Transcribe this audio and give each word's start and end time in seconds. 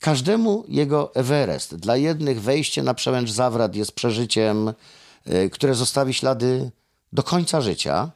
każdemu 0.00 0.64
jego 0.68 1.14
Everest. 1.14 1.76
Dla 1.76 1.96
jednych 1.96 2.42
wejście 2.42 2.82
na 2.82 2.94
przełęcz 2.94 3.30
Zawrat 3.30 3.76
jest 3.76 3.92
przeżyciem, 3.92 4.72
y, 5.28 5.50
które 5.50 5.74
zostawi 5.74 6.14
ślady 6.14 6.70
do 7.12 7.22
końca 7.22 7.60
życia. 7.60 8.10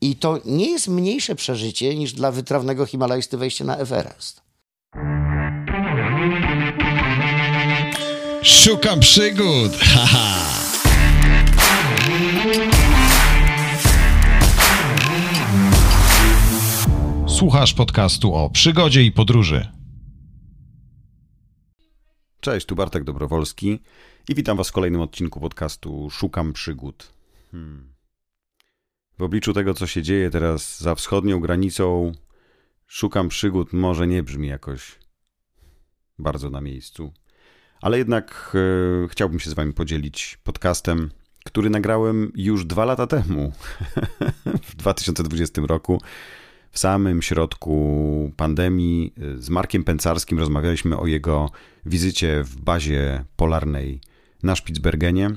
I 0.00 0.16
to 0.16 0.38
nie 0.44 0.70
jest 0.70 0.88
mniejsze 0.88 1.34
przeżycie 1.34 1.96
niż 1.96 2.12
dla 2.12 2.30
wytrawnego 2.30 2.86
himalajsty 2.86 3.36
wejście 3.36 3.64
na 3.64 3.76
Everest. 3.76 4.42
Szukam 8.42 9.00
przygód! 9.00 9.72
Haha! 9.94 10.48
Słuchasz 17.28 17.74
podcastu 17.74 18.34
o 18.34 18.50
przygodzie 18.50 19.02
i 19.02 19.12
podróży. 19.12 19.77
Cześć, 22.48 22.66
tu 22.66 22.74
Bartek 22.74 23.04
Dobrowolski 23.04 23.80
i 24.28 24.34
witam 24.34 24.56
Was 24.56 24.68
w 24.68 24.72
kolejnym 24.72 25.00
odcinku 25.00 25.40
podcastu 25.40 26.10
Szukam 26.10 26.52
Przygód. 26.52 27.12
Hmm. 27.50 27.92
W 29.18 29.22
obliczu 29.22 29.52
tego, 29.52 29.74
co 29.74 29.86
się 29.86 30.02
dzieje 30.02 30.30
teraz 30.30 30.80
za 30.80 30.94
wschodnią 30.94 31.40
granicą, 31.40 32.12
Szukam 32.86 33.28
Przygód 33.28 33.72
może 33.72 34.06
nie 34.06 34.22
brzmi 34.22 34.48
jakoś 34.48 34.98
bardzo 36.18 36.50
na 36.50 36.60
miejscu. 36.60 37.12
Ale 37.80 37.98
jednak 37.98 38.56
e, 39.04 39.08
chciałbym 39.08 39.40
się 39.40 39.50
z 39.50 39.54
Wami 39.54 39.72
podzielić 39.72 40.38
podcastem, 40.44 41.10
który 41.44 41.70
nagrałem 41.70 42.32
już 42.34 42.64
dwa 42.64 42.84
lata 42.84 43.06
temu, 43.06 43.52
w 44.70 44.76
2020 44.76 45.62
roku. 45.66 46.00
W 46.70 46.78
samym 46.78 47.22
środku 47.22 48.32
pandemii 48.36 49.12
e, 49.18 49.38
z 49.38 49.50
Markiem 49.50 49.84
Pęcarskim 49.84 50.38
rozmawialiśmy 50.38 50.98
o 50.98 51.06
jego 51.06 51.50
wizycie 51.86 52.44
w 52.44 52.60
bazie 52.60 53.24
polarnej 53.36 54.00
na 54.42 54.56
Spitsbergenie. 54.56 55.30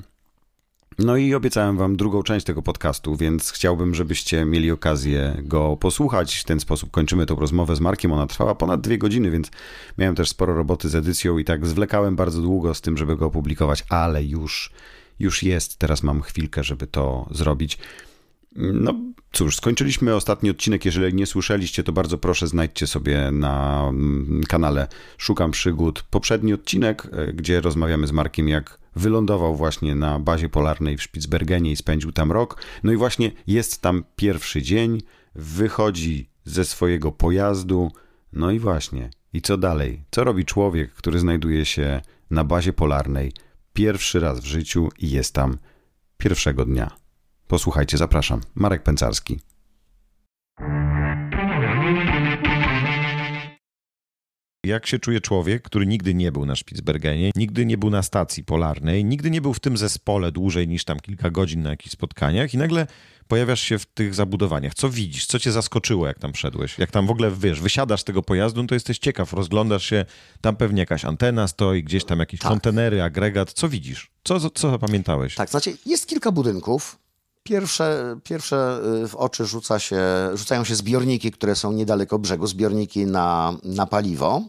No 0.98 1.16
i 1.16 1.34
obiecałem 1.34 1.76
wam 1.76 1.96
drugą 1.96 2.22
część 2.22 2.46
tego 2.46 2.62
podcastu, 2.62 3.16
więc 3.16 3.50
chciałbym, 3.50 3.94
żebyście 3.94 4.44
mieli 4.44 4.70
okazję 4.70 5.36
go 5.42 5.76
posłuchać. 5.76 6.36
W 6.36 6.44
ten 6.44 6.60
sposób 6.60 6.90
kończymy 6.90 7.26
tą 7.26 7.36
rozmowę 7.36 7.76
z 7.76 7.80
Markiem. 7.80 8.12
Ona 8.12 8.26
trwała 8.26 8.54
ponad 8.54 8.80
dwie 8.80 8.98
godziny, 8.98 9.30
więc 9.30 9.50
miałem 9.98 10.14
też 10.14 10.28
sporo 10.28 10.54
roboty 10.54 10.88
z 10.88 10.94
edycją 10.94 11.38
i 11.38 11.44
tak 11.44 11.66
zwlekałem 11.66 12.16
bardzo 12.16 12.42
długo 12.42 12.74
z 12.74 12.80
tym, 12.80 12.96
żeby 12.96 13.16
go 13.16 13.26
opublikować, 13.26 13.84
ale 13.88 14.24
już, 14.24 14.72
już 15.18 15.42
jest. 15.42 15.76
Teraz 15.76 16.02
mam 16.02 16.22
chwilkę, 16.22 16.64
żeby 16.64 16.86
to 16.86 17.28
zrobić. 17.30 17.78
No 18.56 18.94
cóż, 19.32 19.56
skończyliśmy 19.56 20.14
ostatni 20.14 20.50
odcinek. 20.50 20.84
Jeżeli 20.84 21.14
nie 21.14 21.26
słyszeliście, 21.26 21.82
to 21.82 21.92
bardzo 21.92 22.18
proszę 22.18 22.46
znajdźcie 22.46 22.86
sobie 22.86 23.30
na 23.30 23.86
mm, 23.88 24.40
kanale 24.48 24.88
Szukam 25.18 25.50
Przygód 25.50 26.02
poprzedni 26.10 26.52
odcinek, 26.52 27.08
e, 27.12 27.32
gdzie 27.32 27.60
rozmawiamy 27.60 28.06
z 28.06 28.12
Markiem, 28.12 28.48
jak 28.48 28.78
wylądował 28.96 29.56
właśnie 29.56 29.94
na 29.94 30.18
bazie 30.18 30.48
polarnej 30.48 30.96
w 30.96 31.02
Spitsbergenie 31.02 31.72
i 31.72 31.76
spędził 31.76 32.12
tam 32.12 32.32
rok. 32.32 32.62
No 32.82 32.92
i 32.92 32.96
właśnie 32.96 33.32
jest 33.46 33.82
tam 33.82 34.04
pierwszy 34.16 34.62
dzień, 34.62 35.02
wychodzi 35.34 36.28
ze 36.44 36.64
swojego 36.64 37.12
pojazdu. 37.12 37.92
No 38.32 38.50
i 38.50 38.58
właśnie, 38.58 39.10
i 39.32 39.42
co 39.42 39.56
dalej? 39.56 40.04
Co 40.10 40.24
robi 40.24 40.44
człowiek, 40.44 40.92
który 40.92 41.18
znajduje 41.18 41.64
się 41.64 42.00
na 42.30 42.44
bazie 42.44 42.72
polarnej 42.72 43.32
pierwszy 43.72 44.20
raz 44.20 44.40
w 44.40 44.44
życiu 44.44 44.88
i 44.98 45.10
jest 45.10 45.34
tam 45.34 45.58
pierwszego 46.18 46.64
dnia? 46.64 47.01
Posłuchajcie, 47.52 47.98
zapraszam. 47.98 48.40
Marek 48.54 48.82
Pęcarski. 48.82 49.40
Jak 54.66 54.86
się 54.86 54.98
czuje 54.98 55.20
człowiek, 55.20 55.62
który 55.62 55.86
nigdy 55.86 56.14
nie 56.14 56.32
był 56.32 56.46
na 56.46 56.56
Spitsbergenie, 56.56 57.30
nigdy 57.36 57.66
nie 57.66 57.78
był 57.78 57.90
na 57.90 58.02
stacji 58.02 58.44
polarnej, 58.44 59.04
nigdy 59.04 59.30
nie 59.30 59.40
był 59.40 59.54
w 59.54 59.60
tym 59.60 59.76
zespole 59.76 60.32
dłużej 60.32 60.68
niż 60.68 60.84
tam 60.84 61.00
kilka 61.00 61.30
godzin 61.30 61.62
na 61.62 61.70
jakichś 61.70 61.92
spotkaniach 61.92 62.54
i 62.54 62.58
nagle 62.58 62.86
pojawiasz 63.28 63.60
się 63.60 63.78
w 63.78 63.86
tych 63.86 64.14
zabudowaniach. 64.14 64.74
Co 64.74 64.90
widzisz? 64.90 65.26
Co 65.26 65.38
cię 65.38 65.52
zaskoczyło, 65.52 66.06
jak 66.06 66.18
tam 66.18 66.34
szedłeś? 66.34 66.78
Jak 66.78 66.90
tam 66.90 67.06
w 67.06 67.10
ogóle, 67.10 67.30
wiesz, 67.30 67.60
wysiadasz 67.60 68.00
z 68.00 68.04
tego 68.04 68.22
pojazdu, 68.22 68.62
no 68.62 68.68
to 68.68 68.74
jesteś 68.74 68.98
ciekaw, 68.98 69.32
rozglądasz 69.32 69.86
się, 69.86 70.04
tam 70.40 70.56
pewnie 70.56 70.80
jakaś 70.80 71.04
antena 71.04 71.48
stoi, 71.48 71.84
gdzieś 71.84 72.04
tam 72.04 72.18
jakieś 72.18 72.40
Tak. 72.40 72.50
kontenery, 72.50 73.02
agregat. 73.02 73.52
Co 73.52 73.68
widzisz? 73.68 74.10
Co, 74.24 74.40
co, 74.40 74.50
co 74.50 74.70
zapamiętałeś? 74.70 75.34
Tak, 75.34 75.50
znaczy 75.50 75.76
jest 75.86 76.06
kilka 76.06 76.32
budynków. 76.32 77.01
Pierwsze, 77.42 78.16
pierwsze 78.24 78.80
y, 79.04 79.08
w 79.08 79.16
oczy 79.16 79.46
rzuca 79.46 79.78
się, 79.78 80.00
rzucają 80.34 80.64
się 80.64 80.74
zbiorniki, 80.74 81.30
które 81.30 81.56
są 81.56 81.72
niedaleko 81.72 82.18
brzegu, 82.18 82.46
zbiorniki 82.46 83.06
na, 83.06 83.54
na 83.64 83.86
paliwo. 83.86 84.42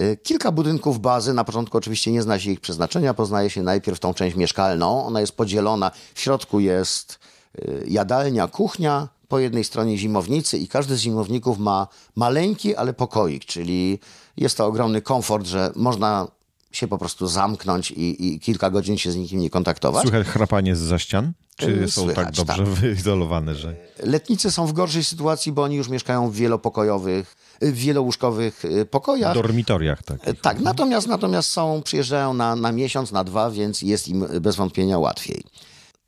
Y, 0.00 0.18
Kilka 0.22 0.52
budynków 0.52 1.00
bazy, 1.00 1.32
na 1.32 1.44
początku 1.44 1.78
oczywiście 1.78 2.12
nie 2.12 2.22
zna 2.22 2.38
się 2.38 2.50
ich 2.50 2.60
przeznaczenia, 2.60 3.14
poznaje 3.14 3.50
się 3.50 3.62
najpierw 3.62 4.00
tą 4.00 4.14
część 4.14 4.36
mieszkalną. 4.36 5.06
Ona 5.06 5.20
jest 5.20 5.36
podzielona, 5.36 5.90
w 6.14 6.20
środku 6.20 6.60
jest 6.60 7.18
y, 7.58 7.84
jadalnia, 7.88 8.48
kuchnia, 8.48 9.08
po 9.28 9.38
jednej 9.38 9.64
stronie 9.64 9.98
zimownicy 9.98 10.58
i 10.58 10.68
każdy 10.68 10.96
z 10.96 11.00
zimowników 11.00 11.58
ma 11.58 11.88
maleńki, 12.16 12.76
ale 12.76 12.92
pokoik, 12.92 13.44
czyli 13.44 13.98
jest 14.36 14.56
to 14.56 14.66
ogromny 14.66 15.02
komfort, 15.02 15.46
że 15.46 15.72
można 15.76 16.28
się 16.72 16.88
po 16.88 16.98
prostu 16.98 17.26
zamknąć 17.26 17.90
i, 17.90 18.34
i 18.34 18.40
kilka 18.40 18.70
godzin 18.70 18.98
się 18.98 19.12
z 19.12 19.16
nikim 19.16 19.40
nie 19.40 19.50
kontaktować. 19.50 20.02
Słychać 20.02 20.26
chrapanie 20.26 20.76
z 20.76 21.00
ścian? 21.00 21.32
Czy 21.56 21.66
Y, 21.82 21.90
są 21.90 22.06
tak 22.06 22.14
słychać, 22.14 22.36
dobrze 22.36 22.64
wyizolowane, 22.64 23.54
że... 23.54 23.76
Letnicy 24.02 24.50
są 24.50 24.66
w 24.66 24.72
gorszej 24.72 25.04
sytuacji, 25.04 25.52
bo 25.52 25.62
oni 25.62 25.76
już 25.76 25.88
mieszkają 25.88 26.30
w 26.30 26.34
wielopokojowych, 26.34 27.36
y, 27.62 27.72
w 27.72 27.76
wielołóżkowych 27.76 28.64
y, 28.64 28.84
W 28.84 28.88
pokojach. 28.88 29.34
dormitoriach 29.34 30.02
tak. 30.02 30.28
E, 30.28 30.34
Tak, 30.34 30.60
natomiast, 30.60 31.06
natomiast 31.06 31.48
są, 31.48 31.82
przyjeżdżają 31.84 32.34
na, 32.34 32.56
na 32.56 32.72
miesiąc, 32.72 33.12
na 33.12 33.24
dwa, 33.24 33.50
więc 33.50 33.82
jest 33.82 34.08
im 34.08 34.26
bez 34.40 34.56
wątpienia 34.56 34.98
łatwiej. 34.98 35.44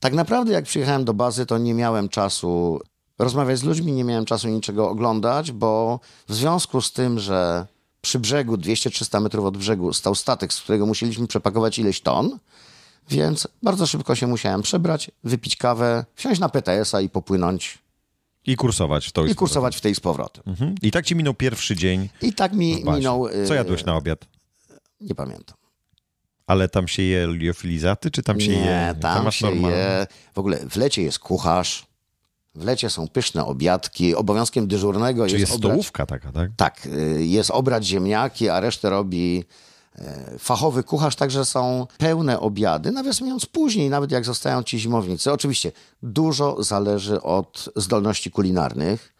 Tak 0.00 0.12
naprawdę, 0.14 0.52
jak 0.52 0.64
przyjechałem 0.64 1.04
do 1.04 1.14
bazy, 1.14 1.46
to 1.46 1.58
nie 1.58 1.74
miałem 1.74 2.08
czasu 2.08 2.80
rozmawiać 3.18 3.58
z 3.58 3.62
ludźmi, 3.62 3.92
nie 3.92 4.04
miałem 4.04 4.24
czasu 4.24 4.48
niczego 4.48 4.90
oglądać, 4.90 5.52
bo 5.52 6.00
w 6.28 6.34
związku 6.34 6.80
z 6.80 6.92
tym, 6.92 7.18
że 7.18 7.66
przy 8.00 8.18
brzegu, 8.18 8.54
200-300 8.56 9.20
metrów 9.20 9.44
od 9.46 9.56
brzegu, 9.56 9.92
stał 9.92 10.14
statek, 10.14 10.52
z 10.52 10.60
którego 10.60 10.86
musieliśmy 10.86 11.26
przepakować 11.26 11.78
ileś 11.78 12.00
ton, 12.00 12.38
więc 13.10 13.48
bardzo 13.62 13.86
szybko 13.86 14.14
się 14.14 14.26
musiałem 14.26 14.62
przebrać, 14.62 15.10
wypić 15.24 15.56
kawę, 15.56 16.04
wsiąść 16.14 16.40
na 16.40 16.48
PTS-a 16.48 17.00
i 17.00 17.08
popłynąć 17.08 17.78
I 18.46 18.56
kursować 18.56 19.06
w 19.06 19.12
to. 19.12 19.26
i 19.26 19.34
kursować 19.34 19.76
w 19.76 19.80
tej 19.80 19.94
z 19.94 20.00
powrotem. 20.00 20.44
Mhm. 20.46 20.74
I 20.82 20.90
tak 20.90 21.06
ci 21.06 21.16
minął 21.16 21.34
pierwszy 21.34 21.76
dzień 21.76 22.08
I 22.22 22.32
tak 22.32 22.52
mi 22.52 22.84
minął. 22.84 23.26
y, 23.28 23.46
Co 23.48 23.54
jadłeś 23.54 23.84
na 23.84 23.96
obiad? 23.96 24.24
Nie 25.00 25.14
pamiętam. 25.14 25.56
Ale 26.46 26.68
tam 26.68 26.88
się 26.88 27.02
je 27.02 27.26
liofilizaty, 27.32 28.10
czy 28.10 28.22
tam 28.22 28.40
się 28.40 28.48
nie, 28.48 28.56
je... 28.56 28.94
tam 29.00 29.24
masz 29.24 29.36
się 29.36 29.46
normalne- 29.46 29.76
je. 29.76 30.06
W 30.34 30.38
ogóle 30.38 30.58
w 30.70 30.76
lecie 30.76 31.02
jest 31.02 31.18
kucharz, 31.18 31.86
w 32.54 32.64
lecie 32.64 32.90
są 32.90 33.08
pyszne 33.08 33.44
obiadki. 33.44 34.14
Obowiązkiem 34.14 34.66
dyżurnego 34.68 35.26
Czy 35.26 35.32
jest, 35.32 35.40
jest 35.40 35.52
obrać, 35.52 35.70
stołówka 35.72 36.06
taka, 36.06 36.32
tak? 36.32 36.50
Tak, 36.56 36.86
y, 36.86 37.24
jest 37.26 37.50
obrać 37.50 37.86
ziemniaki, 37.86 38.48
a 38.48 38.60
resztę 38.60 38.90
robi 38.90 39.44
fachowy 40.38 40.82
kucharz, 40.82 41.16
także 41.16 41.44
są 41.44 41.86
pełne 41.98 42.40
obiady. 42.40 42.92
Nawiasem 42.92 43.26
mówiąc, 43.26 43.46
później, 43.46 43.90
nawet 43.90 44.10
jak 44.10 44.24
zostają 44.24 44.62
ci 44.62 44.78
zimownicy, 44.78 45.32
oczywiście 45.32 45.72
dużo 46.02 46.62
zależy 46.62 47.22
od 47.22 47.68
zdolności 47.76 48.30
kulinarnych. 48.30 49.14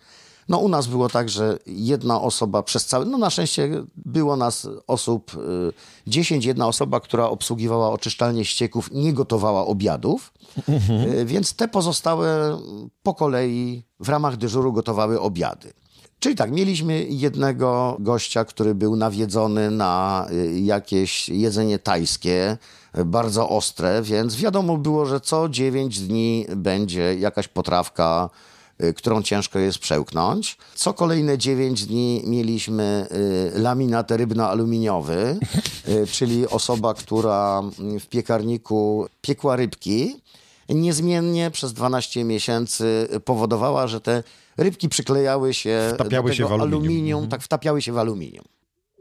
No 0.49 0.59
u 0.59 0.69
nas 0.69 0.87
było 0.87 1.09
tak, 1.09 1.29
że 1.29 1.59
jedna 1.67 2.21
osoba 2.21 2.63
przez 2.63 2.87
cały, 2.87 3.07
no 3.07 3.19
na 3.19 3.31
szczęście 3.31 3.85
było 3.97 4.37
nas 4.37 4.69
osób 4.87 5.35
y, 5.35 5.73
10, 6.11 6.45
jedna 6.45 6.69
osoba, 6.69 7.01
która 7.01 7.29
obsługiwała 7.29 7.91
oczyszczalnię 7.91 8.45
ścieków, 8.45 8.91
nie 8.93 9.13
gotowała 9.13 9.67
obiadów, 9.67 10.33
y, 11.21 11.25
więc 11.25 11.55
te 11.55 11.69
pozostałe 11.69 12.59
po 13.03 13.15
kolei 13.15 13.83
w 14.01 14.09
ramach 14.09 14.37
dyżuru 14.37 14.73
gotowały 14.73 15.21
obiady. 15.21 15.73
Czyli 16.19 16.35
tak, 16.37 16.51
mieliśmy 16.51 17.05
jednego 17.05 17.97
gościa, 18.01 18.45
który 18.45 18.75
był 18.75 18.97
nawiedzony 18.97 19.71
na 19.71 20.27
y, 20.33 20.61
jakieś 20.61 21.29
jedzenie 21.29 21.79
tajskie, 21.79 22.57
bardzo 23.05 23.49
ostre, 23.49 24.03
więc 24.03 24.37
wiadomo 24.37 24.77
było, 24.77 25.07
że 25.07 25.21
co 25.21 25.49
9 25.49 26.01
dni 26.01 26.47
będzie 26.57 27.15
jakaś 27.15 27.49
potrawka, 27.49 28.31
y, 28.83 28.95
którą 28.95 29.23
ciężko 29.23 29.59
jest 29.59 29.79
przełknąć. 29.79 30.57
Co 30.75 30.95
kolejne 30.95 31.39
9 31.39 31.87
dni 31.87 32.23
mieliśmy 32.27 33.07
y, 33.57 33.59
laminat 33.59 34.11
rybno-aluminiowy, 34.11 35.39
czyli 36.13 36.49
osoba, 36.49 36.95
która 36.95 37.63
w 38.01 38.07
piekarniku 38.07 39.07
piekła 39.21 39.57
rybki, 39.57 40.17
niezmiennie 40.69 41.51
przez 41.51 41.73
12 41.73 42.25
miesięcy 42.25 43.09
powodowała, 43.25 43.87
że 43.87 44.01
te 44.01 44.23
rybki 44.57 44.89
przyklejały 44.89 45.55
się 45.55 45.91
Wtapiały 45.95 46.31
do 46.31 46.35
się 46.35 46.47
w 46.47 46.53
aluminium. 46.53 47.19
Mhm. 47.19 47.31
tak 47.31 47.43
wtapiały 47.43 47.83
się 47.83 47.93
w 47.93 47.99
aluminium. 47.99 48.45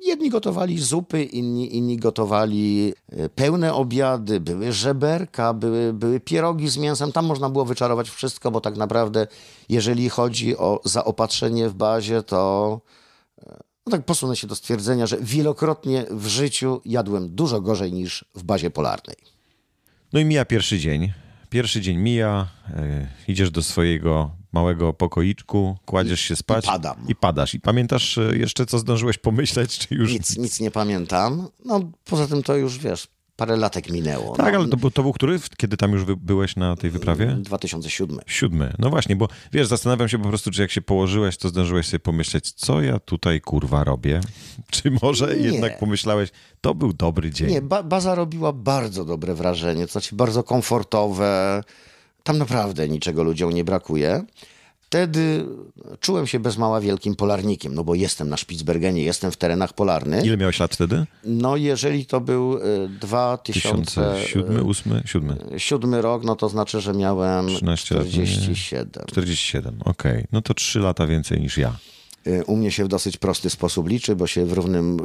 Jedni 0.06 0.30
gotowali 0.30 0.80
zupy, 0.80 1.24
inni, 1.24 1.76
inni 1.76 1.98
gotowali 1.98 2.94
e, 3.10 3.30
pełne 3.30 3.74
obiady, 3.74 4.40
były 4.40 4.72
żeberka, 4.72 5.54
były, 5.54 5.94
były 5.94 6.20
pierogi 6.20 6.70
z 6.70 6.78
mięsem. 6.78 7.12
Tam 7.12 7.26
można 7.26 7.50
było 7.50 7.66
wyczarować 7.66 8.10
wszystko, 8.10 8.52
bo 8.52 8.62
tak 8.62 8.78
naprawdę, 8.78 9.28
jeżeli 9.70 10.10
chodzi 10.10 10.58
o 10.58 10.82
zaopatrzenie 10.86 11.70
w 11.70 11.74
bazie, 11.74 12.24
to 12.24 12.82
e, 13.48 13.64
no 13.86 13.92
tak 13.92 14.06
posunę 14.06 14.36
się 14.36 14.48
do 14.48 14.56
stwierdzenia, 14.56 15.08
że 15.08 15.18
wielokrotnie 15.22 16.06
w 16.12 16.28
życiu 16.28 16.82
jadłem 16.86 17.36
dużo 17.36 17.62
gorzej 17.62 17.94
niż 17.94 18.26
w 18.36 18.44
bazie 18.44 18.70
polarnej. 18.70 19.16
No 20.14 20.20
i 20.20 20.26
mija 20.26 20.46
pierwszy 20.46 20.80
dzień. 20.80 21.14
Pierwszy 21.50 21.82
dzień 21.82 21.98
mija, 21.98 22.48
e, 22.70 23.08
idziesz 23.28 23.52
do 23.52 23.64
swojego 23.64 24.32
małego 24.54 24.94
pokoiczku, 24.94 25.78
kładziesz 25.86 26.22
się 26.22 26.36
spać 26.36 26.66
I 26.66 26.68
padam. 26.68 26.96
i 27.08 27.16
padasz. 27.16 27.54
I 27.54 27.60
pamiętasz 27.60 28.18
e, 28.18 28.38
jeszcze, 28.38 28.66
co 28.66 28.80
zdążyłeś 28.80 29.18
pomyśleć, 29.18 29.80
czy 29.80 29.96
już... 29.96 30.12
Nic, 30.12 30.38
nic 30.38 30.60
nie 30.60 30.72
pamiętam. 30.72 31.48
No 31.66 31.92
poza 32.06 32.28
tym 32.28 32.44
to 32.44 32.56
już, 32.56 32.78
wiesz, 32.80 33.08
parę 33.36 33.58
latek 33.58 33.90
minęło. 33.90 34.36
Tak, 34.36 34.54
no. 34.54 34.60
ale 34.60 34.68
to, 34.70 34.78
był- 34.78 34.92
to 34.92 35.02
był 35.04 35.14
który, 35.14 35.40
kiedy 35.58 35.78
tam 35.78 35.92
już 35.92 36.06
byłeś 36.06 36.56
na 36.56 36.76
tej 36.76 36.90
wyprawie? 36.90 37.38
2007. 37.40 38.20
Siódmy. 38.28 38.74
No 38.80 38.90
właśnie, 38.90 39.16
bo 39.16 39.28
wiesz, 39.52 39.68
zastanawiam 39.68 40.10
się 40.10 40.20
po 40.20 40.30
prostu, 40.30 40.52
czy 40.52 40.62
jak 40.62 40.72
się 40.72 40.82
położyłeś, 40.82 41.38
to 41.38 41.50
zdążyłeś 41.50 41.86
sobie 41.88 42.00
pomyśleć, 42.00 42.52
co 42.52 42.82
ja 42.82 43.00
tutaj 43.00 43.42
kurwa 43.42 43.84
robię? 43.84 44.22
Czy 44.72 44.92
może 45.02 45.36
Nie. 45.36 45.44
jednak 45.44 45.80
pomyślałeś, 45.80 46.30
to 46.62 46.76
był 46.76 46.94
dobry 46.94 47.32
dzień? 47.32 47.50
Nie, 47.50 47.62
ba 47.62 47.84
baza 47.84 48.16
robiła 48.16 48.54
bardzo 48.54 49.06
dobre 49.06 49.36
wrażenie, 49.36 49.86
to 49.86 49.92
znaczy 49.92 50.16
bardzo 50.16 50.44
komfortowe. 50.44 51.64
Tam 52.24 52.38
naprawdę 52.38 52.90
niczego 52.90 53.24
ludziom 53.24 53.54
nie 53.54 53.64
brakuje. 53.64 54.24
Wtedy 54.94 55.46
czułem 56.00 56.28
się 56.28 56.40
bez 56.40 56.58
mała 56.58 56.81
wielkim 56.81 57.16
polarnikiem, 57.16 57.75
no 57.75 57.84
bo 57.84 57.96
jestem 57.96 58.30
na 58.30 58.38
Spitsbergenie, 58.38 59.04
jestem 59.04 59.31
w 59.31 59.38
terenach 59.38 59.74
polarnych. 59.74 60.25
Ile 60.25 60.38
miałeś 60.38 60.60
lat 60.60 60.74
wtedy? 60.74 61.06
No 61.24 61.58
jeżeli 61.58 62.06
to 62.06 62.22
był 62.22 62.58
y, 62.58 62.90
2007 62.90 63.81
2007, 63.81 64.70
8, 64.70 65.02
7, 65.06 65.38
siódmy 65.58 66.02
rok, 66.02 66.24
no 66.24 66.36
to 66.36 66.50
znaczy, 66.50 66.81
że 66.81 66.94
miałem 66.94 67.48
13 67.48 67.96
lat, 67.96 68.06
nie? 68.06 68.12
47. 68.12 68.90
47, 69.08 69.80
okej. 69.86 70.25
No 70.31 70.42
to 70.42 70.54
3 70.54 70.80
lata 70.80 71.08
więcej 71.08 71.42
niż 71.42 71.58
ja. 71.58 71.75
Y, 72.28 72.46
U 72.46 72.56
mnie 72.58 72.72
się 72.72 72.86
w 72.86 72.88
dosyć 72.88 73.18
prosty 73.18 73.50
sposób 73.50 73.90
liczy, 73.90 74.16
bo 74.16 74.28
się 74.28 74.46
w 74.46 74.54
równym 74.54 75.00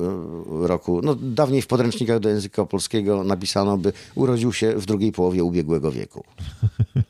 y, 0.65 0.69
roku, 0.69 1.00
no 1.03 1.15
dawniej 1.15 1.62
w 1.62 1.67
podręcznikach 1.67 2.20
do 2.20 2.29
języka 2.29 2.65
polskiego 2.65 3.25
napisano, 3.25 3.79
by 3.79 3.93
urodził 4.15 4.53
się 4.53 4.73
w 4.76 4.87
drugiej 4.87 5.12
połowie 5.12 5.44
ubiegłego 5.44 5.93
wieku. 5.93 6.25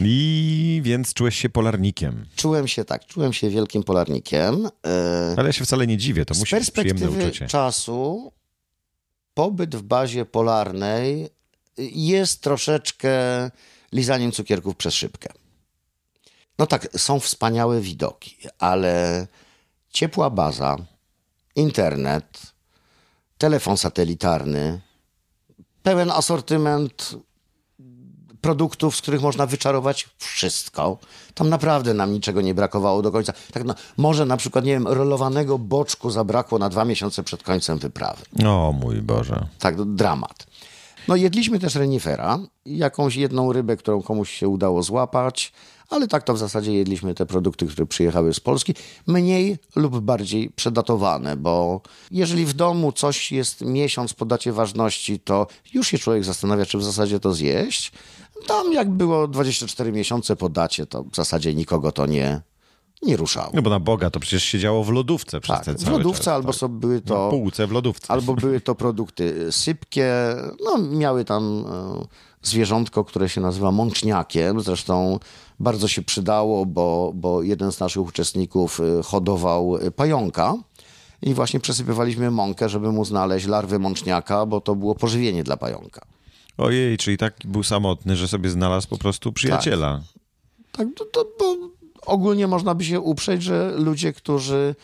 I 0.00 0.80
więc 0.84 1.14
czułeś 1.14 1.36
się 1.38 1.48
polarnikiem. 1.48 2.26
Czułem 2.36 2.68
się 2.68 2.84
tak, 2.84 3.06
czułem 3.06 3.32
się 3.32 3.50
wielkim 3.50 3.82
polarnikiem. 3.82 4.66
Y, 4.66 4.70
Ale 5.36 5.46
ja 5.48 5.52
się 5.52 5.64
wcale 5.64 5.86
nie 5.86 5.96
dziwię, 5.96 6.24
to 6.24 6.34
Z 6.34 6.38
musi 6.38 6.56
być 6.56 6.70
przyjemne 6.70 7.00
perspektywy 7.00 7.28
uczucie. 7.28 7.46
czasu 7.46 8.32
pobyt 9.34 9.76
w 9.76 9.82
bazie 9.82 10.24
polarnej 10.24 11.28
jest 11.92 12.40
troszeczkę 12.40 13.10
lizaniem 13.92 14.32
cukierków 14.32 14.76
przez 14.76 14.94
szybkę. 14.94 15.32
No 16.58 16.66
tak, 16.66 16.88
są 16.98 17.20
wspaniałe 17.20 17.80
widoki, 17.80 18.36
ale 18.58 19.26
ciepła 19.90 20.30
baza, 20.30 20.76
internet, 21.56 22.40
telefon 23.38 23.76
satelitarny, 23.76 24.80
pełen 25.82 26.10
asortyment 26.10 27.14
produktów, 28.46 28.96
z 28.96 29.02
których 29.02 29.22
można 29.22 29.46
wyczarować 29.46 30.08
wszystko. 30.18 30.98
Tam 31.34 31.48
naprawdę 31.48 31.94
nam 31.94 32.12
niczego 32.12 32.40
nie 32.40 32.54
brakowało 32.54 33.02
do 33.02 33.12
końca. 33.12 33.32
Tak 33.52 33.64
no, 33.64 33.74
może 33.96 34.26
na 34.26 34.36
przykład, 34.36 34.64
nie 34.64 34.72
wiem, 34.72 34.88
rolowanego 34.88 35.58
boczku 35.58 36.10
zabrakło 36.10 36.58
na 36.58 36.68
dwa 36.68 36.84
miesiące 36.84 37.22
przed 37.22 37.42
końcem 37.42 37.78
wyprawy. 37.78 38.22
O 38.46 38.72
mój 38.72 39.02
Boże. 39.02 39.46
Tak, 39.58 39.84
dramat. 39.84 40.46
No 41.08 41.16
jedliśmy 41.16 41.58
też 41.58 41.74
renifera, 41.74 42.38
jakąś 42.66 43.16
jedną 43.16 43.52
rybę, 43.52 43.76
którą 43.76 44.02
komuś 44.02 44.30
się 44.30 44.48
udało 44.48 44.82
złapać, 44.82 45.52
ale 45.88 46.08
tak 46.08 46.22
to 46.22 46.34
w 46.34 46.38
zasadzie 46.38 46.72
jedliśmy 46.72 47.14
te 47.14 47.26
produkty, 47.26 47.66
które 47.66 47.86
przyjechały 47.86 48.34
z 48.34 48.40
Polski, 48.40 48.74
mniej 49.06 49.58
lub 49.76 50.00
bardziej 50.00 50.50
przedatowane, 50.50 51.36
bo 51.36 51.80
jeżeli 52.10 52.46
w 52.46 52.52
domu 52.52 52.92
coś 52.92 53.32
jest 53.32 53.60
miesiąc 53.60 54.14
po 54.14 54.24
dacie 54.24 54.52
ważności, 54.52 55.20
to 55.20 55.46
już 55.74 55.88
się 55.88 55.98
człowiek 55.98 56.24
zastanawia, 56.24 56.66
czy 56.66 56.78
w 56.78 56.84
zasadzie 56.84 57.20
to 57.20 57.34
zjeść. 57.34 57.92
Tam 58.46 58.72
jak 58.72 58.90
było 58.90 59.28
24 59.28 59.92
miesiące 59.92 60.36
po 60.36 60.48
dacie, 60.48 60.86
to 60.86 61.02
w 61.02 61.16
zasadzie 61.16 61.54
nikogo 61.54 61.92
to 61.92 62.06
nie, 62.06 62.40
nie 63.02 63.16
ruszało. 63.16 63.50
No 63.54 63.62
bo 63.62 63.70
na 63.70 63.80
Boga 63.80 64.10
to 64.10 64.20
przecież 64.20 64.44
siedziało 64.44 64.84
w 64.84 64.90
lodówce 64.90 65.40
przez 65.40 65.56
Tak, 65.56 65.64
ten 65.64 65.76
w 65.76 65.84
cały 65.84 65.98
lodówce 65.98 66.24
czas, 66.24 66.34
albo 66.34 66.52
tak. 66.52 66.70
były 66.70 66.94
Na 66.94 67.00
to... 67.00 67.28
półce 67.30 67.66
w 67.66 67.72
lodówce. 67.72 68.12
Albo 68.12 68.34
były 68.34 68.60
to 68.60 68.74
produkty 68.74 69.52
sypkie, 69.52 70.14
no 70.64 70.78
miały 70.78 71.24
tam 71.24 71.64
e, 71.68 72.06
zwierzątko, 72.42 73.04
które 73.04 73.28
się 73.28 73.40
nazywa 73.40 73.70
mączniakiem, 73.72 74.60
zresztą 74.60 75.18
bardzo 75.60 75.88
się 75.88 76.02
przydało, 76.02 76.66
bo, 76.66 77.12
bo 77.14 77.42
jeden 77.42 77.72
z 77.72 77.80
naszych 77.80 78.02
uczestników 78.02 78.80
e, 78.80 79.02
hodował 79.02 79.78
pająka 79.96 80.54
i 81.22 81.34
właśnie 81.34 81.60
przesypywaliśmy 81.60 82.30
mąkę, 82.30 82.68
żeby 82.68 82.92
mu 82.92 83.04
znaleźć 83.04 83.46
larwy 83.46 83.78
mączniaka, 83.78 84.46
bo 84.46 84.60
to 84.60 84.74
było 84.74 84.94
pożywienie 84.94 85.44
dla 85.44 85.56
pająka. 85.56 86.15
Ojej, 86.58 86.96
czyli 86.96 87.16
tak 87.16 87.34
był 87.44 87.62
samotny, 87.62 88.16
że 88.16 88.28
sobie 88.28 88.50
znalazł 88.50 88.88
po 88.88 88.98
prostu 88.98 89.32
przyjaciela. 89.32 90.02
Tak, 90.72 90.88
to, 90.96 91.04
to, 91.04 91.26
bo 91.38 91.56
ogólnie 92.06 92.46
można 92.46 92.74
by 92.74 92.84
się 92.84 93.00
uprzeć, 93.00 93.42
że 93.42 93.72
ludzie, 93.76 94.12
którzy 94.12 94.74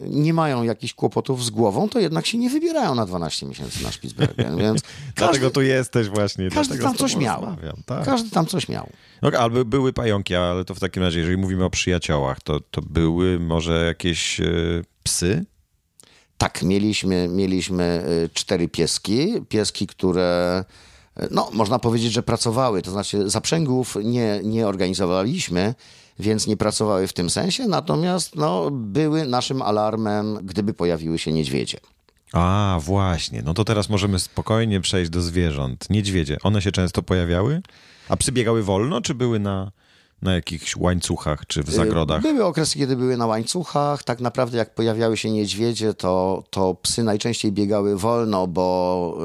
nie 0.00 0.34
mają 0.34 0.62
jakichś 0.62 0.94
kłopotów 0.94 1.44
z 1.44 1.50
głową, 1.50 1.88
to 1.88 2.00
jednak 2.00 2.26
się 2.26 2.38
nie 2.38 2.50
wybierają 2.50 2.94
na 2.94 3.06
12 3.06 3.46
miesięcy 3.46 3.82
na 3.82 3.92
Spitsbergen, 3.92 4.56
więc 4.62 4.82
Dlatego 5.14 5.32
każdy, 5.38 5.50
tu 5.50 5.62
jesteś 5.62 6.08
właśnie. 6.08 6.50
każdy 6.50 6.74
dlatego 6.74 6.84
tam 6.84 6.96
coś 6.96 7.16
miał. 7.16 7.56
Tak. 7.86 8.04
każdy 8.04 8.30
tam 8.30 8.46
coś 8.46 8.68
miał. 8.68 8.90
No, 9.22 9.30
albo 9.38 9.64
były 9.64 9.92
pająki, 9.92 10.34
ale 10.34 10.64
to 10.64 10.74
w 10.74 10.80
takim 10.80 11.02
razie, 11.02 11.18
jeżeli 11.18 11.36
mówimy 11.36 11.64
o 11.64 11.70
przyjaciołach, 11.70 12.40
to, 12.40 12.60
to 12.60 12.82
były 12.82 13.38
może 13.38 13.86
jakieś 13.86 14.40
e, 14.40 14.44
psy? 15.02 15.44
Tak, 16.38 16.62
mieliśmy, 16.62 17.28
mieliśmy 17.28 18.04
y, 18.24 18.30
cztery 18.34 18.68
pieski. 18.68 19.34
Pieski, 19.48 19.86
które, 19.86 20.64
no, 21.30 21.50
można 21.52 21.78
powiedzieć, 21.78 22.12
że 22.12 22.22
pracowały. 22.22 22.82
To 22.82 22.90
znaczy, 22.90 23.30
zaprzęgów 23.30 23.96
nie, 24.04 24.40
nie 24.44 24.66
organizowaliśmy, 24.66 25.74
więc 26.18 26.46
nie 26.46 26.56
pracowały 26.56 27.06
w 27.06 27.12
tym 27.12 27.30
sensie, 27.30 27.68
natomiast 27.68 28.36
no, 28.36 28.70
były 28.70 29.26
naszym 29.26 29.62
alarmem, 29.62 30.38
gdyby 30.42 30.74
pojawiły 30.74 31.18
się 31.18 31.32
niedźwiedzie. 31.32 31.78
A, 32.32 32.78
właśnie. 32.82 33.42
No 33.42 33.54
to 33.54 33.64
teraz 33.64 33.88
możemy 33.88 34.18
spokojnie 34.18 34.80
przejść 34.80 35.10
do 35.10 35.22
zwierząt. 35.22 35.90
Niedźwiedzie, 35.90 36.36
one 36.42 36.62
się 36.62 36.72
często 36.72 37.02
pojawiały? 37.02 37.62
A 38.08 38.16
psy 38.16 38.32
biegały 38.32 38.62
wolno, 38.62 39.00
czy 39.00 39.14
były 39.14 39.38
na, 39.38 39.72
na 40.22 40.34
jakichś 40.34 40.76
łańcuchach, 40.76 41.46
czy 41.46 41.62
w 41.62 41.70
zagrodach? 41.70 42.22
Były 42.22 42.44
okresy, 42.44 42.78
kiedy 42.78 42.96
były 42.96 43.16
na 43.16 43.26
łańcuchach. 43.26 44.04
Tak 44.04 44.20
naprawdę, 44.20 44.58
jak 44.58 44.74
pojawiały 44.74 45.16
się 45.16 45.30
niedźwiedzie, 45.30 45.94
to, 45.94 46.44
to 46.50 46.74
psy 46.74 47.02
najczęściej 47.02 47.52
biegały 47.52 47.96
wolno, 47.98 48.46
bo 48.46 49.18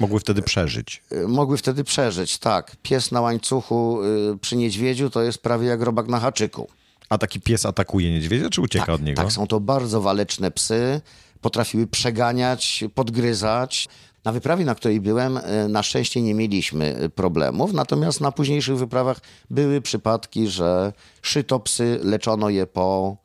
Mogły 0.00 0.20
wtedy 0.20 0.42
przeżyć. 0.42 1.02
y, 1.12 1.16
y, 1.16 1.28
mogły 1.28 1.56
wtedy 1.56 1.84
przeżyć. 1.84 2.38
Tak, 2.38 2.76
pies 2.82 3.12
na 3.12 3.20
łańcuchu 3.20 4.02
y, 4.34 4.38
przy 4.38 4.56
niedźwiedziu 4.56 5.10
to 5.10 5.22
jest 5.22 5.38
prawie 5.38 5.66
jak 5.66 5.82
robak 5.82 6.08
na 6.08 6.20
haczyku. 6.20 6.68
A 7.08 7.18
taki 7.18 7.40
pies 7.40 7.66
atakuje 7.66 8.12
niedźwiedzia, 8.12 8.50
czy 8.50 8.60
ucieka 8.60 8.86
tak, 8.86 8.94
od 8.94 9.02
niego? 9.02 9.22
Tak, 9.22 9.32
są 9.32 9.46
to 9.46 9.60
bardzo 9.60 10.00
waleczne 10.00 10.50
psy. 10.50 11.00
Potrafiły 11.42 11.86
przeganiać, 11.86 12.84
podgryzać. 12.94 13.88
Na 14.24 14.32
wyprawie, 14.32 14.64
na 14.64 14.74
której 14.74 15.00
byłem, 15.00 15.36
e, 15.36 15.68
na 15.68 15.82
szczęście 15.82 16.22
nie 16.22 16.34
mieliśmy 16.34 16.96
e, 16.96 17.08
problemów, 17.08 17.72
natomiast 17.72 18.20
na 18.20 18.32
późniejszych 18.32 18.76
wyprawach 18.76 19.20
były 19.50 19.80
przypadki, 19.80 20.48
że 20.48 20.92
szyto 21.22 21.60
psy, 21.60 22.00
leczono 22.02 22.48
je 22.48 22.66
po, 22.66 23.16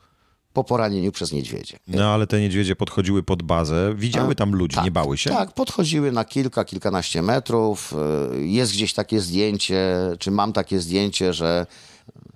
po 0.53 0.63
poranieniu 0.63 1.11
przez 1.11 1.31
niedźwiedzie. 1.31 1.77
No 1.87 2.13
ale 2.13 2.27
te 2.27 2.39
niedźwiedzie 2.41 2.75
podchodziły 2.75 3.23
pod 3.23 3.43
bazę, 3.43 3.93
widziały 3.95 4.35
tam 4.35 4.55
ludzi, 4.55 4.77
nie 4.83 4.91
bały 4.91 5.17
się? 5.17 5.29
Tak, 5.29 5.53
podchodziły 5.53 6.11
na 6.11 6.25
kilka, 6.25 6.65
kilkanaście 6.65 7.21
metrów. 7.21 7.93
E, 8.33 8.37
Jest 8.39 8.71
gdzieś 8.71 8.93
takie 8.93 9.19
zdjęcie, 9.21 9.97
czy 10.19 10.31
mam 10.31 10.53
takie 10.53 10.79
zdjęcie, 10.79 11.33
że 11.33 11.65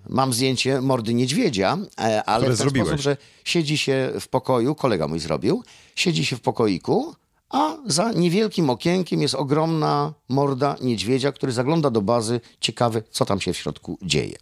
mam 0.10 0.34
zdjęcie 0.34 0.82
mordy 0.82 1.14
niedźwiedzia, 1.14 1.78
e, 2.00 2.24
ale 2.24 2.44
Które 2.44 2.56
w 2.56 2.58
ten 2.58 2.64
zrobiłeś. 2.64 2.88
sposób, 2.88 3.04
że 3.04 3.18
siedzi 3.44 3.78
się 3.78 4.12
w 4.20 4.28
pokoju, 4.28 4.76
kolega 4.76 5.08
mój 5.08 5.20
zrobił, 5.20 5.64
siedzi 5.96 6.26
się 6.26 6.36
w 6.36 6.42
pokoiku, 6.42 7.16
a 7.50 7.78
za 7.86 8.12
niewielkim 8.12 8.70
okienkiem 8.70 9.22
jest 9.22 9.36
ogromna 9.36 10.14
morda 10.30 10.76
niedźwiedzia, 10.82 11.32
który 11.32 11.52
zagląda 11.52 11.90
do 11.90 12.02
bazy, 12.02 12.42
ciekawy, 12.60 13.04
co 13.12 13.26
tam 13.26 13.42
się 13.42 13.54
w 13.54 13.58
środku 13.58 13.98
dzieje. 14.02 14.36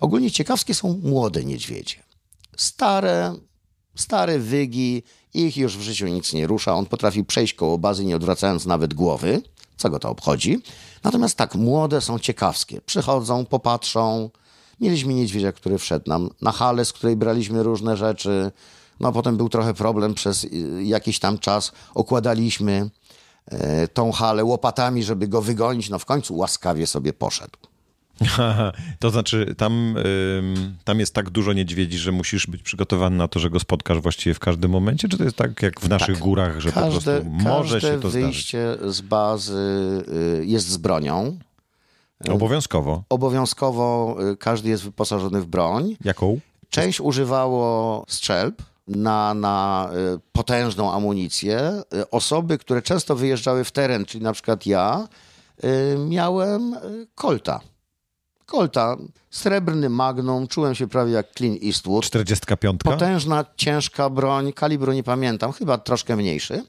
Ogólnie 0.00 0.30
ciekawskie 0.30 0.74
są 0.74 1.00
młode 1.02 1.44
niedźwiedzie. 1.44 1.96
Stare, 2.56 3.34
stare 3.94 4.38
wygi, 4.38 5.02
ich 5.34 5.56
już 5.56 5.76
w 5.76 5.80
życiu 5.80 6.06
nic 6.06 6.32
nie 6.32 6.46
rusza. 6.46 6.74
On 6.74 6.86
potrafi 6.86 7.24
przejść 7.24 7.54
koło 7.54 7.78
bazy, 7.78 8.04
nie 8.04 8.16
odwracając 8.16 8.66
nawet 8.66 8.94
głowy. 8.94 9.42
Co 9.76 9.90
go 9.90 9.98
to 9.98 10.10
obchodzi? 10.10 10.62
Natomiast 11.04 11.36
tak, 11.36 11.54
młode 11.54 12.00
są 12.00 12.18
ciekawskie. 12.18 12.80
Przychodzą, 12.80 13.46
popatrzą. 13.46 14.30
Mieliśmy 14.80 15.14
niedźwiedzia, 15.14 15.52
który 15.52 15.78
wszedł 15.78 16.10
nam 16.10 16.30
na 16.42 16.52
halę, 16.52 16.84
z 16.84 16.92
której 16.92 17.16
braliśmy 17.16 17.62
różne 17.62 17.96
rzeczy. 17.96 18.50
No 19.00 19.12
potem 19.12 19.36
był 19.36 19.48
trochę 19.48 19.74
problem 19.74 20.14
przez 20.14 20.44
y, 20.44 20.48
jakiś 20.84 21.18
tam 21.18 21.38
czas. 21.38 21.72
Okładaliśmy 21.94 22.90
e, 23.46 23.88
tą 23.88 24.12
halę 24.12 24.44
łopatami, 24.44 25.02
żeby 25.02 25.28
go 25.28 25.42
wygonić. 25.42 25.90
No 25.90 25.98
w 25.98 26.04
końcu 26.04 26.36
łaskawie 26.36 26.86
sobie 26.86 27.12
poszedł. 27.12 27.58
to 29.00 29.10
znaczy, 29.10 29.54
tam, 29.58 29.94
ym, 30.38 30.76
tam 30.84 31.00
jest 31.00 31.14
tak 31.14 31.30
dużo 31.30 31.52
niedźwiedzi, 31.52 31.98
że 31.98 32.12
musisz 32.12 32.46
być 32.46 32.62
przygotowany 32.62 33.16
na 33.16 33.28
to, 33.28 33.38
że 33.40 33.50
go 33.50 33.60
spotkasz 33.60 33.98
właściwie 34.00 34.34
w 34.34 34.38
każdym 34.38 34.70
momencie? 34.70 35.08
Czy 35.08 35.18
to 35.18 35.24
jest 35.24 35.36
tak 35.36 35.62
jak 35.62 35.80
w 35.80 35.88
naszych 35.88 36.14
Tak. 36.14 36.24
górach, 36.24 36.60
że 36.60 36.72
Każde, 36.72 37.18
po 37.18 37.24
prostu 37.24 37.30
może 37.48 37.80
się 37.80 38.00
to 38.00 38.10
zdarzyć? 38.10 38.22
wyjście 38.22 38.76
z 38.88 39.00
bazy 39.00 40.02
y, 40.40 40.46
jest 40.46 40.68
z 40.68 40.76
bronią. 40.76 41.38
Obowiązkowo. 42.30 43.02
Obowiązkowo 43.08 44.16
y, 44.32 44.36
każdy 44.36 44.68
jest 44.68 44.82
wyposażony 44.84 45.40
w 45.40 45.46
broń. 45.46 45.96
Jaką? 46.04 46.40
Część 46.70 47.00
używało 47.00 48.04
strzelb 48.08 48.62
na, 48.88 49.34
na 49.34 49.90
y, 50.16 50.20
potężną 50.32 50.92
amunicję. 50.92 51.82
Y, 51.94 52.10
Osoby, 52.10 52.58
które 52.58 52.82
często 52.82 53.16
wyjeżdżały 53.16 53.64
w 53.64 53.72
teren, 53.72 54.04
czyli 54.04 54.24
na 54.24 54.32
przykład 54.32 54.66
ja, 54.66 55.08
miałem 56.08 56.76
kolta. 57.14 57.60
Kolta, 58.46 58.96
srebrny 59.30 59.88
magnum, 59.88 60.48
czułem 60.48 60.74
się 60.74 60.88
prawie 60.88 61.12
jak 61.12 61.32
Clint 61.34 61.62
Eastwood. 61.64 62.04
45? 62.04 62.80
Potężna, 62.84 63.44
ciężka 63.56 64.10
broń, 64.10 64.52
kalibru 64.52 64.92
nie 64.92 65.02
pamiętam, 65.02 65.52
chyba 65.52 65.78
troszkę 65.78 66.16
mniejszy. 66.16 66.64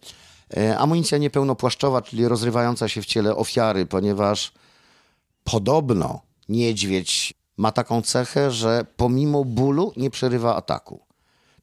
E, 0.58 0.78
Amunicja 0.78 1.18
niepełnopłaszczowa, 1.18 2.02
czyli 2.02 2.28
rozrywająca 2.28 2.88
się 2.88 3.02
w 3.02 3.06
ciele 3.06 3.36
ofiary, 3.36 3.86
ponieważ 3.86 4.52
podobno 5.44 6.22
niedźwiedź 6.50 7.34
ma 7.58 7.72
taką 7.72 8.02
cechę, 8.02 8.52
że 8.52 8.86
pomimo 8.98 9.46
bólu 9.46 9.94
nie 9.98 10.10
przerywa 10.10 10.56
ataku. 10.56 11.00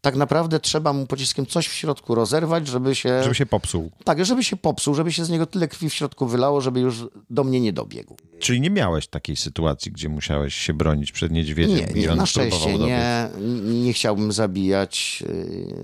Tak 0.00 0.16
naprawdę 0.16 0.60
trzeba 0.60 0.92
mu 0.92 1.06
pociskiem 1.06 1.46
coś 1.46 1.66
w 1.68 1.72
środku 1.72 2.14
rozerwać, 2.14 2.68
żeby 2.68 2.94
się, 2.94 3.22
Żeby 3.22 3.34
się 3.34 3.46
popsuł. 3.46 3.90
tak, 4.04 4.24
żeby 4.24 4.44
się 4.44 4.56
popsuł, 4.56 4.94
żeby 4.94 5.12
się 5.12 5.24
z 5.24 5.30
niego 5.30 5.46
tyle 5.46 5.68
krwi 5.68 5.90
w 5.90 5.94
środku 5.94 6.26
wylało, 6.26 6.60
żeby 6.60 6.80
już 6.80 7.06
do 7.30 7.44
mnie 7.44 7.60
nie 7.60 7.72
dobiegł. 7.72 8.16
Czyli 8.38 8.60
nie 8.60 8.70
miałeś 8.70 9.06
takiej 9.06 9.36
sytuacji, 9.36 9.92
gdzie 9.92 10.08
musiałeś 10.08 10.54
się 10.54 10.74
bronić 10.74 11.12
przed 11.12 11.32
niedźwiedziem 11.32 11.76
Nie, 11.76 12.00
i 12.00 12.00
nie 12.00 12.12
on 12.12 12.18
na 12.18 12.26
szczęście 12.26 12.78
nie, 12.78 13.28
nie 13.64 13.92
chciałbym 13.92 14.32
zabijać 14.32 15.22
yy, 15.28 15.74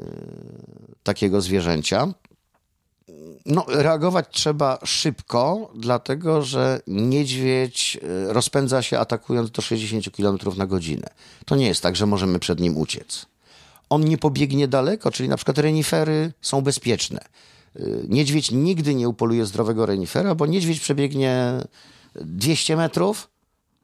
takiego 1.03 1.41
zwierzęcia. 1.41 2.15
No, 3.47 3.65
reagować 3.69 4.27
trzeba 4.31 4.79
szybko, 4.85 5.71
dlatego 5.75 6.43
że 6.43 6.81
niedźwiedź 6.87 7.99
yy, 8.03 8.33
rozpędza 8.33 8.83
się 8.83 8.99
atakując 8.99 9.51
do 9.51 9.63
60 9.63 10.17
km 10.17 10.39
na 10.57 10.67
godzinę. 10.67 11.09
To 11.45 11.57
nie 11.57 11.67
jest 11.67 11.83
tak, 11.83 11.97
że 11.97 12.07
możemy 12.07 12.39
przed 12.39 12.61
nim 12.61 12.77
uciec. 12.77 13.27
On 13.89 14.05
nie 14.05 14.19
pobiegnie 14.19 14.69
daleko, 14.69 15.11
czyli 15.11 15.29
na 15.29 15.37
przykład 15.37 15.59
renifery 15.59 16.33
są 16.43 16.61
bezpieczne. 16.61 17.21
Yy, 17.75 18.05
Niedźwiedź 18.09 18.51
nigdy 18.51 18.95
nie 18.95 19.09
upoluje 19.09 19.47
zdrowego 19.47 19.87
renifera, 19.87 20.35
bo 20.35 20.47
niedźwiedź 20.47 20.81
przebiegnie 20.81 21.53
200 22.15 22.77
metrów, 22.77 23.29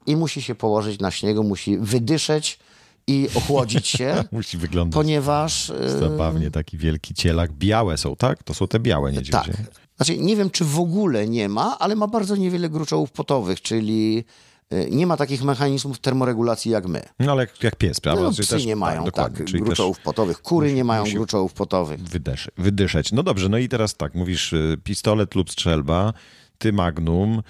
i 0.09 0.17
musi 0.17 0.43
się 0.43 0.55
położyć 0.55 1.01
na 1.01 1.11
śniegu, 1.11 1.45
musi 1.45 1.79
wydyszeć 1.79 2.59
i 3.09 3.29
ochłodzić 3.35 3.87
się, 3.87 4.25
Musi 4.33 4.59
wyglądać 4.59 4.95
ponieważ... 4.95 5.71
e, 5.71 5.99
zabawnie, 5.99 6.51
taki 6.51 6.79
wielki 6.79 7.15
cielak. 7.15 7.53
Białe 7.53 7.97
są, 7.99 8.17
tak? 8.17 8.43
To 8.43 8.55
są 8.55 8.69
te 8.69 8.81
białe 8.81 9.13
niedźwiedzie. 9.13 9.53
Tak. 9.53 9.57
Znaczy, 9.97 10.19
nie 10.19 10.37
wiem, 10.37 10.51
czy 10.51 10.65
w 10.65 10.79
ogóle 10.79 11.29
nie 11.29 11.49
ma, 11.49 11.79
ale 11.79 11.97
ma 11.97 12.07
bardzo 12.07 12.37
niewiele 12.37 12.69
gruczołów 12.69 13.11
potowych, 13.13 13.63
czyli 13.63 14.25
e, 14.71 14.91
nie 14.91 15.07
ma 15.07 15.17
takich 15.17 15.43
mechanizmów 15.43 15.99
termoregulacji 15.99 16.71
jak 16.71 16.87
my. 16.87 17.03
No 17.19 17.33
ale 17.33 17.43
jak, 17.43 17.63
jak 17.63 17.77
pies, 17.77 18.01
prawda? 18.01 18.23
No, 18.23 18.33
Czyli 18.33 18.47
psy 18.49 18.67
nie 18.67 18.77
mają 18.77 19.05
dokładnie, 19.05 19.39
tak 19.39 19.47
też 19.47 19.61
gruczołów 19.61 20.01
potowych, 20.01 20.43
kury 20.43 20.73
nie 20.75 20.85
mają 20.85 21.05
musi- 21.05 21.15
gruczołów 21.15 21.53
potowych. 21.53 22.01
wydysz, 22.01 22.51
wydyszeć. 22.57 23.13
No 23.13 23.23
dobrze, 23.23 23.49
no 23.49 23.59
i 23.59 23.69
teraz 23.69 23.95
tak, 23.95 24.15
mówisz 24.15 24.53
y, 24.53 24.77
pistolet 24.85 25.35
lub 25.35 25.51
strzelba, 25.51 26.13
ty 26.59 26.73
magnum, 26.73 27.43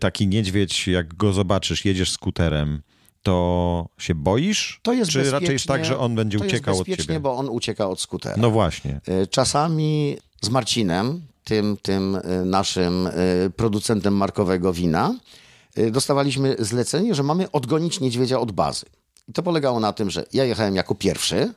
taki 0.00 0.26
niedźwiedź, 0.26 0.88
jak 0.88 1.14
go 1.14 1.32
zobaczysz, 1.32 1.84
jedziesz 1.84 2.10
skuterem, 2.12 2.82
to 3.26 3.88
się 3.98 4.14
boisz? 4.14 4.80
To 4.82 4.92
jest 4.92 5.10
Czy 5.10 5.30
raczej 5.30 5.52
jest 5.52 5.66
tak, 5.66 5.84
że 5.84 5.98
on 5.98 6.14
będzie 6.14 6.38
to 6.38 6.44
uciekał 6.44 6.72
jest 6.74 6.80
od 6.80 6.86
bezpiecznie, 6.86 7.06
ciebie? 7.06 7.20
bo 7.20 7.36
on 7.36 7.48
ucieka 7.48 7.88
od 7.88 8.00
skutera. 8.00 8.36
No 8.38 8.50
właśnie. 8.50 9.00
E, 9.06 9.26
Czasami 9.26 10.16
z 10.42 10.48
Marcinem, 10.48 11.22
tym, 11.44 11.76
tym 11.82 12.16
e, 12.16 12.44
naszym 12.44 13.06
e, 13.06 13.10
producentem 13.56 14.16
markowego 14.16 14.72
wina, 14.72 15.14
dostawaliśmy 15.90 16.56
zlecenie, 16.58 17.14
że 17.14 17.22
mamy 17.22 17.50
odgonić 17.50 18.00
niedźwiedzia 18.00 18.40
od 18.40 18.52
bazy. 18.52 18.86
I 19.28 19.32
to 19.32 19.42
polegało 19.42 19.80
na 19.80 19.92
tym, 19.92 20.10
że 20.10 20.24
ja 20.32 20.44
jechałem 20.44 20.76
jako 20.76 20.94
pierwszy, 20.94 21.52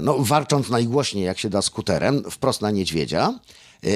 no, 0.00 0.18
warcząc 0.18 0.70
najgłośniej, 0.70 1.24
jak 1.24 1.38
się 1.38 1.50
da, 1.50 1.62
skuterem, 1.62 2.22
wprost 2.30 2.62
na 2.62 2.70
niedźwiedzia. 2.70 3.38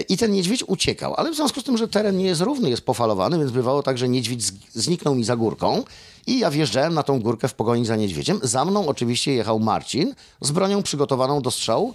I 0.09 0.17
ten 0.17 0.33
niedźwiedź 0.33 0.65
uciekał, 0.67 1.15
ale 1.15 1.31
w 1.31 1.35
związku 1.35 1.61
z 1.61 1.65
tym, 1.65 1.79
że 1.79 1.89
teren 1.89 2.17
nie 2.17 2.25
jest 2.25 2.41
równy, 2.41 2.71
jest 2.71 2.85
pofalowany, 2.85 3.39
więc 3.39 3.51
bywało 3.51 3.83
tak, 3.83 3.99
że 3.99 4.09
niedźwiedź 4.09 4.45
zniknął 4.73 5.15
mi 5.15 5.25
za 5.25 5.37
górką 5.37 5.85
i 6.27 6.39
ja 6.39 6.51
wjeżdżałem 6.51 6.95
na 6.95 7.03
tą 7.03 7.21
górkę 7.21 7.49
w 7.49 7.55
pogoni 7.55 7.87
za 7.87 7.97
niedźwiedziem. 7.97 8.41
Za 8.43 8.65
mną 8.65 8.87
oczywiście 8.87 9.35
jechał 9.35 9.61
Marcin 9.61 10.15
z 10.41 10.51
bronią 10.51 10.83
przygotowaną 10.83 11.43
do 11.43 11.51
strzału, 11.51 11.95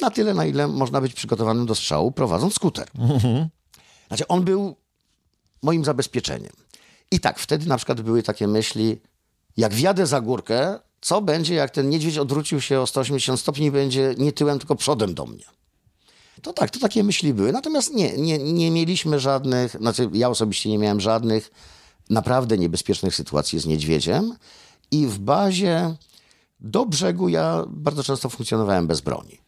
na 0.00 0.10
tyle, 0.10 0.34
na 0.34 0.46
ile 0.46 0.68
można 0.68 1.00
być 1.00 1.14
przygotowanym 1.14 1.66
do 1.66 1.74
strzału, 1.74 2.12
prowadząc 2.12 2.54
skuter. 2.54 2.88
Znaczy, 4.08 4.28
on 4.28 4.44
był 4.44 4.76
moim 5.62 5.84
zabezpieczeniem. 5.84 6.52
I 7.10 7.20
tak, 7.20 7.38
wtedy 7.38 7.66
na 7.66 7.76
przykład 7.76 8.00
były 8.00 8.22
takie 8.22 8.46
myśli, 8.48 9.00
jak 9.56 9.74
wjadę 9.74 10.06
za 10.06 10.20
górkę, 10.20 10.78
co 11.00 11.22
będzie, 11.22 11.54
jak 11.54 11.70
ten 11.70 11.88
niedźwiedź 11.88 12.18
odwrócił 12.18 12.60
się 12.60 12.80
o 12.80 12.86
180 12.86 13.40
stopni 13.40 13.66
i 13.66 13.70
będzie 13.70 14.14
nie 14.18 14.32
tyłem, 14.32 14.58
tylko 14.58 14.76
przodem 14.76 15.14
do 15.14 15.26
mnie. 15.26 15.44
To 16.42 16.52
tak, 16.52 16.70
to 16.70 16.80
takie 16.80 17.04
myśli 17.04 17.34
były. 17.34 17.52
Natomiast 17.52 17.94
nie, 17.94 18.16
nie, 18.16 18.38
nie 18.38 18.70
mieliśmy 18.70 19.20
żadnych, 19.20 19.76
znaczy 19.80 20.10
ja 20.12 20.28
osobiście 20.28 20.70
nie 20.70 20.78
miałem 20.78 21.00
żadnych 21.00 21.50
naprawdę 22.10 22.58
niebezpiecznych 22.58 23.14
sytuacji 23.14 23.58
z 23.58 23.66
niedźwiedziem 23.66 24.36
i 24.90 25.06
w 25.06 25.18
bazie 25.18 25.94
do 26.60 26.86
brzegu 26.86 27.28
ja 27.28 27.64
bardzo 27.68 28.04
często 28.04 28.28
funkcjonowałem 28.28 28.86
bez 28.86 29.00
broni. 29.00 29.38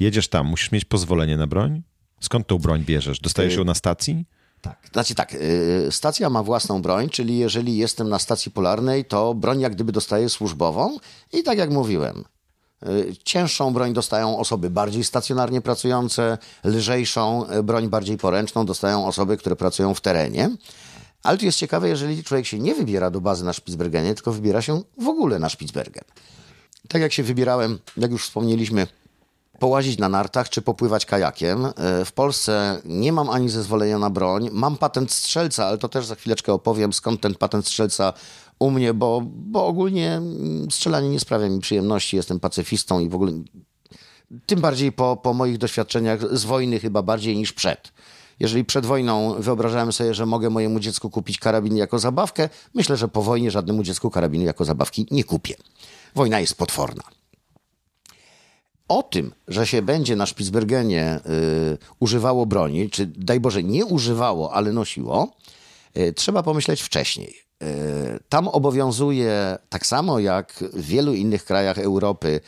Jedziesz 0.00 0.28
tam, 0.28 0.46
musisz 0.46 0.72
mieć 0.72 0.84
pozwolenie 0.84 1.36
na 1.36 1.46
broń? 1.46 1.82
Skąd 2.20 2.46
tą 2.46 2.58
broń 2.58 2.84
bierzesz? 2.84 3.20
Dostajesz 3.20 3.54
ją 3.54 3.64
na 3.64 3.74
stacji? 3.74 4.24
Tak. 4.60 4.78
Znaczy 4.92 5.14
tak, 5.14 5.34
y, 5.34 5.88
stacja 5.90 6.30
ma 6.30 6.42
własną 6.42 6.82
broń, 6.82 7.08
czyli 7.08 7.38
jeżeli 7.38 7.76
jestem 7.76 8.08
na 8.08 8.18
stacji 8.18 8.52
polarnej, 8.52 9.04
to 9.04 9.34
broń 9.34 9.60
jak 9.60 9.74
gdyby 9.74 9.92
dostaję 9.92 10.28
służbową 10.28 10.98
i 11.32 11.42
tak 11.42 11.58
jak 11.58 11.70
mówiłem, 11.70 12.24
y, 12.88 13.16
cięższą 13.24 13.72
broń 13.72 13.92
dostają 13.92 14.38
osoby 14.38 14.70
bardziej 14.70 15.04
stacjonarnie 15.04 15.60
pracujące, 15.60 16.38
lżejszą 16.64 17.50
y, 17.50 17.62
broń 17.62 17.88
bardziej 17.88 18.16
poręczną 18.16 18.66
dostają 18.66 19.06
osoby, 19.06 19.36
które 19.36 19.56
pracują 19.56 19.94
w 19.94 20.00
terenie. 20.00 20.50
Ale 21.22 21.38
tu 21.38 21.44
jest 21.44 21.58
ciekawe, 21.58 21.88
jeżeli 21.88 22.24
człowiek 22.24 22.46
się 22.46 22.58
nie 22.58 22.74
wybiera 22.74 23.10
do 23.10 23.20
bazy 23.20 23.44
na 23.44 23.52
Spitsbergenie, 23.52 24.14
tylko 24.14 24.32
wybiera 24.32 24.62
się 24.62 24.82
w 24.98 25.08
ogóle 25.08 25.38
na 25.38 25.48
Spitsbergen. 25.48 26.04
Tak 26.88 27.02
jak 27.02 27.12
się 27.12 27.22
wybierałem, 27.22 27.78
jak 27.96 28.10
już 28.10 28.24
wspomnieliśmy, 28.24 28.86
połazić 29.58 29.98
na 29.98 30.08
nartach 30.08 30.48
czy 30.48 30.62
popływać 30.62 31.06
kajakiem. 31.06 31.66
E, 31.66 32.04
W 32.04 32.12
Polsce 32.12 32.80
nie 32.84 33.12
mam 33.12 33.30
ani 33.30 33.48
zezwolenia 33.48 33.98
na 33.98 34.10
broń. 34.10 34.48
Mam 34.52 34.76
patent 34.76 35.12
strzelca, 35.12 35.66
ale 35.66 35.78
to 35.78 35.88
też 35.88 36.06
za 36.06 36.14
chwileczkę 36.14 36.52
opowiem, 36.52 36.92
skąd 36.92 37.20
ten 37.20 37.34
patent 37.34 37.66
strzelca 37.66 38.12
u 38.58 38.70
mnie, 38.70 38.94
bo, 38.94 39.22
bo 39.24 39.66
ogólnie 39.66 40.12
mm, 40.12 40.70
strzelanie 40.70 41.08
nie 41.08 41.20
sprawia 41.20 41.48
mi 41.48 41.60
przyjemności. 41.60 42.16
Jestem 42.16 42.40
pacyfistą 42.40 43.00
i 43.00 43.08
w 43.08 43.14
ogóle 43.14 43.32
tym 44.46 44.60
bardziej 44.60 44.92
po, 44.92 45.16
po 45.16 45.34
moich 45.34 45.58
doświadczeniach 45.58 46.36
z 46.36 46.44
wojny 46.44 46.80
chyba 46.80 47.02
bardziej 47.02 47.36
niż 47.36 47.52
przed. 47.52 47.92
Jeżeli 48.40 48.64
przed 48.64 48.86
wojną 48.86 49.34
wyobrażałem 49.38 49.92
sobie, 49.92 50.14
że 50.14 50.26
mogę 50.26 50.50
mojemu 50.50 50.80
dziecku 50.80 51.10
kupić 51.10 51.38
karabin 51.38 51.76
jako 51.76 51.98
zabawkę, 51.98 52.48
myślę, 52.74 52.96
że 52.96 53.08
po 53.08 53.22
wojnie 53.22 53.50
żadnemu 53.50 53.82
dziecku 53.82 54.10
karabinu 54.10 54.44
jako 54.44 54.64
zabawki 54.64 55.06
nie 55.10 55.24
kupię. 55.24 55.54
Wojna 56.14 56.40
jest 56.40 56.54
potworna. 56.54 57.02
O 58.88 59.02
tym, 59.02 59.32
że 59.48 59.66
się 59.66 59.82
będzie 59.82 60.16
na 60.16 60.26
Spitsbergenie 60.26 61.20
y, 61.74 61.78
używało 62.00 62.46
broni, 62.46 62.90
czy 62.90 63.06
daj 63.06 63.40
Boże 63.40 63.62
nie 63.62 63.86
używało, 63.86 64.52
ale 64.52 64.72
nosiło, 64.72 65.32
y, 65.98 66.12
trzeba 66.12 66.42
pomyśleć 66.42 66.82
wcześniej. 66.82 67.34
Y, 67.62 68.20
tam 68.28 68.48
obowiązuje, 68.48 69.58
tak 69.68 69.86
samo 69.86 70.18
jak 70.18 70.64
w 70.72 70.86
wielu 70.86 71.14
innych 71.14 71.44
krajach 71.44 71.78
Europy, 71.78 72.40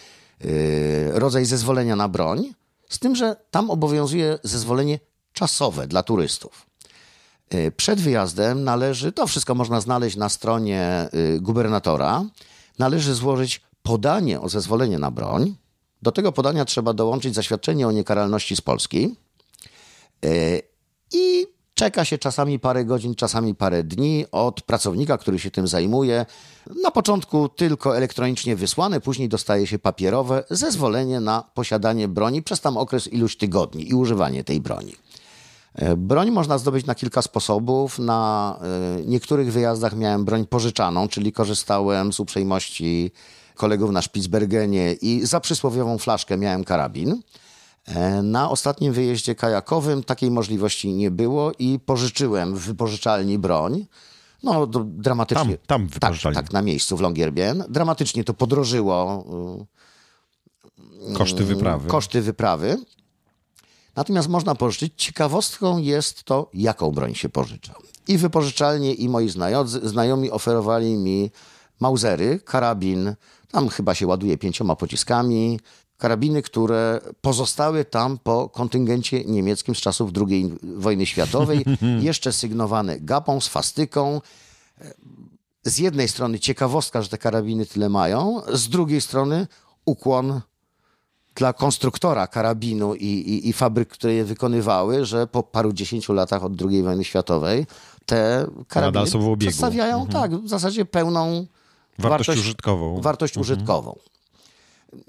y, 0.44 1.10
rodzaj 1.12 1.44
zezwolenia 1.44 1.96
na 1.96 2.08
broń, 2.08 2.54
z 2.88 2.98
tym, 2.98 3.16
że 3.16 3.36
tam 3.50 3.70
obowiązuje 3.70 4.38
zezwolenie 4.42 4.98
czasowe 5.32 5.86
dla 5.86 6.02
turystów. 6.02 6.66
Y, 7.54 7.72
Przed 7.76 8.00
wyjazdem 8.00 8.64
należy, 8.64 9.12
to 9.12 9.26
wszystko 9.26 9.54
można 9.54 9.80
znaleźć 9.80 10.16
na 10.16 10.28
stronie 10.28 11.08
y, 11.14 11.40
gubernatora, 11.40 12.24
należy 12.78 13.14
złożyć 13.14 13.60
podanie 13.82 14.40
o 14.40 14.48
zezwolenie 14.48 14.98
na 14.98 15.10
broń. 15.10 15.54
Do 16.02 16.12
tego 16.12 16.32
podania 16.32 16.64
trzeba 16.64 16.92
dołączyć 16.92 17.34
zaświadczenie 17.34 17.88
o 17.88 17.92
niekaralności 17.92 18.56
z 18.56 18.60
Polski. 18.60 19.16
Y, 20.24 20.62
I 21.12 21.46
czeka 21.74 22.04
się 22.04 22.18
czasami 22.18 22.58
parę 22.58 22.84
godzin, 22.84 23.14
czasami 23.14 23.54
parę 23.54 23.84
dni 23.84 24.24
od 24.32 24.62
pracownika, 24.62 25.18
który 25.18 25.38
się 25.38 25.50
tym 25.50 25.68
zajmuje. 25.68 26.26
Na 26.82 26.90
początku 26.90 27.48
tylko 27.48 27.96
elektronicznie 27.96 28.56
wysłane, 28.56 29.00
później 29.00 29.28
dostaje 29.28 29.66
się 29.66 29.78
papierowe 29.78 30.44
zezwolenie 30.50 31.20
na 31.20 31.44
posiadanie 31.54 32.08
broni 32.08 32.42
przez 32.42 32.60
tam 32.60 32.76
okres 32.76 33.12
iluś 33.12 33.36
tygodni 33.36 33.88
i 33.88 33.94
używanie 33.94 34.44
tej 34.44 34.60
broni. 34.60 34.92
E, 35.74 35.96
broń 35.96 36.30
można 36.30 36.58
zdobyć 36.58 36.86
na 36.86 36.94
kilka 36.94 37.22
sposobów. 37.22 37.98
Na 37.98 38.58
e, 38.98 39.02
niektórych 39.06 39.52
wyjazdach 39.52 39.96
miałem 39.96 40.24
broń 40.24 40.46
pożyczaną, 40.46 41.08
czyli 41.08 41.32
korzystałem 41.32 42.12
z 42.12 42.20
uprzejmości 42.20 43.10
kolegów 43.54 43.90
na 43.90 44.02
Spitsbergenie 44.02 44.92
i 44.92 45.26
za 45.26 45.40
przysłowiową 45.40 45.98
flaszkę 45.98 46.36
miałem 46.38 46.64
karabin. 46.64 47.22
E, 47.86 48.22
na 48.22 48.50
ostatnim 48.50 48.92
wyjeździe 48.92 49.34
kajakowym 49.34 50.04
takiej 50.04 50.30
możliwości 50.30 50.92
nie 50.92 51.10
było 51.10 51.52
i 51.58 51.78
pożyczyłem 51.86 52.54
w 52.54 52.60
wypożyczalni 52.60 53.38
broń. 53.38 53.86
No, 54.42 54.66
dramatycznie. 54.84 55.58
Tam, 55.58 55.66
tam 55.66 55.88
tak, 55.88 55.94
wypożyczalni. 55.94 56.36
tak, 56.36 56.52
na 56.52 56.62
miejscu 56.62 56.96
w 56.96 57.00
Longyearbyen. 57.00 57.64
Dramatycznie 57.68 58.24
to 58.24 58.34
podrożyło 58.34 59.24
y, 61.10 61.14
Koszty 61.14 61.44
wyprawy. 61.44 61.88
koszty 61.88 62.22
wyprawy. 62.22 62.78
Natomiast 63.96 64.28
można 64.28 64.54
pożyczyć. 64.54 64.92
Ciekawostką 64.96 65.78
jest 65.78 66.24
to, 66.24 66.50
jaką 66.54 66.90
broń 66.90 67.14
się 67.14 67.28
pożycza. 67.28 67.74
I 68.08 68.18
wypożyczalnie, 68.18 68.94
i 68.94 69.08
moi 69.08 69.28
znajomi 69.82 70.30
oferowali 70.30 70.96
mi 70.96 71.30
Mausery, 71.80 72.40
karabin, 72.44 73.14
tam 73.50 73.68
chyba 73.68 73.94
się 73.94 74.06
ładuje 74.06 74.38
pięcioma 74.38 74.76
pociskami, 74.76 75.60
karabiny, 75.98 76.42
które 76.42 77.00
pozostały 77.20 77.84
tam 77.84 78.18
po 78.18 78.48
kontyngencie 78.48 79.24
niemieckim 79.24 79.74
z 79.74 79.78
czasów 79.78 80.10
II 80.28 80.54
wojny 80.62 81.06
światowej, 81.06 81.64
jeszcze 82.00 82.32
sygnowane 82.32 83.00
gapą, 83.00 83.40
swastyką. 83.40 84.20
Z 85.64 85.78
jednej 85.78 86.08
strony 86.08 86.38
ciekawostka, 86.38 87.02
że 87.02 87.08
te 87.08 87.18
karabiny 87.18 87.66
tyle 87.66 87.88
mają, 87.88 88.42
z 88.52 88.68
drugiej 88.68 89.00
strony 89.00 89.46
ukłon 89.84 90.40
dla 91.34 91.52
konstruktora 91.52 92.26
karabinu 92.26 92.94
i, 92.94 93.06
i, 93.06 93.48
i 93.48 93.52
fabryk, 93.52 93.88
które 93.88 94.14
je 94.14 94.24
wykonywały, 94.24 95.04
że 95.04 95.26
po 95.26 95.42
paru 95.42 95.72
dziesięciu 95.72 96.12
latach 96.12 96.44
od 96.44 96.52
II 96.62 96.82
wojny 96.82 97.04
światowej 97.04 97.66
te 98.06 98.46
karabiny 98.68 99.36
przedstawiają 99.38 100.06
tak, 100.06 100.36
w 100.36 100.48
zasadzie 100.48 100.84
pełną 100.84 101.46
Wartość 101.98 102.38
użytkową. 102.38 103.00
Wartość 103.00 103.36
użytkową. 103.36 103.98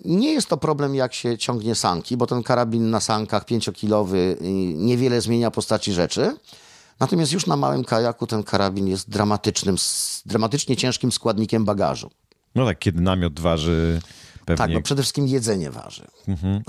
Nie 0.06 0.34
jest 0.34 0.48
to 0.48 0.58
problem, 0.58 0.96
jak 0.96 1.14
się 1.14 1.38
ciągnie 1.38 1.76
sanki, 1.76 2.18
bo 2.18 2.28
ten 2.28 2.44
karabin 2.44 2.90
na 2.90 3.00
sankach 3.00 3.46
pięciokilowy 3.46 4.38
niewiele 4.76 5.22
zmienia 5.22 5.52
postaci 5.52 5.94
rzeczy. 5.94 6.38
Natomiast 7.00 7.32
już 7.32 7.48
na 7.48 7.58
małym 7.58 7.84
kajaku 7.84 8.28
ten 8.28 8.44
karabin 8.44 8.88
jest 8.88 9.10
dramatycznym, 9.10 9.76
dramatycznie 10.26 10.76
ciężkim 10.76 11.12
składnikiem 11.12 11.66
bagażu. 11.66 12.10
No 12.56 12.66
tak, 12.66 12.80
kiedy 12.80 13.02
namiot 13.02 13.40
waży 13.40 14.02
pewnie... 14.46 14.58
Tak, 14.58 14.72
no 14.72 14.82
przede 14.82 15.02
wszystkim 15.02 15.28
jedzenie 15.28 15.72
waży, 15.72 16.08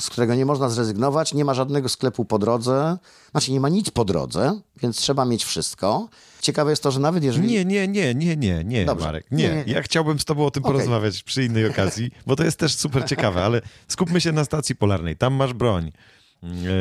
z 0.01 0.11
którego 0.11 0.35
nie 0.35 0.47
można 0.47 0.69
zrezygnować. 0.69 1.35
Nie 1.35 1.45
ma 1.45 1.55
żadnego 1.55 1.89
sklepu 1.89 2.25
po 2.25 2.39
drodze, 2.39 2.99
znaczy 3.31 3.53
nie 3.53 3.61
ma 3.61 3.69
nic 3.69 3.91
po 3.91 4.05
drodze, 4.05 4.61
więc 4.83 4.97
trzeba 4.97 5.25
mieć 5.25 5.45
wszystko. 5.45 6.09
Ciekawe 6.41 6.71
jest 6.71 6.83
to, 6.83 6.91
że 6.91 7.01
nawet 7.01 7.25
jeżeli... 7.25 7.49
Nie, 7.49 7.65
nie, 7.65 7.89
nie, 7.89 8.15
nie, 8.15 8.37
nie, 8.37 8.65
nie, 8.65 8.85
Dobrze. 8.85 9.07
Marek. 9.07 9.27
Nie. 9.31 9.49
Nie. 9.49 9.65
Ja 9.67 9.83
chciałbym 9.83 10.19
z 10.19 10.25
tobą 10.25 10.47
o 10.47 10.51
tym 10.51 10.63
Okej. 10.63 10.73
porozmawiać 10.75 11.23
przy 11.23 11.45
innej 11.45 11.67
okazji, 11.67 12.11
bo 12.27 12.37
to 12.37 12.45
jest 12.45 12.59
też 12.59 12.75
super 12.75 13.05
ciekawe, 13.05 13.45
ale 13.45 13.63
skupmy 13.89 14.21
się 14.21 14.33
na 14.33 14.45
stacji 14.45 14.77
polarnej. 14.77 15.17
Tam 15.17 15.35
masz 15.35 15.53
broń. 15.53 15.93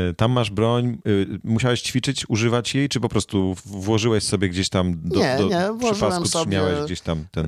E, 0.10 0.14
Tam 0.14 0.32
masz 0.32 0.50
broń. 0.52 0.86
E, 0.86 1.10
Musiałeś 1.44 1.82
ćwiczyć, 1.82 2.26
używać 2.30 2.76
jej, 2.76 2.90
czy 2.90 3.00
po 3.00 3.10
prostu 3.10 3.56
włożyłeś 3.66 4.24
sobie 4.24 4.50
gdzieś 4.50 4.70
tam 4.70 5.00
do, 5.04 5.20
Nie, 5.20 5.36
do 5.38 5.48
nie, 5.48 5.92
przypasku, 5.94 6.26
sobie- 6.26 6.52
trzymałeś 6.58 6.86
gdzieś 6.86 7.02
tam 7.02 7.26
ten 7.32 7.48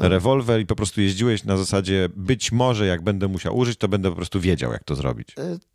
rewolwer 0.00 0.60
i 0.60 0.66
po 0.66 0.76
prostu 0.76 1.00
jeździłeś 1.00 1.44
na 1.44 1.56
zasadzie 1.56 2.08
być 2.16 2.52
może 2.52 2.86
jak 2.86 3.02
będę 3.02 3.28
musiał 3.28 3.56
użyć, 3.56 3.78
to 3.78 3.88
będę 3.88 4.10
po 4.10 4.16
prostu 4.16 4.40
wiedział, 4.40 4.72
jak 4.72 4.84
to 4.84 4.94
zrobić. 4.94 5.28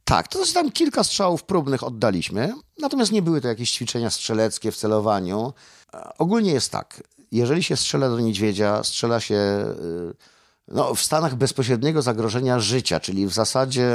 Tak, 0.03 0.27
to 0.27 0.38
znaczy 0.39 0.53
tam 0.53 0.72
kilka 0.72 1.03
strzałów 1.03 1.43
próbnych 1.43 1.84
oddaliśmy, 1.84 2.53
natomiast 2.79 3.12
nie 3.12 3.22
były 3.22 3.41
to 3.41 3.48
jakieś 3.48 3.72
ćwiczenia 3.72 4.10
strzeleckie 4.10 4.72
w 4.72 4.75
celowaniu. 4.77 5.53
E, 5.93 6.10
Ogólnie 6.17 6.51
jest 6.51 6.72
tak, 6.72 7.03
jeżeli 7.31 7.63
się 7.63 7.77
strzela 7.77 8.10
do 8.10 8.19
niedźwiedzia, 8.19 8.84
strzela 8.84 9.19
się 9.19 9.39
no, 10.67 10.96
w 10.96 11.01
stanach 11.01 11.36
bezpośredniego 11.36 12.01
zagrożenia 12.01 12.60
życia, 12.60 13.00
czyli 13.00 13.27
w 13.27 13.34
zasadzie 13.34 13.89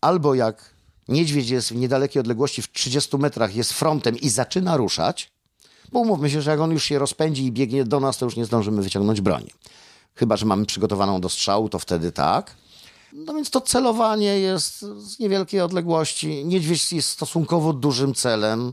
albo 0.00 0.34
jak 0.34 0.71
niedźwiedź 1.08 1.50
jest 1.50 1.72
w 1.72 1.76
niedalekiej 1.76 2.20
odległości, 2.20 2.62
w 2.62 2.72
30 2.72 3.16
metrach, 3.16 3.56
jest 3.56 3.72
frontem 3.72 4.16
i 4.16 4.28
zaczyna 4.28 4.76
ruszać, 4.76 5.32
bo 5.92 5.98
umówmy 5.98 6.30
się, 6.30 6.42
że 6.42 6.50
jak 6.50 6.60
on 6.60 6.70
już 6.70 6.84
się 6.84 6.98
rozpędzi 6.98 7.44
i 7.44 7.52
biegnie 7.52 7.84
do 7.84 8.00
nas, 8.00 8.18
to 8.18 8.24
już 8.24 8.36
nie 8.36 8.44
zdążymy 8.44 8.82
wyciągnąć 8.82 9.20
broni. 9.20 9.50
Chyba, 10.14 10.36
że 10.36 10.46
mamy 10.46 10.66
przygotowaną 10.66 11.20
do 11.20 11.28
strzału, 11.28 11.68
to 11.68 11.78
wtedy 11.78 12.12
tak. 12.12 12.54
No 13.12 13.34
więc 13.34 13.50
to 13.50 13.60
celowanie 13.60 14.38
jest 14.38 14.80
z 14.80 15.18
niewielkiej 15.18 15.60
odległości. 15.60 16.44
Niedźwiedź 16.44 16.92
jest 16.92 17.08
stosunkowo 17.08 17.72
dużym 17.72 18.14
celem. 18.14 18.72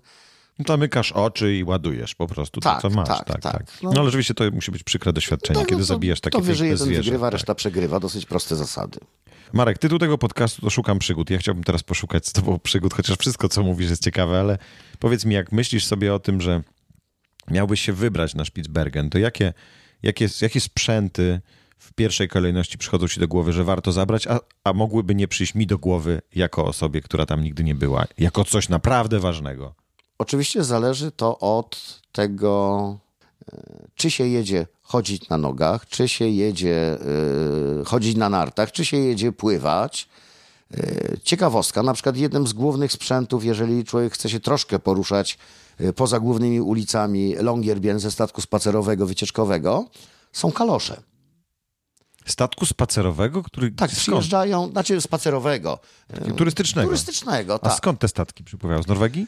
Zamykasz 0.67 1.11
oczy 1.11 1.55
i 1.55 1.63
ładujesz 1.63 2.15
po 2.15 2.27
prostu 2.27 2.59
Tak, 2.59 2.81
to, 2.81 2.89
co 2.89 2.95
masz. 2.95 3.07
tak, 3.07 3.23
Tak, 3.27 3.41
tak. 3.41 3.53
tak. 3.53 3.65
No, 3.83 3.91
No. 3.91 3.99
ale 3.99 4.05
rzeczywiście 4.09 4.33
to 4.33 4.43
musi 4.51 4.71
być 4.71 4.83
przykre 4.83 5.13
doświadczenie, 5.13 5.59
No, 5.59 5.65
kiedy 5.65 5.75
no 5.75 5.79
to- 5.79 5.85
zabijasz 5.85 6.21
takie 6.21 6.37
To 6.37 6.43
wyżej 6.43 6.55
piękne 6.55 6.67
jeden 6.73 6.85
zwierzę. 6.87 7.03
wygrywa, 7.03 7.27
Tak. 7.27 7.33
reszta 7.33 7.55
przegrywa. 7.55 7.99
Dosyć 7.99 8.25
proste 8.25 8.55
zasady. 8.55 8.99
Marek, 9.53 9.77
tytuł 9.77 9.99
tego 9.99 10.17
podcastu 10.17 10.61
to 10.61 10.69
Szukam 10.69 10.99
Przygód. 10.99 11.29
Ja 11.29 11.37
chciałbym 11.37 11.63
teraz 11.63 11.83
poszukać 11.83 12.27
z 12.27 12.33
tobą 12.33 12.59
przygód, 12.59 12.93
chociaż 12.93 13.17
wszystko, 13.17 13.49
co 13.49 13.63
mówisz, 13.63 13.89
jest 13.89 14.03
ciekawe, 14.03 14.39
ale 14.39 14.57
powiedz 14.99 15.25
mi, 15.25 15.35
jak 15.35 15.51
myślisz 15.51 15.85
sobie 15.85 16.13
o 16.13 16.19
tym, 16.19 16.41
że 16.41 16.63
miałbyś 17.51 17.81
się 17.81 17.93
wybrać 17.93 18.35
na 18.35 18.45
Spitsbergen, 18.45 19.09
to 19.09 19.17
jakie, 19.17 19.53
jakie, 20.03 20.29
jakie 20.41 20.61
sprzęty 20.61 21.41
w 21.77 21.93
pierwszej 21.93 22.27
kolejności 22.27 22.77
przychodzą 22.77 23.07
ci 23.07 23.19
do 23.19 23.27
głowy, 23.27 23.53
że 23.53 23.63
warto 23.63 23.91
zabrać, 23.91 24.27
a, 24.27 24.39
a 24.63 24.73
mogłyby 24.73 25.15
nie 25.15 25.27
przyjść 25.27 25.55
mi 25.55 25.67
do 25.67 25.77
głowy 25.77 26.21
jako 26.35 26.65
osobie, 26.65 27.01
która 27.01 27.25
tam 27.25 27.43
nigdy 27.43 27.63
nie 27.63 27.75
była, 27.75 28.05
jako 28.17 28.43
coś 28.45 28.69
naprawdę 28.69 29.19
ważnego? 29.19 29.75
Oczywiście 30.19 30.63
zależy 30.63 31.11
to 31.11 31.39
od 31.39 31.99
tego, 32.11 32.97
e, 33.53 33.61
czy 33.95 34.11
się 34.11 34.27
jedzie 34.27 34.67
chodzić 34.81 35.29
na 35.29 35.37
nogach, 35.37 35.87
czy 35.87 36.07
się 36.07 36.27
jedzie 36.27 36.97
e, 37.81 37.85
chodzić 37.85 38.17
na 38.17 38.29
nartach, 38.29 38.71
czy 38.71 38.85
się 38.85 38.97
jedzie 38.97 39.31
pływać. 39.31 40.09
E, 40.73 41.17
Ciekawostka, 41.23 41.83
na 41.83 41.93
przykład 41.93 42.17
jednym 42.17 42.47
z 42.47 42.53
głównych 42.53 42.91
sprzętów, 42.91 43.45
jeżeli 43.45 43.83
człowiek 43.83 44.13
chce 44.13 44.29
się 44.29 44.39
troszkę 44.39 44.79
poruszać 44.79 45.37
poza 45.95 46.19
głównymi 46.19 46.61
ulicami 46.61 47.35
Longyearbyen 47.35 47.99
ze 47.99 48.11
statku 48.11 48.41
spacerowego, 48.41 49.05
wycieczkowego, 49.05 49.85
są 50.31 50.51
kalosze. 50.51 51.01
Statku 52.31 52.65
spacerowego, 52.65 53.43
który 53.43 53.71
Tak, 53.71 53.89
skąd? 53.91 54.01
przyjeżdżają, 54.01 54.69
znaczy 54.71 55.01
spacerowego, 55.01 55.79
Turystycznego. 56.37 56.87
turystycznego, 56.87 57.53
A 57.55 57.59
tak. 57.59 57.73
skąd 57.77 57.99
te 57.99 58.07
statki 58.07 58.43
przypływają? 58.43 58.83
Z 58.83 58.87
Norwegii? 58.87 59.27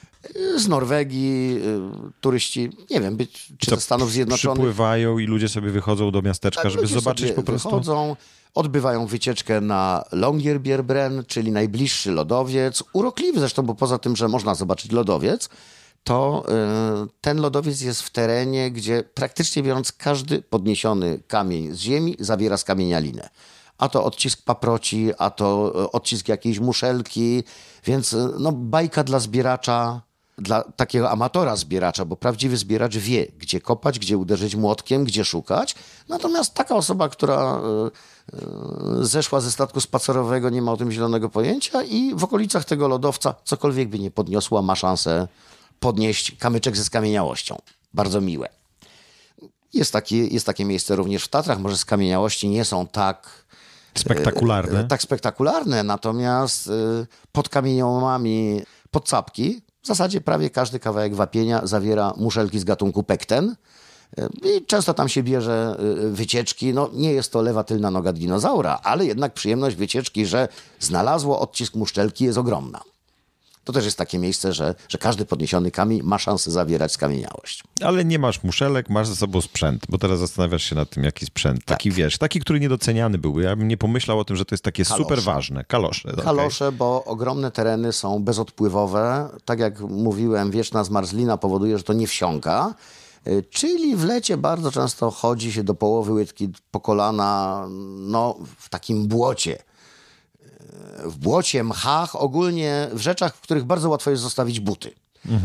Z 0.58 0.68
Norwegii, 0.68 1.58
y, 1.58 2.12
turyści, 2.22 2.70
nie 2.90 3.02
wiem, 3.02 3.18
być, 3.18 3.48
czy 3.58 3.70
Co, 3.72 3.76
ze 3.76 3.82
Stanów 3.82 4.12
Zjednoczonych. 4.12 4.56
Przypływają 4.58 5.20
i 5.20 5.26
ludzie 5.26 5.50
sobie 5.50 5.70
wychodzą 5.72 6.12
do 6.12 6.22
miasteczka, 6.22 6.62
Tak, 6.64 6.72
żeby 6.72 6.88
zobaczyć 6.88 7.32
po 7.32 7.44
prostu. 7.44 7.70
Wychodzą, 7.70 8.16
odbywają 8.56 9.06
wycieczkę 9.08 9.62
na 9.62 10.04
Longyearbyen, 10.12 11.24
czyli 11.28 11.52
najbliższy 11.52 12.12
lodowiec. 12.12 12.84
Urokliwy 12.94 13.40
zresztą, 13.40 13.64
bo 13.64 13.76
poza 13.76 13.98
tym, 13.98 14.16
że 14.16 14.28
można 14.28 14.56
zobaczyć 14.56 14.92
lodowiec, 14.92 15.50
to 16.04 16.44
y, 17.06 17.10
ten 17.22 17.42
lodowiec 17.42 17.82
jest 17.82 18.02
w 18.02 18.10
terenie, 18.10 18.72
gdzie 18.72 19.04
praktycznie 19.04 19.64
biorąc 19.64 19.92
każdy 19.92 20.42
podniesiony 20.42 21.20
kamień 21.28 21.72
z 21.72 21.80
ziemi 21.80 22.16
zawiera 22.20 22.58
skamienialinę. 22.58 23.30
A 23.78 23.90
to 23.90 24.04
odcisk 24.04 24.42
paproci, 24.46 25.12
a 25.18 25.30
to 25.30 25.74
y, 25.84 25.92
odcisk 25.92 26.28
jakiejś 26.28 26.60
muszelki, 26.60 27.44
więc 27.86 28.14
y, 28.14 28.30
no, 28.40 28.52
bajka 28.52 29.04
dla 29.04 29.20
zbieracza, 29.20 30.02
dla 30.38 30.64
takiego 30.64 31.12
amatora 31.12 31.56
zbieracza, 31.56 32.06
bo 32.06 32.16
prawdziwy 32.16 32.58
zbieracz 32.58 32.98
wie, 32.98 33.28
gdzie 33.38 33.62
kopać, 33.62 34.00
gdzie 34.00 34.18
uderzyć 34.18 34.56
młotkiem, 34.56 35.04
gdzie 35.04 35.26
szukać. 35.26 35.76
Natomiast 36.10 36.54
taka 36.54 36.76
osoba, 36.76 37.10
która 37.10 37.62
zeszła 39.02 39.42
ze 39.42 39.52
statku 39.52 39.82
spacerowego, 39.82 40.50
nie 40.50 40.62
ma 40.62 40.72
o 40.72 40.78
tym 40.78 40.92
zielonego 40.92 41.30
pojęcia 41.30 41.84
i 41.84 42.16
w 42.16 42.24
okolicach 42.24 42.66
tego 42.66 42.88
lodowca, 42.88 43.36
cokolwiek 43.44 43.90
by 43.90 44.00
nie 44.00 44.12
podniosła, 44.12 44.62
ma 44.62 44.76
szansę 44.76 45.28
podnieść 45.82 46.36
kamyczek 46.40 46.78
ze 46.78 46.84
skamieniałością. 46.84 47.58
Bardzo 47.94 48.22
miłe. 48.22 48.50
Jest 49.74 49.94
takie, 49.94 50.28
jest 50.28 50.46
takie 50.46 50.66
miejsce 50.66 50.96
również 50.96 51.24
w 51.24 51.28
Tatrach. 51.28 51.60
Może 51.60 51.78
skamieniałości 51.78 52.50
nie 52.50 52.66
są 52.66 52.88
tak 52.88 53.46
Spektakularne. 53.98 54.80
e, 54.80 54.84
tak 54.84 55.02
spektakularne, 55.02 55.84
natomiast 55.84 56.68
e, 56.68 56.72
pod 57.32 57.50
kamieniołomami 57.50 58.62
podsapki 58.92 59.62
w 59.82 59.88
zasadzie 59.88 60.22
prawie 60.22 60.50
każdy 60.50 60.80
kawałek 60.80 61.16
wapienia 61.16 61.68
zawiera 61.68 62.14
muszelki 62.18 62.60
z 62.60 62.64
gatunku 62.64 63.04
pekten. 63.04 63.56
E, 64.18 64.30
I 64.58 64.66
często 64.66 64.94
tam 64.94 65.10
się 65.10 65.24
bierze 65.24 65.78
e, 65.80 66.10
wycieczki. 66.10 66.74
No, 66.74 66.90
nie 66.94 67.14
jest 67.14 67.32
to 67.32 67.42
lewa 67.42 67.64
tylna 67.64 67.92
noga 67.92 68.14
dinozaura, 68.14 68.80
ale 68.84 69.06
jednak 69.06 69.34
przyjemność 69.34 69.76
wycieczki, 69.76 70.26
że 70.26 70.48
znalazło 70.80 71.40
odcisk 71.40 71.76
muszczelki 71.76 72.26
jest 72.26 72.38
ogromna. 72.38 72.82
To 73.64 73.74
też 73.74 73.86
jest 73.86 73.98
takie 73.98 74.20
miejsce, 74.20 74.54
że, 74.54 74.76
że 74.90 74.98
każdy 74.98 75.26
podniesiony 75.26 75.72
kamień 75.72 76.02
ma 76.04 76.20
szansę 76.20 76.52
zawierać 76.52 76.92
skamieniałość. 76.92 77.64
Ale 77.84 78.06
nie 78.06 78.20
masz 78.20 78.44
muszelek, 78.44 78.90
masz 78.90 79.08
ze 79.08 79.16
sobą 79.16 79.42
sprzęt, 79.42 79.84
bo 79.90 79.98
teraz 79.98 80.20
zastanawiasz 80.20 80.64
się 80.64 80.76
nad 80.76 80.90
tym, 80.90 81.04
jaki 81.04 81.26
sprzęt. 81.26 81.66
Taki 81.66 81.90
Tak. 81.90 81.98
wiesz, 81.98 82.18
taki, 82.18 82.40
który 82.40 82.60
niedoceniany 82.60 83.18
byłby. 83.18 83.44
Ja 83.44 83.56
bym 83.56 83.68
nie 83.68 83.78
pomyślał 83.78 84.20
o 84.20 84.26
tym, 84.26 84.36
że 84.36 84.46
to 84.46 84.56
jest 84.56 84.64
takie 84.64 84.84
Kalosze. 84.86 85.04
super 85.04 85.22
ważne. 85.22 85.64
Kalosze. 85.64 86.14
Kalosze, 86.24 86.72
bo 86.72 87.04
ogromne 87.06 87.52
tereny 87.52 87.94
są 87.94 88.24
bezodpływowe. 88.24 89.30
Tak 89.46 89.60
jak 89.60 89.80
mówiłem, 89.82 90.52
wieczna 90.52 90.84
zmarzlina 90.84 91.38
powoduje, 91.38 91.78
że 91.78 91.84
to 91.84 91.94
nie 91.94 92.08
wsiąka. 92.08 92.74
Y, 93.28 93.44
Czyli 93.50 93.96
w 93.96 94.04
lecie 94.06 94.38
bardzo 94.38 94.72
często 94.72 95.12
chodzi 95.12 95.54
się 95.54 95.64
do 95.64 95.74
połowy 95.74 96.12
łydki 96.14 96.50
po 96.72 96.80
kolana 96.80 97.66
no, 97.98 98.38
w 98.60 98.70
takim 98.70 99.08
błocie. 99.08 99.58
W 101.04 101.18
błocie, 101.18 101.64
mchach, 101.64 102.16
ogólnie 102.16 102.88
w 102.94 103.00
rzeczach, 103.00 103.36
w 103.36 103.42
których 103.42 103.64
bardzo 103.64 103.90
łatwo 103.90 104.12
jest 104.12 104.24
zostawić 104.24 104.60
buty. 104.60 104.94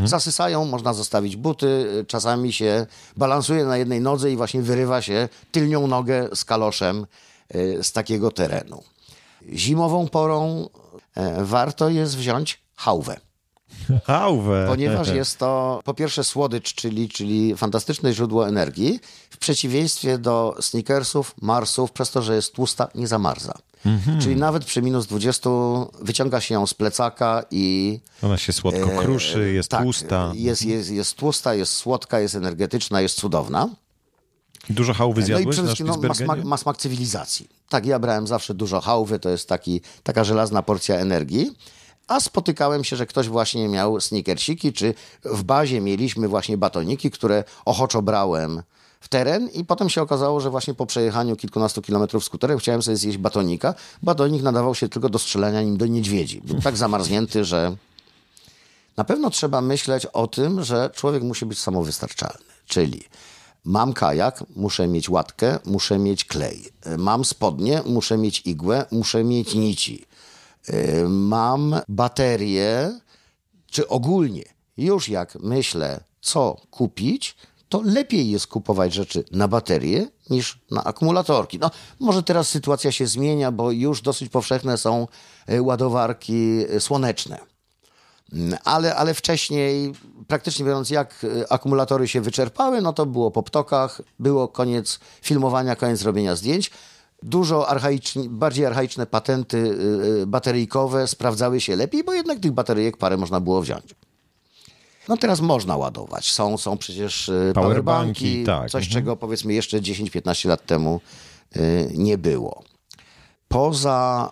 Zasysają, 0.03 0.65
można 0.65 0.93
zostawić 0.93 1.35
buty, 1.35 1.85
czasami 2.07 2.53
się 2.53 2.85
balansuje 3.17 3.65
na 3.65 3.77
jednej 3.77 4.01
nodze 4.01 4.31
i 4.31 4.37
właśnie 4.37 4.61
wyrywa 4.61 5.01
się 5.01 5.29
tylnią 5.51 5.87
nogę 5.87 6.29
z 6.35 6.45
kaloszem 6.45 7.05
y, 7.55 7.83
z 7.83 7.91
takiego 7.91 8.31
terenu. 8.31 8.83
Zimową 9.53 10.07
porą 10.07 10.69
e, 11.15 11.43
warto 11.43 11.89
jest 11.89 12.17
wziąć 12.17 12.61
hałwę, 12.75 13.19
Hałwę. 14.05 14.65
ponieważ 14.67 15.07
jest 15.21 15.37
to 15.37 15.81
po 15.85 15.93
pierwsze 15.93 16.23
słodycz, 16.23 16.73
czyli, 16.73 17.09
czyli 17.09 17.55
fantastyczne 17.55 18.13
źródło 18.13 18.47
energii, 18.47 18.99
w 19.29 19.37
przeciwieństwie 19.37 20.17
do 20.17 20.55
sneakersów, 20.61 21.35
marsów, 21.41 21.91
przez 21.91 22.11
to, 22.11 22.21
że 22.21 22.35
jest 22.35 22.53
tłusta, 22.53 22.87
nie 22.95 23.07
zamarza. 23.07 23.53
Czyli 24.21 24.35
nawet 24.35 24.65
przy 24.65 24.81
minus 24.81 25.07
20 25.07 25.49
wyciąga 26.01 26.41
się 26.41 26.53
ją 26.53 26.67
z 26.67 26.73
plecaka 26.73 27.43
i 27.51 27.99
Ona 28.21 28.37
się 28.37 28.53
słodko 28.53 28.87
kruszy, 28.87 29.53
jest 29.53 29.69
tak, 29.69 29.83
tłusta. 29.83 30.31
Jest, 30.35 30.65
jest, 30.65 30.91
jest 30.91 31.15
tłusta, 31.15 31.53
jest 31.53 31.73
słodka, 31.73 32.19
jest 32.19 32.35
energetyczna, 32.35 33.01
jest 33.01 33.15
cudowna. 33.15 33.69
Dużo 34.69 34.93
hałwy 34.93 35.21
No 35.21 35.25
i 35.25 35.27
zjadłeś 35.27 35.55
przede 35.55 35.67
wszystkim 35.67 35.87
no, 35.87 36.07
ma, 36.07 36.13
smak, 36.13 36.43
ma 36.43 36.57
smak 36.57 36.77
cywilizacji. 36.77 37.49
Tak, 37.69 37.85
ja 37.85 37.99
brałem 37.99 38.27
zawsze 38.27 38.53
dużo 38.53 38.81
hałwy, 38.81 39.19
to 39.19 39.29
jest 39.29 39.49
taki, 39.49 39.81
taka 40.03 40.23
żelazna 40.23 40.63
porcja 40.63 40.95
energii. 40.95 41.51
A 42.07 42.19
spotykałem 42.19 42.83
się, 42.83 42.95
że 42.95 43.05
ktoś 43.05 43.27
właśnie 43.27 43.67
miał 43.67 44.01
sneakersiki, 44.01 44.73
czy 44.73 44.93
w 45.23 45.43
bazie 45.43 45.81
mieliśmy 45.81 46.27
właśnie 46.27 46.57
batoniki, 46.57 47.11
które 47.11 47.43
ochoczo 47.65 48.01
brałem 48.01 48.63
w 48.99 49.07
teren 49.07 49.49
i 49.49 49.65
potem 49.65 49.89
się 49.89 50.01
okazało, 50.01 50.39
że 50.39 50.49
właśnie 50.49 50.73
po 50.73 50.85
przejechaniu 50.85 51.35
kilkunastu 51.35 51.81
kilometrów 51.81 52.23
skuterem 52.23 52.59
chciałem 52.59 52.81
sobie 52.81 52.97
zjeść 52.97 53.17
batonika. 53.17 53.73
Batonik 54.03 54.43
nadawał 54.43 54.75
się 54.75 54.89
tylko 54.89 55.09
do 55.09 55.19
strzelania 55.19 55.61
nim 55.61 55.77
do 55.77 55.85
niedźwiedzi. 55.85 56.41
Był 56.41 56.61
tak 56.61 56.77
zamarznięty, 56.77 57.45
że 57.45 57.75
na 58.97 59.03
pewno 59.03 59.29
trzeba 59.29 59.61
myśleć 59.61 60.05
o 60.05 60.27
tym, 60.27 60.63
że 60.63 60.89
człowiek 60.95 61.23
musi 61.23 61.45
być 61.45 61.59
samowystarczalny. 61.59 62.45
Czyli 62.67 63.03
mam 63.65 63.93
kajak, 63.93 64.43
muszę 64.55 64.87
mieć 64.87 65.09
łatkę, 65.09 65.59
muszę 65.65 65.99
mieć 65.99 66.25
klej. 66.25 66.65
Mam 66.97 67.25
spodnie, 67.25 67.81
muszę 67.85 68.17
mieć 68.17 68.41
igłę, 68.45 68.85
muszę 68.91 69.23
mieć 69.23 69.55
nici. 69.55 70.05
Yy, 70.67 71.09
Mam 71.09 71.75
baterię, 71.87 72.99
czy 73.71 73.87
ogólnie 73.87 74.43
już 74.77 75.09
jak 75.09 75.35
myślę, 75.35 76.03
co 76.21 76.57
kupić, 76.71 77.35
to 77.69 77.81
lepiej 77.81 78.29
jest 78.29 78.47
kupować 78.47 78.93
rzeczy 78.93 79.23
na 79.31 79.47
baterie 79.47 80.07
niż 80.29 80.59
na 80.71 80.83
akumulatorki. 80.83 81.59
No, 81.59 81.71
może 81.99 82.23
teraz 82.23 82.49
sytuacja 82.49 82.91
się 82.91 83.07
zmienia, 83.07 83.51
bo 83.51 83.71
już 83.71 84.01
dosyć 84.01 84.29
powszechne 84.29 84.77
są 84.77 85.07
y, 85.49 85.61
ładowarki 85.61 86.65
y, 86.75 86.79
słoneczne. 86.79 87.39
Mm, 88.33 88.57
Ale, 88.63 88.95
ale 88.95 89.13
wcześniej, 89.13 89.93
praktycznie 90.27 90.65
biorąc, 90.65 90.89
jak 90.89 91.23
y, 91.23 91.49
akumulatory 91.49 92.07
się 92.07 92.21
wyczerpały, 92.21 92.81
no 92.81 92.93
to 92.93 93.05
było 93.05 93.31
po 93.31 93.43
ptokach, 93.43 94.01
było 94.19 94.47
koniec 94.47 94.99
filmowania, 95.21 95.75
koniec 95.75 96.01
robienia 96.01 96.35
zdjęć. 96.35 96.71
Dużo 97.23 97.67
archaiczni, 97.67 98.29
bardziej 98.29 98.65
archaiczne 98.65 99.05
patenty 99.05 99.57
y, 99.57 100.21
y, 100.21 100.27
bateryjkowe 100.27 101.07
sprawdzały 101.07 101.61
się 101.61 101.75
lepiej, 101.75 102.03
bo 102.03 102.13
jednak 102.13 102.39
tych 102.39 102.51
bateryjek 102.51 102.97
parę 102.97 103.17
można 103.17 103.39
było 103.39 103.61
wziąć. 103.61 103.95
No 105.07 105.17
teraz 105.17 105.41
można 105.41 105.77
ładować. 105.77 106.31
Są, 106.31 106.57
są 106.57 106.77
przecież 106.77 107.29
y, 107.29 107.51
Powerbanki, 107.55 107.63
powerbanki, 108.25 108.43
tak, 108.45 108.71
coś 108.71 108.85
mhm. 108.85 108.93
czego 108.93 109.15
powiedzmy 109.15 109.53
jeszcze 109.53 109.79
10-15 109.79 110.47
lat 110.47 110.65
temu 110.65 111.01
nie 111.93 112.17
było. 112.17 112.63
Poza, 113.47 114.29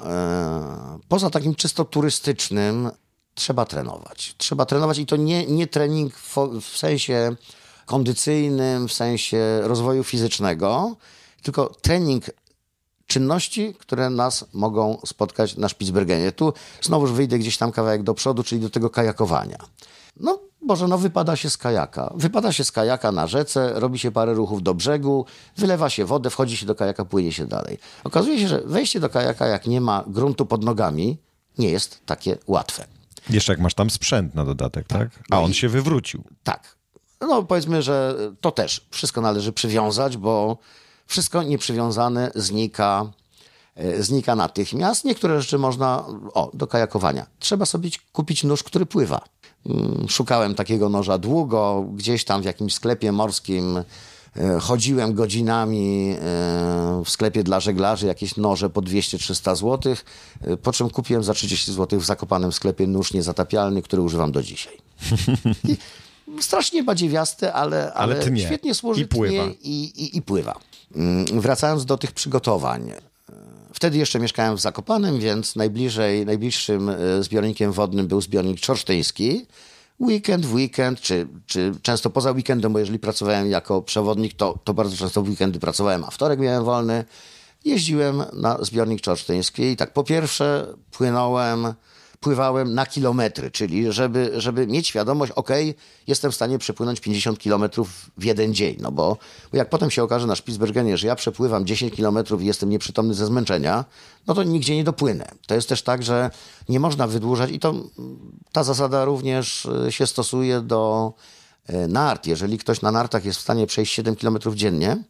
poza 1.08 1.30
takim 1.30 1.56
czysto 1.56 1.86
turystycznym 1.86 2.92
trzeba 3.36 3.66
trenować. 3.66 4.36
Trzeba 4.38 4.66
trenować 4.66 4.98
i 4.98 5.06
to 5.06 5.16
nie, 5.16 5.46
nie 5.46 5.68
trening 5.68 6.16
w, 6.16 6.36
w 6.62 6.78
sensie 6.78 7.36
kondycyjnym, 7.86 8.88
w 8.88 8.94
sensie 8.94 9.62
rozwoju 9.64 10.04
fizycznego, 10.04 10.96
tylko 11.44 11.72
trening 11.82 12.26
czynności, 13.08 13.74
które 13.80 14.10
nas 14.10 14.46
mogą 14.54 14.98
spotkać 15.06 15.58
na 15.58 15.70
Spitsbergenie. 15.70 16.32
Tu 16.32 16.54
znowuż 16.82 17.12
wyjdę 17.12 17.40
gdzieś 17.40 17.58
tam 17.58 17.72
kawałek 17.72 18.04
do 18.04 18.14
przodu, 18.14 18.44
czyli 18.44 18.62
do 18.62 18.70
tego 18.70 18.90
kajakowania. 18.90 19.58
No, 20.20 20.40
Boże, 20.62 20.88
no 20.88 20.98
wypada 20.98 21.36
się 21.36 21.50
z 21.50 21.58
kajaka. 21.58 22.14
Wypada 22.16 22.52
się 22.52 22.64
z 22.64 22.72
kajaka 22.72 23.12
na 23.12 23.28
rzece, 23.28 23.72
robi 23.80 24.00
się 24.00 24.12
parę 24.12 24.34
ruchów 24.34 24.64
do 24.64 24.74
brzegu, 24.74 25.26
wylewa 25.58 25.90
się 25.90 26.06
wodę, 26.06 26.30
wchodzi 26.30 26.58
się 26.58 26.66
do 26.66 26.76
kajaka, 26.76 27.06
płynie 27.06 27.32
się 27.32 27.46
dalej. 27.48 27.78
Okazuje 28.04 28.40
się, 28.40 28.48
że 28.48 28.62
wejście 28.66 29.00
do 29.00 29.10
kajaka, 29.10 29.48
jak 29.48 29.68
nie 29.68 29.82
ma 29.82 30.04
gruntu 30.08 30.46
pod 30.46 30.64
nogami, 30.64 31.18
nie 31.58 31.70
jest 31.70 32.06
takie 32.06 32.38
łatwe. 32.48 32.86
Jeszcze 33.30 33.52
jak 33.54 33.60
masz 33.62 33.74
tam 33.74 33.90
sprzęt 33.90 34.36
na 34.36 34.46
dodatek, 34.46 34.88
tak? 34.88 35.10
A 35.32 35.36
No 35.36 35.44
on 35.44 35.52
i- 35.52 35.54
się 35.54 35.70
wywrócił. 35.70 36.24
Tak. 36.44 36.76
No 37.22 37.44
powiedzmy, 37.44 37.82
że 37.82 38.16
to 38.42 38.52
też 38.52 38.88
wszystko 38.92 39.22
należy 39.22 39.54
przywiązać, 39.54 40.18
bo 40.18 40.58
wszystko 41.08 41.44
nieprzywiązane 41.44 42.32
znika, 42.36 43.12
e, 43.76 44.04
znika 44.04 44.36
natychmiast. 44.36 45.06
Niektóre 45.06 45.42
rzeczy 45.42 45.58
można, 45.58 46.06
o, 46.34 46.52
do 46.54 46.68
kajakowania. 46.68 47.26
Trzeba 47.40 47.66
sobie 47.66 47.90
kupić 48.14 48.44
nóż, 48.44 48.64
który 48.64 48.86
pływa. 48.86 49.22
Mm, 49.66 50.06
Szukałem 50.10 50.56
takiego 50.56 50.90
noża 50.90 51.18
długo, 51.18 51.86
gdzieś 51.94 52.26
tam 52.26 52.42
w 52.42 52.46
jakimś 52.46 52.74
sklepie 52.74 53.12
morskim. 53.12 53.78
e, 54.36 54.60
Chodziłem 54.60 55.14
godzinami 55.14 56.16
e, 56.22 57.02
w 57.06 57.10
sklepie 57.10 57.44
dla 57.44 57.60
żeglarzy, 57.60 58.08
jakieś 58.08 58.38
noże 58.38 58.70
po 58.70 58.82
200-300 58.82 59.56
zł, 59.56 59.96
po 60.64 60.72
czym 60.72 60.90
kupiłem 60.90 61.24
za 61.24 61.34
30 61.34 61.74
zł 61.74 62.00
w 62.00 62.06
zakopanym 62.06 62.52
sklepie 62.52 62.88
nóż 62.88 63.14
niezatapialny, 63.14 63.82
który 63.82 64.02
używam 64.02 64.32
do 64.32 64.44
dzisiaj. 64.44 64.78
I 65.70 65.78
strasznie 66.44 66.84
badziewiasty, 66.84 67.54
ale, 67.54 67.94
ale, 67.94 68.16
Ale 68.16 68.26
tnie. 68.26 68.42
świetnie 68.46 68.74
służy, 68.74 69.02
I 69.02 69.08
pływa. 69.08 69.44
I, 69.62 69.72
i, 69.96 70.18
i 70.18 70.22
pływa. 70.22 70.60
Mm, 70.96 71.26
Wracając 71.42 71.86
do 71.86 71.98
tych 71.98 72.12
przygotowań. 72.12 72.92
Wtedy 73.74 73.98
jeszcze 73.98 74.20
mieszkałem 74.20 74.58
w 74.58 74.62
Zakopanem, 74.62 75.20
więc 75.20 75.56
najbliżej, 75.56 76.26
najbliższym 76.26 76.90
e, 76.90 77.24
zbiornikiem 77.24 77.72
wodnym 77.72 78.08
był 78.08 78.22
zbiornik 78.22 78.60
czorsztyński. 78.60 79.46
Weekend 80.00 80.46
w 80.46 80.54
weekend, 80.54 81.02
czy, 81.02 81.28
czy 81.46 81.74
często 81.82 82.10
poza 82.10 82.32
weekendem, 82.32 82.74
bo 82.74 82.80
jeżeli 82.80 83.00
pracowałem 83.00 83.50
jako 83.50 83.82
przewodnik, 83.82 84.34
to, 84.34 84.60
to 84.64 84.74
bardzo 84.74 84.98
często 84.98 85.22
w 85.22 85.30
weekendy 85.30 85.60
pracowałem, 85.60 86.04
a 86.04 86.12
wtorek 86.12 86.40
miałem 86.40 86.64
wolny. 86.64 87.06
Jeździłem 87.66 88.24
na 88.34 88.58
zbiornik 88.62 89.02
czorsztyński 89.02 89.64
i 89.64 89.76
tak 89.76 89.94
po 89.94 90.04
pierwsze 90.04 90.68
płynąłem, 90.92 91.74
pływałem 92.20 92.74
na 92.74 92.86
kilometry, 92.86 93.52
czyli 93.52 93.92
żeby, 93.92 94.32
żeby 94.38 94.68
mieć 94.68 94.88
świadomość, 94.88 95.32
ok, 95.32 95.50
jestem 96.08 96.32
w 96.32 96.36
stanie 96.36 96.58
przepłynąć 96.58 97.00
50 97.00 97.40
kilometrów 97.40 98.12
w 98.18 98.24
jeden 98.24 98.54
dzień, 98.54 98.78
no 98.80 98.92
bo, 98.92 99.18
bo 99.52 99.58
jak 99.58 99.70
potem 99.70 99.92
się 99.92 100.04
okaże 100.04 100.28
na 100.28 100.36
Spitsbergenie, 100.36 100.98
że 100.98 101.08
ja 101.08 101.16
przepływam 101.16 101.66
10 101.66 101.94
kilometrów 101.94 102.42
i 102.42 102.46
jestem 102.46 102.70
nieprzytomny 102.70 103.14
ze 103.14 103.26
zmęczenia, 103.26 103.86
no 104.28 104.34
to 104.34 104.44
nigdzie 104.44 104.76
nie 104.76 104.84
dopłynę. 104.84 105.28
To 105.48 105.56
jest 105.56 105.70
też 105.70 105.82
tak, 105.82 106.04
że 106.04 106.32
nie 106.70 106.80
można 106.80 107.08
wydłużać 107.08 107.52
i 107.52 107.60
to 107.60 107.74
ta 108.52 108.64
zasada 108.64 109.06
również 109.06 109.66
y, 109.88 109.92
się 109.92 110.08
stosuje 110.08 110.62
do 110.62 111.14
y, 111.70 111.88
nart. 111.88 112.28
Jeżeli 112.28 112.58
ktoś 112.58 112.82
na 112.82 112.92
nartach 112.92 113.26
jest 113.26 113.40
w 113.40 113.42
stanie 113.42 113.68
przejść 113.68 113.94
7 113.94 114.16
kilometrów 114.16 114.56
dziennie, 114.56 115.04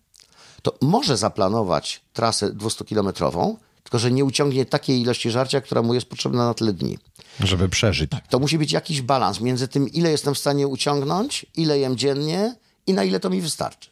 to 0.62 0.74
może 0.82 1.18
zaplanować 1.18 2.02
trasę 2.13 2.54
200-kilometrową, 2.54 3.56
tylko 3.86 4.00
że 4.00 4.12
nie 4.12 4.26
uciągnie 4.26 4.65
takiej 4.65 5.02
ilości 5.02 5.32
żarcia, 5.32 5.62
która 5.62 5.82
mu 5.82 5.93
jest 5.93 6.10
potrzebna 6.10 6.45
na 6.45 6.54
tyle 6.54 6.74
dni. 6.74 6.98
Żeby 7.39 7.69
przeżyć. 7.69 8.12
To 8.30 8.39
musi 8.39 8.58
być 8.58 8.71
jakiś 8.71 9.02
balans 9.02 9.41
między 9.41 9.67
tym, 9.67 9.89
ile 9.89 10.12
jestem 10.12 10.36
w 10.36 10.38
stanie 10.38 10.67
uciągnąć, 10.67 11.45
ile 11.56 11.80
jem 11.80 11.98
dziennie 11.98 12.56
i 12.88 12.93
na 12.93 13.04
ile 13.04 13.19
to 13.19 13.30
mi 13.30 13.41
wystarczy. 13.41 13.89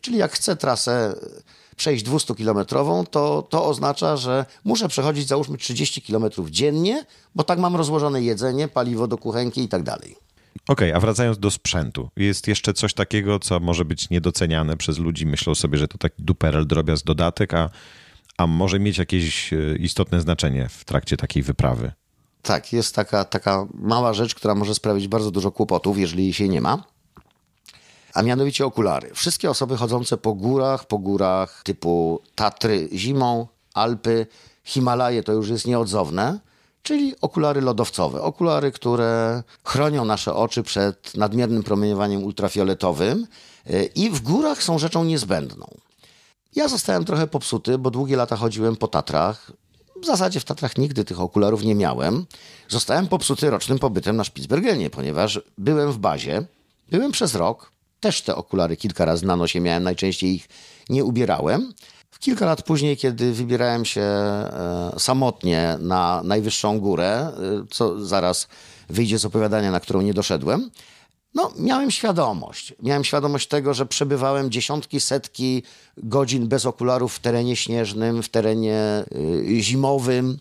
Czyli 0.00 0.18
jak 0.18 0.32
chcę 0.32 0.56
trasę 0.56 1.14
przejść 1.76 2.04
200-kilometrową, 2.06 3.06
to, 3.06 3.46
to 3.50 3.66
oznacza, 3.66 4.16
że 4.16 4.46
muszę 4.64 4.88
przechodzić 4.88 5.28
załóżmy 5.28 5.58
30 5.58 6.02
kilometrów 6.02 6.50
dziennie, 6.50 7.04
bo 7.34 7.44
tak 7.44 7.58
mam 7.58 7.76
rozłożone 7.76 8.22
jedzenie, 8.22 8.68
paliwo 8.68 9.06
do 9.08 9.18
kuchenki 9.18 9.62
i 9.62 9.68
tak 9.68 9.82
dalej. 9.82 10.16
Okej, 10.68 10.92
a 10.92 11.00
wracając 11.00 11.38
do 11.38 11.50
sprzętu. 11.50 12.10
Jest 12.16 12.48
jeszcze 12.48 12.72
coś 12.72 12.94
takiego, 12.94 13.38
co 13.38 13.60
może 13.60 13.84
być 13.84 14.10
niedoceniane 14.10 14.76
przez 14.76 14.98
ludzi. 14.98 15.26
Myślą 15.26 15.54
sobie, 15.54 15.78
że 15.78 15.88
to 15.88 15.98
taki 15.98 16.22
duperel, 16.22 16.66
drobiazg, 16.66 17.04
dodatek, 17.04 17.54
a, 17.54 17.70
a 18.42 18.46
może 18.46 18.80
mieć 18.80 18.98
jakieś 18.98 19.52
e, 19.52 19.76
istotne 19.76 20.20
znaczenie 20.20 20.68
w 20.68 20.84
trakcie 20.84 21.16
takiej 21.16 21.42
wyprawy. 21.42 21.92
Tak, 22.42 22.72
jest 22.72 22.94
taka, 22.94 23.24
taka 23.24 23.66
mała 23.74 24.12
rzecz, 24.12 24.34
która 24.34 24.54
może 24.54 24.74
sprawić 24.74 25.08
bardzo 25.08 25.30
dużo 25.30 25.52
kłopotów, 25.52 25.98
jeżeli 25.98 26.24
jej 26.24 26.32
się 26.32 26.48
nie 26.48 26.60
ma. 26.60 26.84
A 28.14 28.22
mianowicie 28.22 28.66
okulary. 28.66 29.10
Wszystkie 29.14 29.50
osoby 29.50 29.76
chodzące 29.76 30.16
po 30.16 30.34
górach, 30.34 30.84
po 30.84 30.98
górach 30.98 31.62
typu 31.64 32.22
Tatry 32.34 32.88
zimą, 32.92 33.46
Alpy, 33.74 34.26
Himalaje 34.64 35.22
to 35.22 35.32
już 35.32 35.48
jest 35.48 35.66
nieodzowne, 35.66 36.40
czyli 36.82 37.14
okulary 37.20 37.60
lodowcowe. 37.60 38.22
Okulary, 38.22 38.72
które 38.72 39.42
chronią 39.64 40.04
nasze 40.04 40.34
oczy 40.34 40.62
przed 40.62 41.16
nadmiernym 41.16 41.62
promieniowaniem 41.62 42.24
ultrafioletowym 42.24 43.26
y, 43.70 43.90
i 43.94 44.10
w 44.10 44.20
górach 44.20 44.62
są 44.62 44.78
rzeczą 44.78 45.04
niezbędną. 45.04 45.66
Ja 46.56 46.68
zostałem 46.68 47.04
trochę 47.04 47.26
popsuty, 47.26 47.78
bo 47.78 47.90
długie 47.90 48.16
lata 48.16 48.36
chodziłem 48.36 48.76
po 48.76 48.88
Tatrach. 48.88 49.52
W 50.02 50.06
zasadzie 50.06 50.40
w 50.40 50.44
Tatrach 50.44 50.78
nigdy 50.78 51.04
tych 51.04 51.20
okularów 51.20 51.64
nie 51.64 51.74
miałem. 51.74 52.26
Zostałem 52.68 53.08
popsuty 53.08 53.50
rocznym 53.50 53.78
pobytem 53.78 54.16
na 54.16 54.24
Spitsbergenie, 54.24 54.90
ponieważ 54.90 55.40
byłem 55.58 55.92
w 55.92 55.98
bazie, 55.98 56.42
byłem 56.90 57.12
przez 57.12 57.34
rok, 57.34 57.72
też 58.00 58.22
te 58.22 58.36
okulary 58.36 58.76
kilka 58.76 59.04
razy 59.04 59.26
na 59.26 59.36
nosie 59.36 59.60
miałem, 59.60 59.82
najczęściej 59.82 60.34
ich 60.34 60.48
nie 60.88 61.04
ubierałem. 61.04 61.72
W 62.10 62.18
kilka 62.18 62.46
lat 62.46 62.62
później, 62.62 62.96
kiedy 62.96 63.32
wybierałem 63.32 63.84
się 63.84 64.00
e, 64.00 64.92
samotnie 64.98 65.76
na 65.80 66.22
najwyższą 66.24 66.80
górę, 66.80 67.10
e, 67.10 67.32
co 67.70 68.04
zaraz 68.04 68.48
wyjdzie 68.88 69.18
z 69.18 69.24
opowiadania, 69.24 69.70
na 69.70 69.80
którą 69.80 70.00
nie 70.00 70.14
doszedłem, 70.14 70.70
no, 71.34 71.52
miałem 71.58 71.90
świadomość. 71.90 72.74
Miałem 72.82 73.04
świadomość 73.04 73.48
tego, 73.48 73.74
że 73.74 73.86
przebywałem 73.86 74.50
dziesiątki, 74.50 75.00
setki 75.00 75.62
godzin 75.96 76.48
bez 76.48 76.66
okularów 76.66 77.14
w 77.14 77.18
terenie 77.18 77.56
śnieżnym, 77.56 78.22
w 78.22 78.28
terenie 78.28 79.04
y, 79.50 79.60
zimowym, 79.60 80.38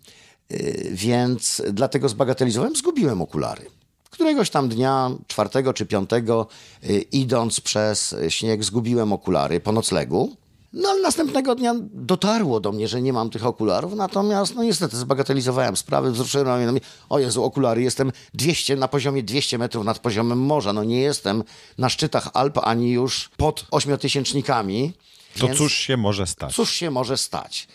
y, 0.52 0.90
więc 0.92 1.62
dlatego 1.74 2.10
zbagatelizowałem, 2.10 2.76
zgubiłem 2.76 3.22
okulary. 3.22 3.66
Któregoś 4.10 4.50
tam 4.50 4.70
dnia, 4.70 5.12
czwartego 5.28 5.74
czy 5.74 5.86
piątego, 5.86 6.48
y, 6.84 7.02
idąc 7.12 7.62
przez 7.62 8.16
śnieg, 8.30 8.64
zgubiłem 8.64 9.14
okulary 9.14 9.60
po 9.60 9.72
noclegu. 9.72 10.36
No 10.74 10.90
ale 10.90 11.02
następnego 11.02 11.56
dnia 11.56 11.76
dotarło 11.94 12.60
do 12.60 12.72
mnie, 12.72 12.88
że 12.88 13.02
nie 13.02 13.14
mam 13.14 13.30
tych 13.30 13.46
okularów, 13.46 13.94
natomiast 13.96 14.56
no 14.56 14.64
niestety 14.64 14.98
zbagatelizowałem 14.98 15.78
sprawy, 15.78 16.12
wzruszyłem 16.12 16.48
ramionami. 16.48 16.82
O 17.10 17.20
Jezu, 17.20 17.44
okulary, 17.44 17.82
jestem 17.82 18.12
200, 18.34 18.76
na 18.76 18.88
poziomie 18.88 19.24
200 19.24 19.58
metrów 19.58 19.86
nad 19.86 20.00
poziomem 20.00 20.40
morza. 20.40 20.74
No 20.74 20.84
nie 20.84 21.02
jestem 21.02 21.44
na 21.78 21.90
szczytach 21.90 22.30
Alp, 22.34 22.60
ani 22.64 22.92
już 22.92 23.30
pod 23.38 23.66
ośmiotysięcznikami. 23.72 24.94
To 25.40 25.50
cóż 25.56 25.74
się 25.74 25.98
może 25.98 26.28
stać? 26.28 26.56
Cóż 26.56 26.72
się 26.72 26.92
może 26.92 27.18
stać? 27.18 27.68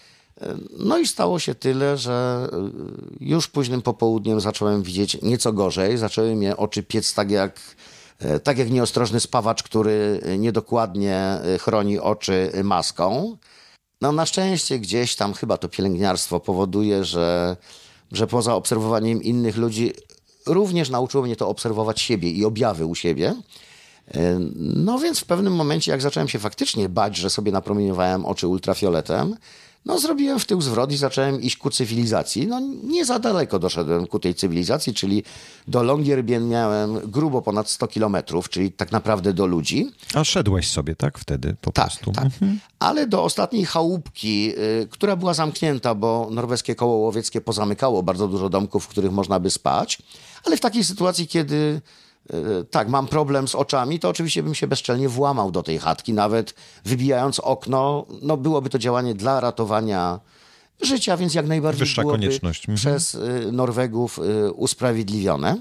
No 0.78 0.98
i 0.98 1.06
stało 1.06 1.38
się 1.38 1.54
tyle, 1.54 1.96
że 1.96 2.48
y, 3.20 3.24
już 3.24 3.48
późnym 3.48 3.82
popołudniem 3.82 4.40
zacząłem 4.40 4.82
widzieć 4.82 5.22
nieco 5.22 5.52
gorzej. 5.52 5.98
Zaczęły 5.98 6.36
mnie 6.36 6.56
oczy 6.56 6.82
piec 6.82 7.14
tak 7.14 7.30
jak 7.30 7.60
E, 7.60 7.95
tak 8.42 8.58
jak 8.58 8.70
nieostrożny 8.70 9.20
spawacz, 9.20 9.62
który 9.62 10.20
niedokładnie 10.38 11.16
e, 11.16 11.58
chroni 11.58 11.98
oczy 11.98 12.52
maską. 12.64 13.36
No 14.00 14.12
na 14.12 14.26
szczęście 14.26 14.78
gdzieś 14.78 15.16
tam 15.16 15.34
chyba 15.34 15.58
to 15.58 15.68
pielęgniarstwo 15.68 16.40
powoduje, 16.40 17.04
że, 17.04 17.56
że 18.12 18.26
poza 18.26 18.54
obserwowaniem 18.54 19.22
innych 19.22 19.56
ludzi 19.56 19.92
również 20.46 20.90
nauczyło 20.90 21.24
mnie 21.24 21.36
to 21.36 21.48
obserwować 21.48 22.00
siebie 22.00 22.30
i 22.30 22.44
objawy 22.44 22.86
u 22.86 22.94
siebie. 22.94 23.34
E, 24.14 24.38
no 24.56 24.98
więc 24.98 25.20
w 25.20 25.24
pewnym 25.24 25.54
momencie, 25.54 25.90
jak 25.92 26.02
zacząłem 26.02 26.28
się 26.28 26.38
faktycznie 26.38 26.88
bać, 26.88 27.16
że 27.16 27.30
sobie 27.30 27.52
napromieniowałem 27.52 28.26
oczy 28.26 28.48
ultrafioletem, 28.48 29.36
no, 29.86 29.98
zrobiłem 29.98 30.38
w 30.38 30.44
tył 30.44 30.60
zwrot 30.60 30.92
i 30.92 30.96
zacząłem 30.96 31.42
iść 31.42 31.56
ku 31.56 31.70
cywilizacji. 31.70 32.46
No, 32.46 32.60
nie 32.84 33.04
za 33.04 33.18
daleko 33.18 33.58
doszedłem 33.58 34.06
ku 34.06 34.18
tej 34.18 34.34
cywilizacji, 34.34 34.94
czyli 34.94 35.22
do 35.68 35.82
Longyearbyen 35.82 36.48
miałem 36.48 37.10
grubo 37.10 37.42
ponad 37.42 37.70
100 37.70 37.88
kilometrów, 37.88 38.48
czyli 38.48 38.72
tak 38.72 38.92
naprawdę 38.92 39.32
do 39.32 39.46
ludzi. 39.46 39.90
A 40.14 40.24
szedłeś 40.24 40.68
sobie, 40.68 40.96
tak, 40.96 41.18
wtedy 41.18 41.56
po 41.60 41.72
tak, 41.72 41.86
prostu? 41.86 42.12
Tak, 42.12 42.24
mhm. 42.24 42.60
ale 42.78 43.06
do 43.06 43.24
ostatniej 43.24 43.64
chałupki, 43.64 44.52
y, 44.82 44.88
która 44.90 45.16
była 45.16 45.34
zamknięta, 45.34 45.94
bo 45.94 46.28
norweskie 46.30 46.74
koło 46.74 46.96
łowieckie 46.96 47.40
pozamykało 47.40 48.02
bardzo 48.02 48.28
dużo 48.28 48.48
domków, 48.48 48.84
w 48.84 48.88
których 48.88 49.12
można 49.12 49.40
by 49.40 49.50
spać, 49.50 49.98
ale 50.44 50.56
w 50.56 50.60
takiej 50.60 50.84
sytuacji, 50.84 51.26
kiedy 51.26 51.80
tak, 52.70 52.88
mam 52.88 53.06
problem 53.06 53.48
z 53.48 53.54
oczami, 53.54 54.00
to 54.00 54.08
oczywiście 54.08 54.42
bym 54.42 54.54
się 54.54 54.66
bezczelnie 54.66 55.08
włamał 55.08 55.50
do 55.50 55.62
tej 55.62 55.78
chatki, 55.78 56.12
nawet 56.12 56.54
wybijając 56.84 57.40
okno. 57.40 58.06
No 58.22 58.36
byłoby 58.36 58.70
to 58.70 58.78
działanie 58.78 59.14
dla 59.14 59.40
ratowania 59.40 60.20
życia, 60.82 61.16
więc 61.16 61.34
jak 61.34 61.46
najbardziej 61.46 61.80
Wyższa 61.80 62.02
byłoby 62.02 62.18
konieczność. 62.18 62.68
Mhm. 62.68 62.76
przez 62.76 63.14
y, 63.14 63.52
Norwegów 63.52 64.18
y, 64.18 64.52
usprawiedliwione. 64.52 65.56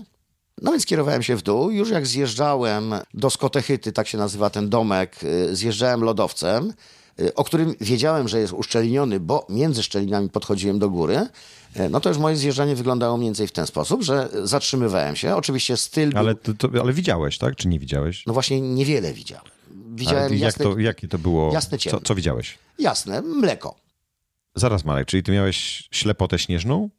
No 0.61 0.71
więc 0.71 0.85
kierowałem 0.85 1.23
się 1.23 1.35
w 1.35 1.41
dół. 1.41 1.71
Już 1.71 1.89
jak 1.89 2.07
zjeżdżałem 2.07 2.93
do 3.13 3.29
Skotechyty, 3.29 3.91
tak 3.91 4.07
się 4.07 4.17
nazywa 4.17 4.49
ten 4.49 4.69
domek, 4.69 5.23
y, 5.23 5.55
zjeżdżałem 5.55 6.03
lodowcem, 6.03 6.73
o 7.35 7.43
którym 7.43 7.75
wiedziałem, 7.81 8.27
że 8.27 8.39
jest 8.39 8.53
uszczelniony, 8.53 9.19
bo 9.19 9.45
między 9.49 9.83
szczelinami 9.83 10.29
podchodziłem 10.29 10.79
do 10.79 10.89
góry. 10.89 11.27
E, 11.75 11.89
no 11.89 11.99
to 11.99 12.09
już 12.09 12.17
moje 12.17 12.35
zjeżdżanie 12.35 12.75
wyglądało 12.75 13.17
mniej 13.17 13.27
więcej 13.27 13.47
w 13.47 13.51
ten 13.51 13.67
sposób, 13.67 14.03
że 14.03 14.29
zatrzymywałem 14.43 15.15
się. 15.15 15.35
Oczywiście 15.35 15.77
styl 15.77 16.09
był... 16.09 16.19
Ale, 16.19 16.35
to, 16.35 16.53
to, 16.53 16.69
ale 16.81 16.93
widziałeś, 16.93 17.37
tak? 17.37 17.55
Czy 17.55 17.67
nie 17.67 17.79
widziałeś? 17.79 18.25
No 18.25 18.33
właśnie 18.33 18.61
niewiele 18.61 19.13
widziałem. 19.13 19.45
Widziałem 19.95 20.33
jak 20.33 20.41
jasne... 20.41 20.65
to, 20.65 20.79
jakie 20.79 21.07
to 21.07 21.17
było? 21.17 21.53
Jasne 21.53 21.77
co, 21.77 22.01
co 22.01 22.15
widziałeś? 22.15 22.57
Jasne, 22.79 23.21
mleko. 23.21 23.75
Zaraz, 24.55 24.85
Marek, 24.85 25.07
czyli 25.07 25.23
ty 25.23 25.31
miałeś 25.31 25.87
ślepotę 25.91 26.39
śnieżną? 26.39 26.89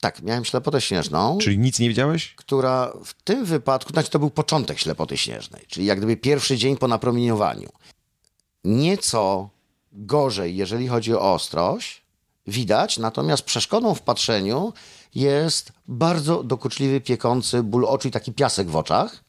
Tak, 0.00 0.22
miałem 0.22 0.44
ślepotę 0.44 0.80
śnieżną. 0.80 1.38
Czyli 1.38 1.58
nic 1.58 1.78
nie 1.78 1.88
widziałeś? 1.88 2.34
Która 2.34 2.92
w 3.04 3.14
tym 3.22 3.44
wypadku, 3.44 3.92
znaczy 3.92 4.10
to 4.10 4.18
był 4.18 4.30
początek 4.30 4.78
ślepoty 4.78 5.16
śnieżnej, 5.16 5.62
czyli 5.68 5.86
jak 5.86 5.98
gdyby 5.98 6.16
pierwszy 6.16 6.56
dzień 6.56 6.76
po 6.76 6.88
napromieniowaniu. 6.88 7.68
Nieco 8.64 9.50
gorzej, 9.92 10.56
jeżeli 10.56 10.88
chodzi 10.88 11.14
o 11.14 11.34
ostrość, 11.34 12.02
widać, 12.46 12.98
natomiast 12.98 13.42
przeszkodą 13.42 13.94
w 13.94 14.02
patrzeniu 14.02 14.72
jest 15.14 15.72
bardzo 15.88 16.42
dokuczliwy, 16.42 17.00
piekący 17.00 17.62
ból 17.62 17.84
oczu 17.84 18.08
i 18.08 18.10
taki 18.10 18.32
piasek 18.32 18.68
w 18.70 18.76
oczach. 18.76 19.24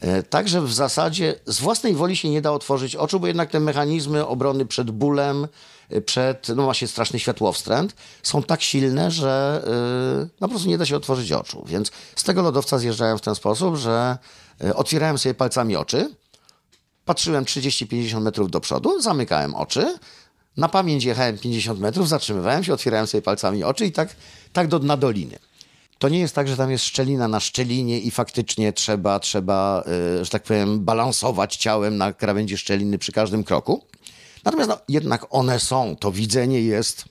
E, 0.00 0.22
także 0.22 0.62
w 0.62 0.72
zasadzie 0.72 1.34
z 1.46 1.60
własnej 1.60 1.94
woli 1.94 2.16
się 2.16 2.28
nie 2.28 2.42
da 2.42 2.52
otworzyć 2.52 2.96
oczu, 2.96 3.20
bo 3.20 3.26
jednak 3.26 3.50
te 3.50 3.60
mechanizmy 3.60 4.26
obrony 4.26 4.66
przed 4.66 4.90
bólem, 4.90 5.48
e, 5.90 6.00
przed, 6.00 6.48
no 6.48 6.62
właśnie 6.62 6.88
straszny 6.88 7.18
światłowstręt, 7.18 7.94
są 8.22 8.42
tak 8.42 8.62
silne, 8.62 9.10
że 9.10 9.62
yy, 9.66 10.28
no 10.40 10.48
po 10.48 10.48
prostu 10.48 10.68
nie 10.68 10.78
da 10.78 10.86
się 10.86 10.96
otworzyć 10.96 11.32
oczu. 11.32 11.64
Więc 11.66 11.90
z 12.16 12.22
tego 12.22 12.42
lodowca 12.42 12.78
zjeżdżałem 12.78 13.18
w 13.18 13.20
ten 13.20 13.34
sposób, 13.34 13.76
że 13.76 14.18
otwierałem 14.74 15.18
sobie 15.18 15.34
palcami 15.34 15.76
oczy, 15.76 16.14
patrzyłem 17.04 17.44
30-50 17.44 18.20
metrów 18.20 18.50
do 18.50 18.60
przodu, 18.60 19.00
zamykałem 19.00 19.54
oczy, 19.54 19.98
na 20.56 20.68
pamięć 20.68 21.04
jechałem 21.04 21.38
50 21.38 21.80
metrów, 21.80 22.08
zatrzymywałem 22.08 22.64
się, 22.64 22.72
otwierałem 22.72 23.06
sobie 23.06 23.22
palcami 23.22 23.64
oczy 23.64 23.86
i 23.86 23.92
tak, 23.92 24.16
tak 24.52 24.68
do 24.68 24.78
dna 24.78 24.96
doliny. 24.96 25.38
To 25.98 26.08
nie 26.08 26.18
jest 26.18 26.34
tak, 26.34 26.48
że 26.48 26.56
tam 26.56 26.70
jest 26.70 26.84
szczelina 26.84 27.28
na 27.28 27.40
szczelinie 27.40 28.00
i 28.00 28.10
faktycznie 28.10 28.72
trzeba, 28.72 29.18
trzeba 29.20 29.84
yy, 30.16 30.24
że 30.24 30.30
tak 30.30 30.42
powiem, 30.42 30.84
balansować 30.84 31.56
ciałem 31.56 31.96
na 31.96 32.12
krawędzi 32.12 32.56
szczeliny 32.56 32.98
przy 32.98 33.12
każdym 33.12 33.44
kroku. 33.44 33.84
Natomiast 34.44 34.70
no, 34.70 34.78
jednak 34.88 35.26
one 35.30 35.60
są. 35.60 35.96
To 35.96 36.12
widzenie 36.12 36.60
jest 36.60 37.04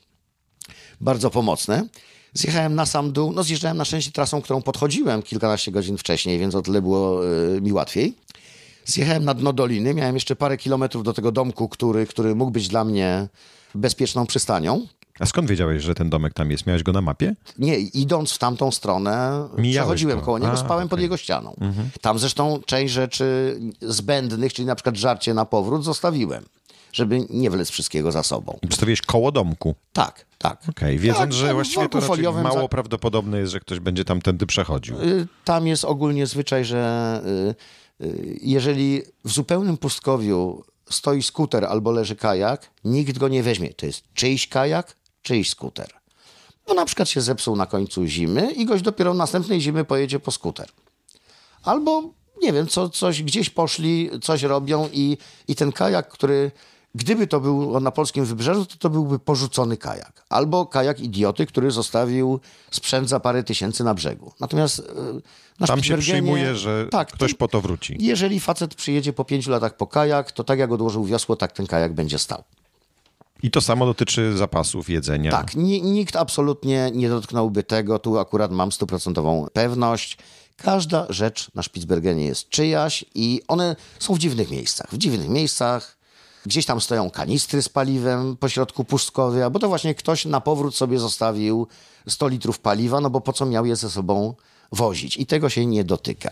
bardzo 1.01 1.29
pomocne. 1.29 1.87
Zjechałem 2.33 2.75
na 2.75 2.85
sam 2.85 3.11
dół. 3.11 3.31
No 3.31 3.43
zjeżdżałem 3.43 3.77
na 3.77 3.85
szczęście 3.85 4.11
trasą, 4.11 4.41
którą 4.41 4.61
podchodziłem 4.61 5.21
kilkanaście 5.21 5.71
godzin 5.71 5.97
wcześniej, 5.97 6.39
więc 6.39 6.55
o 6.55 6.61
tyle 6.61 6.81
było 6.81 7.23
yy, 7.23 7.61
mi 7.61 7.73
łatwiej. 7.73 8.15
Zjechałem 8.91 9.25
na 9.25 9.33
dno 9.33 9.53
doliny, 9.53 9.93
miałem 9.93 10.15
jeszcze 10.15 10.35
parę 10.35 10.57
kilometrów 10.57 11.03
do 11.03 11.13
tego 11.13 11.31
domku, 11.31 11.69
który, 11.69 12.05
który 12.05 12.35
mógł 12.35 12.51
być 12.51 12.67
dla 12.67 12.83
mnie 12.83 13.27
bezpieczną 13.75 14.25
przystanią. 14.25 14.87
A 15.19 15.25
skąd 15.25 15.49
wiedziałeś, 15.49 15.83
że 15.83 15.95
ten 15.95 16.09
domek 16.09 16.33
tam 16.33 16.51
jest? 16.51 16.65
Miałeś 16.65 16.83
go 16.83 16.91
na 16.91 17.01
mapie? 17.01 17.35
Nie, 17.59 17.79
idąc 17.79 18.31
w 18.31 18.37
tamtą 18.37 18.71
stronę, 18.71 19.47
Mijałeś 19.57 19.87
przechodziłem 19.87 20.19
go. 20.19 20.25
koło 20.25 20.39
niego, 20.39 20.51
A, 20.51 20.57
spałem 20.57 20.83
okay. 20.83 20.89
pod 20.89 20.99
jego 20.99 21.17
ścianą. 21.17 21.55
Mhm. 21.61 21.89
Tam 22.01 22.19
zresztą 22.19 22.59
część 22.65 22.93
rzeczy 22.93 23.59
zbędnych, 23.81 24.53
czyli 24.53 24.65
na 24.65 24.75
przykład 24.75 24.97
żarcie 24.97 25.33
na 25.33 25.45
powrót, 25.45 25.83
zostawiłem, 25.83 26.45
żeby 26.93 27.25
nie 27.29 27.49
wlec 27.49 27.69
wszystkiego 27.69 28.11
za 28.11 28.23
sobą. 28.23 28.59
I 28.61 28.67
postawiłeś 28.67 29.01
koło 29.01 29.31
domku? 29.31 29.75
Tak, 29.93 30.25
tak. 30.37 30.57
Okej, 30.61 30.71
okay, 30.71 30.97
wiedząc, 30.97 31.19
tak, 31.19 31.33
że 31.33 31.53
właściwie 31.53 31.89
to 31.89 32.31
mało 32.43 32.61
za... 32.61 32.67
prawdopodobne 32.67 33.39
jest, 33.39 33.51
że 33.51 33.59
ktoś 33.59 33.79
będzie 33.79 34.05
tam 34.05 34.21
tędy 34.21 34.45
przechodził. 34.45 35.01
Y, 35.01 35.27
tam 35.45 35.67
jest 35.67 35.85
ogólnie 35.85 36.27
zwyczaj, 36.27 36.65
że 36.65 37.21
y, 37.49 37.55
jeżeli 38.41 39.01
w 39.25 39.31
zupełnym 39.31 39.77
pustkowiu 39.77 40.63
stoi 40.89 41.23
skuter 41.23 41.65
albo 41.65 41.91
leży 41.91 42.15
kajak, 42.15 42.69
nikt 42.83 43.17
go 43.17 43.27
nie 43.27 43.43
weźmie. 43.43 43.73
To 43.73 43.85
jest 43.85 44.03
czyjś 44.13 44.47
kajak, 44.47 44.95
czyjś 45.21 45.49
skuter. 45.49 45.87
Bo 46.67 46.73
na 46.73 46.85
przykład 46.85 47.09
się 47.09 47.21
zepsuł 47.21 47.55
na 47.55 47.65
końcu 47.65 48.05
zimy 48.05 48.51
i 48.51 48.65
gość 48.65 48.83
dopiero 48.83 49.13
następnej 49.13 49.61
zimy 49.61 49.85
pojedzie 49.85 50.19
po 50.19 50.31
skuter. 50.31 50.69
Albo, 51.63 52.03
nie 52.41 52.53
wiem, 52.53 52.67
co, 52.67 52.89
coś 52.89 53.23
gdzieś 53.23 53.49
poszli, 53.49 54.09
coś 54.21 54.43
robią 54.43 54.89
i, 54.93 55.17
i 55.47 55.55
ten 55.55 55.71
kajak, 55.71 56.09
który 56.09 56.51
Gdyby 56.95 57.27
to 57.27 57.39
było 57.39 57.79
na 57.79 57.91
polskim 57.91 58.25
wybrzeżu, 58.25 58.65
to 58.65 58.75
to 58.77 58.89
byłby 58.89 59.19
porzucony 59.19 59.77
kajak. 59.77 60.25
Albo 60.29 60.65
kajak 60.65 60.99
idioty, 60.99 61.45
który 61.45 61.71
zostawił 61.71 62.39
sprzęt 62.71 63.09
za 63.09 63.19
parę 63.19 63.43
tysięcy 63.43 63.83
na 63.83 63.93
brzegu. 63.93 64.31
Natomiast 64.39 64.79
e, 64.79 64.83
na 65.59 65.67
Tam 65.67 65.83
się 65.83 65.97
przyjmuje, 65.97 66.55
że 66.55 66.87
tak, 66.91 67.11
ktoś 67.11 67.31
to- 67.31 67.37
po 67.37 67.47
to 67.47 67.61
wróci. 67.61 67.97
Jeżeli 67.99 68.39
facet 68.39 68.75
przyjedzie 68.75 69.13
po 69.13 69.25
pięciu 69.25 69.51
latach 69.51 69.77
po 69.77 69.87
kajak, 69.87 70.31
to 70.31 70.43
tak 70.43 70.59
jak 70.59 70.71
odłożył 70.71 71.05
wiosło, 71.05 71.35
tak 71.35 71.51
ten 71.51 71.67
kajak 71.67 71.93
będzie 71.93 72.19
stał. 72.19 72.43
I 73.43 73.51
to 73.51 73.61
samo 73.61 73.85
dotyczy 73.85 74.37
zapasów 74.37 74.89
jedzenia. 74.89 75.31
Tak, 75.31 75.55
ni- 75.55 75.81
nikt 75.81 76.15
absolutnie 76.15 76.91
nie 76.93 77.09
dotknąłby 77.09 77.63
tego. 77.63 77.99
Tu 77.99 78.19
akurat 78.19 78.51
mam 78.51 78.71
stuprocentową 78.71 79.47
pewność. 79.53 80.17
Każda 80.57 81.05
rzecz 81.09 81.47
na 81.55 81.63
Spitsbergenie 81.63 82.25
jest 82.25 82.49
czyjaś 82.49 83.05
i 83.15 83.41
one 83.47 83.75
są 83.99 84.13
w 84.13 84.19
dziwnych 84.19 84.51
miejscach. 84.51 84.87
W 84.91 84.97
dziwnych 84.97 85.29
miejscach. 85.29 86.00
Gdzieś 86.45 86.65
tam 86.65 86.81
stoją 86.81 87.09
kanistry 87.09 87.61
z 87.61 87.69
paliwem 87.69 88.37
pośrodku 88.37 88.83
pustkowia, 88.83 89.49
bo 89.49 89.59
to 89.59 89.67
właśnie 89.67 89.95
ktoś 89.95 90.25
na 90.25 90.41
powrót 90.41 90.75
sobie 90.75 90.99
zostawił 90.99 91.67
100 92.07 92.27
litrów 92.27 92.59
paliwa, 92.59 93.01
no 93.01 93.09
bo 93.09 93.21
po 93.21 93.33
co 93.33 93.45
miał 93.45 93.65
je 93.65 93.75
ze 93.75 93.89
sobą 93.89 94.33
wozić? 94.71 95.17
I 95.17 95.25
tego 95.25 95.49
się 95.49 95.65
nie 95.65 95.83
dotyka. 95.83 96.31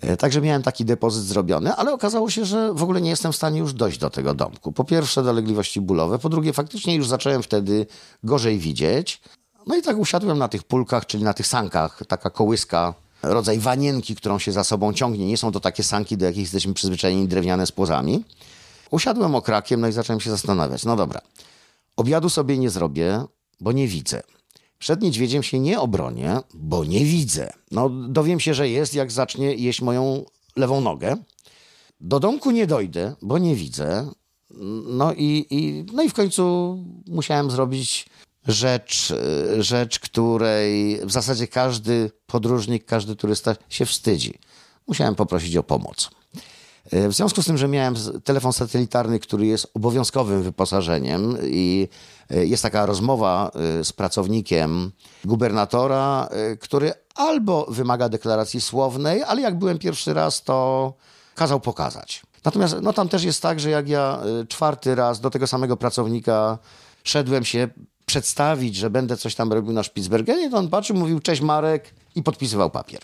E, 0.00 0.16
Także 0.16 0.40
miałem 0.40 0.62
taki 0.62 0.84
depozyt 0.84 1.24
zrobiony, 1.24 1.74
ale 1.74 1.92
okazało 1.92 2.30
się, 2.30 2.44
że 2.44 2.74
w 2.74 2.82
ogóle 2.82 3.00
nie 3.00 3.10
jestem 3.10 3.32
w 3.32 3.36
stanie 3.36 3.58
już 3.58 3.72
dojść 3.72 3.98
do 3.98 4.10
tego 4.10 4.34
domku. 4.34 4.72
Po 4.72 4.84
pierwsze 4.84 5.22
dolegliwości 5.22 5.80
bólowe, 5.80 6.18
po 6.18 6.28
drugie 6.28 6.52
faktycznie 6.52 6.94
już 6.94 7.08
zacząłem 7.08 7.42
wtedy 7.42 7.86
gorzej 8.24 8.58
widzieć. 8.58 9.20
No 9.66 9.76
i 9.76 9.82
tak 9.82 9.98
usiadłem 9.98 10.38
na 10.38 10.48
tych 10.48 10.62
pulkach, 10.62 11.06
czyli 11.06 11.24
na 11.24 11.34
tych 11.34 11.46
sankach, 11.46 12.02
taka 12.08 12.30
kołyska, 12.30 12.94
rodzaj 13.22 13.58
wanienki, 13.58 14.16
którą 14.16 14.38
się 14.38 14.52
za 14.52 14.64
sobą 14.64 14.92
ciągnie. 14.92 15.26
Nie 15.26 15.36
są 15.36 15.52
to 15.52 15.60
takie 15.60 15.82
sanki, 15.82 16.16
do 16.16 16.26
jakich 16.26 16.42
jesteśmy 16.42 16.74
przyzwyczajeni, 16.74 17.28
drewniane 17.28 17.66
z 17.66 17.72
płozami. 17.72 18.24
Usiadłem 18.94 19.34
okrakiem, 19.34 19.80
no 19.80 19.88
i 19.88 19.92
zacząłem 19.92 20.20
się 20.20 20.30
zastanawiać. 20.30 20.84
No 20.84 20.96
dobra, 20.96 21.20
obiadu 21.96 22.28
sobie 22.28 22.58
nie 22.58 22.70
zrobię, 22.70 23.24
bo 23.60 23.72
nie 23.72 23.88
widzę. 23.88 24.22
Przed 24.78 25.02
niedźwiedziem 25.02 25.42
się 25.42 25.58
nie 25.58 25.80
obronię, 25.80 26.40
bo 26.54 26.84
nie 26.84 27.04
widzę. 27.04 27.52
No, 27.70 27.90
dowiem 27.90 28.40
się, 28.40 28.54
że 28.54 28.68
jest, 28.68 28.94
jak 28.94 29.12
zacznie 29.12 29.54
jeść 29.54 29.82
moją 29.82 30.24
lewą 30.56 30.80
nogę. 30.80 31.16
Do 32.00 32.20
domku 32.20 32.50
nie 32.50 32.66
dojdę, 32.66 33.14
bo 33.22 33.38
nie 33.38 33.54
widzę. 33.54 34.10
No 34.88 35.12
i, 35.14 35.46
i, 35.50 35.84
no 35.92 36.02
i 36.02 36.08
w 36.08 36.14
końcu 36.14 36.76
musiałem 37.08 37.50
zrobić 37.50 38.06
rzecz, 38.46 39.14
rzecz, 39.58 39.98
której 39.98 41.00
w 41.06 41.10
zasadzie 41.12 41.48
każdy 41.48 42.10
podróżnik, 42.26 42.84
każdy 42.84 43.16
turysta 43.16 43.56
się 43.68 43.86
wstydzi. 43.86 44.38
Musiałem 44.86 45.14
poprosić 45.14 45.56
o 45.56 45.62
pomoc. 45.62 46.10
E, 46.92 47.08
W 47.08 47.12
związku 47.12 47.42
z 47.42 47.46
tym, 47.46 47.58
że 47.58 47.68
miałem 47.68 47.94
telefon 48.24 48.52
satelitarny, 48.52 49.20
który 49.20 49.46
jest 49.46 49.70
obowiązkowym 49.74 50.42
wyposażeniem 50.42 51.36
i 51.42 51.88
e, 52.30 52.46
jest 52.46 52.62
taka 52.62 52.86
rozmowa 52.86 53.50
e, 53.80 53.84
z 53.84 53.92
pracownikiem 53.92 54.92
gubernatora, 55.24 56.28
który 56.60 56.92
albo 57.14 57.66
wymaga 57.68 58.08
deklaracji 58.08 58.60
słownej, 58.60 59.22
ale 59.22 59.40
jak 59.42 59.58
byłem 59.58 59.78
pierwszy 59.78 60.14
raz, 60.14 60.42
to 60.42 60.92
kazał 61.34 61.60
pokazać. 61.60 62.22
Natomiast 62.44 62.76
no, 62.82 62.92
tam 62.92 63.08
też 63.08 63.24
jest 63.24 63.42
tak, 63.42 63.60
że 63.60 63.70
jak 63.70 63.88
ja 63.88 64.20
czwarty 64.48 64.94
raz 64.94 65.20
do 65.20 65.30
tego 65.30 65.46
samego 65.46 65.76
pracownika 65.76 66.58
szedłem 67.04 67.44
się 67.44 67.68
przedstawić, 68.06 68.76
że 68.76 68.90
będę 68.90 69.16
coś 69.16 69.34
tam 69.34 69.52
robił 69.52 69.72
na 69.72 69.82
Spitsbergenie, 69.82 70.50
to 70.50 70.56
on 70.56 70.68
patrzył, 70.68 70.96
mówił 70.96 71.20
cześć 71.20 71.40
Marek 71.40 71.94
i 72.14 72.22
podpisywał 72.22 72.70
papier 72.70 73.00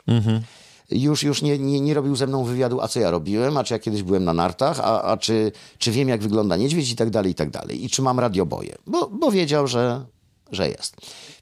już, 0.90 1.22
już 1.22 1.42
nie, 1.42 1.59
nie, 1.59 1.81
nie 1.81 1.94
robił 1.94 2.16
ze 2.16 2.26
mną 2.26 2.44
wywiadu, 2.44 2.81
a 2.81 2.88
co 2.88 3.00
ja 3.00 3.11
robiłem, 3.11 3.57
a 3.57 3.64
czy 3.64 3.74
ja 3.74 3.79
kiedyś 3.79 4.03
byłem 4.03 4.24
na 4.24 4.33
nartach, 4.33 4.81
a, 4.81 5.03
a 5.03 5.16
czy, 5.16 5.53
czy 5.79 5.90
wiem, 5.90 6.09
jak 6.09 6.22
wygląda 6.22 6.57
niedźwiedź 6.57 6.90
i 6.90 6.96
tak 6.96 7.11
dalej, 7.11 7.33
i 7.33 7.35
tak 7.35 7.50
dalej. 7.50 7.85
I 7.85 7.90
czy 7.90 8.03
mam 8.03 8.20
radioboje, 8.20 8.76
bo, 8.87 9.09
bo 9.09 9.31
wiedział, 9.31 9.66
że, 9.66 10.05
że 10.53 10.68
jest. 10.68 10.96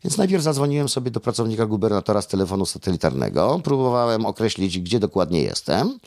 Więc 0.04 0.16
najpierw 0.16 0.42
zadzwoniłem 0.42 0.88
sobie 0.88 1.10
do 1.10 1.20
pracownika 1.20 1.66
gubernatora 1.66 2.22
z 2.22 2.26
telefonu 2.26 2.66
satelitarnego, 2.66 3.60
próbowałem 3.64 4.26
określić, 4.26 4.80
gdzie 4.80 5.00
dokładnie 5.00 5.42
jestem. 5.42 5.98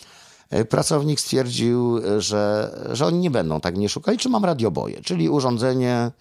E, 0.50 0.66
Pracownik 0.66 1.20
stwierdził, 1.20 2.00
że, 2.18 2.72
że 2.92 3.06
oni 3.06 3.20
nie 3.20 3.32
będą 3.32 3.62
tak 3.62 3.78
mnie 3.78 3.90
szukali, 3.90 4.18
czy 4.18 4.30
mam 4.30 4.46
radioboje, 4.46 5.02
czyli 5.02 5.30
urządzenie, 5.30 6.12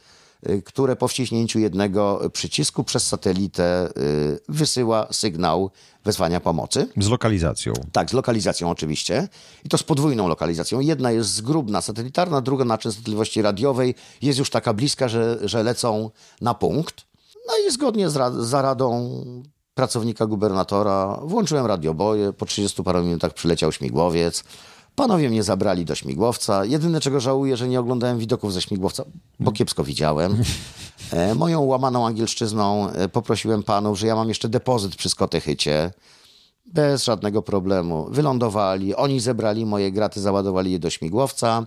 które 0.64 0.96
po 0.96 1.08
wciśnięciu 1.08 1.58
jednego 1.58 2.30
przycisku 2.32 2.84
przez 2.84 3.06
satelitę 3.06 3.88
y, 3.96 4.38
wysyła 4.48 5.06
sygnał 5.10 5.70
wezwania 6.04 6.40
pomocy. 6.40 6.88
Z 6.96 7.08
lokalizacją. 7.08 7.72
Tak, 7.92 8.10
z 8.10 8.12
lokalizacją 8.12 8.70
oczywiście. 8.70 9.28
I 9.64 9.68
to 9.68 9.78
z 9.78 9.82
podwójną 9.82 10.28
lokalizacją. 10.28 10.80
Jedna 10.80 11.10
jest 11.10 11.34
zgrubna, 11.34 11.80
satelitarna, 11.80 12.40
druga 12.40 12.64
na 12.64 12.78
częstotliwości 12.78 13.42
radiowej. 13.42 13.94
Jest 14.22 14.38
już 14.38 14.50
taka 14.50 14.74
bliska, 14.74 15.08
że, 15.08 15.38
że 15.48 15.62
lecą 15.62 16.10
na 16.40 16.54
punkt. 16.54 16.94
No 17.46 17.52
i 17.68 17.70
zgodnie 17.72 18.10
z, 18.10 18.16
ra- 18.16 18.30
zaradą 18.30 19.10
pracownika 19.74 20.26
gubernatora 20.26 21.20
włączyłem 21.22 21.66
radioboje. 21.66 22.32
Po 22.32 22.46
30 22.46 22.82
paru 22.82 23.02
minutach 23.04 23.34
przyleciał 23.34 23.72
śmigłowiec. 23.72 24.44
Panowie 24.94 25.30
mnie 25.30 25.42
zabrali 25.42 25.84
do 25.84 25.94
śmigłowca. 25.94 26.64
Jedyne, 26.64 27.00
czego 27.00 27.20
żałuję, 27.20 27.56
że 27.56 27.68
nie 27.68 27.80
oglądałem 27.80 28.18
widoków 28.18 28.52
ze 28.52 28.62
śmigłowca, 28.62 29.04
bo 29.40 29.52
kiepsko 29.52 29.84
widziałem. 29.84 30.36
E, 31.12 31.34
moją 31.34 31.60
łamaną 31.60 32.06
angielszczyzną 32.06 32.90
e, 32.90 33.08
poprosiłem 33.08 33.62
panów, 33.62 33.98
że 33.98 34.06
ja 34.06 34.14
mam 34.14 34.28
jeszcze 34.28 34.48
depozyt 34.48 34.96
przy 34.96 35.08
Skotechycie. 35.08 35.90
Bez 36.66 37.04
żadnego 37.04 37.42
problemu. 37.42 38.06
Wylądowali, 38.10 38.94
oni 38.94 39.20
zebrali 39.20 39.66
moje 39.66 39.92
graty, 39.92 40.20
załadowali 40.20 40.72
je 40.72 40.78
do 40.78 40.90
śmigłowca. 40.90 41.66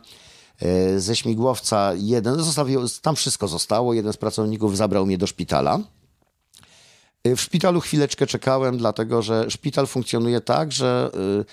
E, 0.61 0.99
Ze 0.99 1.15
śmigłowca 1.15 1.91
jeden, 1.95 2.43
zostawił, 2.43 2.81
tam 3.01 3.15
wszystko 3.15 3.47
zostało, 3.47 3.93
jeden 3.93 4.13
z 4.13 4.17
pracowników 4.17 4.77
zabrał 4.77 5.05
mnie 5.05 5.17
do 5.17 5.27
szpitala. 5.27 5.79
W 7.25 7.41
szpitalu 7.41 7.81
chwileczkę 7.81 8.27
czekałem, 8.27 8.77
dlatego 8.77 9.21
że 9.21 9.51
szpital 9.51 9.87
funkcjonuje 9.87 10.41
tak, 10.41 10.71
że 10.71 11.11
e, 11.39 11.43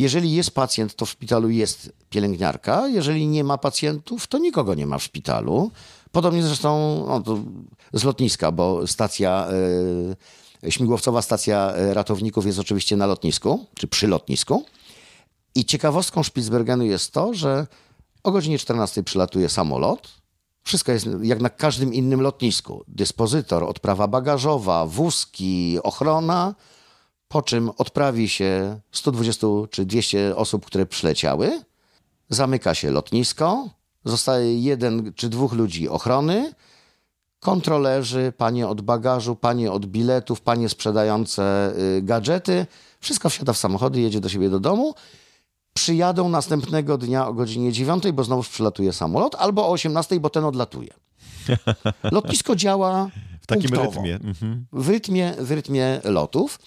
jeżeli 0.00 0.32
jest 0.32 0.50
pacjent, 0.50 0.94
to 0.94 1.06
w 1.06 1.10
szpitalu 1.10 1.50
jest 1.50 1.92
pielęgniarka. 2.10 2.88
Jeżeli 2.88 3.26
nie 3.26 3.44
ma 3.44 3.58
pacjentów, 3.58 4.26
to 4.26 4.38
nikogo 4.38 4.74
nie 4.74 4.86
ma 4.86 4.98
w 4.98 5.02
szpitalu. 5.02 5.70
Podobnie 6.12 6.42
zresztą 6.42 7.04
no, 7.06 7.22
z 7.92 8.04
lotniska, 8.04 8.52
bo 8.52 8.86
stacja, 8.86 9.48
e, 10.62 10.70
śmigłowcowa 10.70 11.22
stacja 11.22 11.72
e, 11.72 11.94
ratowników 11.94 12.46
jest 12.46 12.58
oczywiście 12.58 12.96
na 12.96 13.06
lotnisku, 13.06 13.66
czy 13.74 13.88
przy 13.88 14.08
lotnisku. 14.08 14.64
I 15.54 15.64
ciekawostką 15.64 16.22
Spitsbergenu 16.24 16.84
jest 16.84 17.12
to, 17.12 17.34
że 17.34 17.66
o 18.22 18.30
godzinie 18.30 18.58
14 18.58 19.02
przylatuje 19.02 19.48
samolot. 19.48 20.08
Wszystko 20.62 20.92
jest 20.92 21.06
jak 21.22 21.40
na 21.40 21.50
każdym 21.50 21.94
innym 21.94 22.20
lotnisku. 22.20 22.84
Dyspozytor, 22.88 23.64
odprawa 23.64 24.08
bagażowa, 24.08 24.86
wózki, 24.86 25.78
ochrona. 25.82 26.54
Po 27.30 27.42
czym 27.42 27.70
odprawi 27.78 28.28
się 28.28 28.80
120 28.92 29.46
czy 29.70 29.84
200 29.84 30.36
osób, 30.36 30.66
które 30.66 30.86
przyleciały. 30.86 31.62
Zamyka 32.28 32.74
się 32.74 32.90
lotnisko. 32.90 33.68
Zostaje 34.04 34.60
jeden 34.60 35.12
czy 35.14 35.28
dwóch 35.28 35.52
ludzi 35.52 35.88
ochrony. 35.88 36.52
Kontrolerzy, 37.40 38.32
panie 38.36 38.68
od 38.68 38.80
bagażu, 38.80 39.36
panie 39.36 39.72
od 39.72 39.86
biletów, 39.86 40.40
panie 40.40 40.68
sprzedające 40.68 41.72
y, 41.98 42.02
gadżety. 42.02 42.66
Wszystko 43.00 43.28
wsiada 43.28 43.52
w 43.52 43.58
samochody, 43.58 44.00
jedzie 44.00 44.20
do 44.20 44.28
siebie 44.28 44.50
do 44.50 44.60
domu. 44.60 44.94
Przyjadą 45.74 46.28
następnego 46.28 46.98
dnia 46.98 47.26
o 47.26 47.34
godzinie 47.34 47.72
9, 47.72 48.12
bo 48.12 48.24
znowuż 48.24 48.48
przylatuje 48.48 48.92
samolot, 48.92 49.34
albo 49.34 49.66
o 49.66 49.70
18, 49.70 50.20
bo 50.20 50.30
ten 50.30 50.44
odlatuje. 50.44 50.90
Lotnisko 52.12 52.56
działa 52.56 53.10
W 53.40 53.46
takim 53.46 53.70
punktowo 53.70 54.02
rytmie. 54.02 54.14
Mhm. 54.14 54.66
w 54.72 54.88
rytmie, 54.88 55.34
w 55.38 55.50
rytmie 55.50 56.00
lotów. 56.04 56.58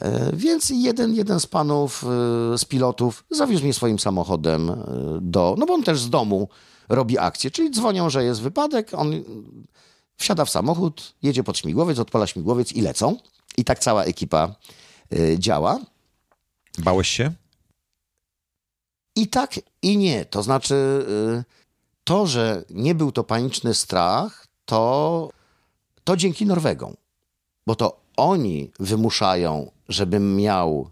E, 0.00 0.36
Więc 0.36 0.70
jeden, 0.70 1.14
jeden 1.14 1.40
z 1.40 1.46
panów, 1.46 2.04
e, 2.04 2.58
z 2.58 2.64
pilotów, 2.64 3.24
zawiózł 3.30 3.64
mnie 3.64 3.74
swoim 3.74 3.98
samochodem 3.98 4.70
e, 4.70 4.76
do. 5.20 5.54
No 5.58 5.66
bo 5.66 5.74
on 5.74 5.82
też 5.82 6.00
z 6.00 6.10
domu 6.10 6.48
robi 6.88 7.18
akcję, 7.18 7.50
czyli 7.50 7.70
dzwonią, 7.70 8.10
że 8.10 8.24
jest 8.24 8.40
wypadek. 8.40 8.90
On 8.94 9.12
wsiada 10.16 10.44
w 10.44 10.50
samochód, 10.50 11.14
jedzie 11.22 11.44
pod 11.44 11.58
śmigłowiec, 11.58 11.98
odpala 11.98 12.26
śmigłowiec 12.26 12.72
i 12.72 12.80
lecą. 12.80 13.16
I 13.56 13.64
tak 13.64 13.78
cała 13.78 14.04
ekipa 14.04 14.54
działa. 15.38 15.78
Bałeś 16.78 17.08
się? 17.08 17.32
I 19.16 19.28
tak, 19.28 19.60
i 19.82 19.96
nie. 19.96 20.24
To 20.24 20.42
znaczy, 20.42 21.06
to, 22.04 22.26
że 22.26 22.64
nie 22.70 22.94
był 22.94 23.12
to 23.12 23.24
paniczny 23.24 23.74
strach, 23.74 24.46
to, 24.64 25.30
to 26.04 26.16
dzięki 26.16 26.46
Norwegom. 26.46 26.94
Bo 27.66 27.74
to 27.74 28.00
oni 28.16 28.70
wymuszają, 28.80 29.70
żebym 29.88 30.36
miał 30.36 30.90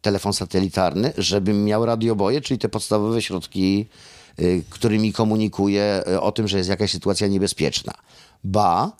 telefon 0.00 0.32
satelitarny, 0.32 1.12
żebym 1.18 1.64
miał 1.64 1.86
radioboje, 1.86 2.40
czyli 2.40 2.58
te 2.58 2.68
podstawowe 2.68 3.22
środki, 3.22 3.86
y, 4.40 4.62
którymi 4.70 5.12
komunikuję 5.12 6.04
y, 6.08 6.20
o 6.20 6.32
tym, 6.32 6.48
że 6.48 6.58
jest 6.58 6.70
jakaś 6.70 6.90
sytuacja 6.90 7.26
niebezpieczna. 7.26 7.92
Ba, 8.44 8.92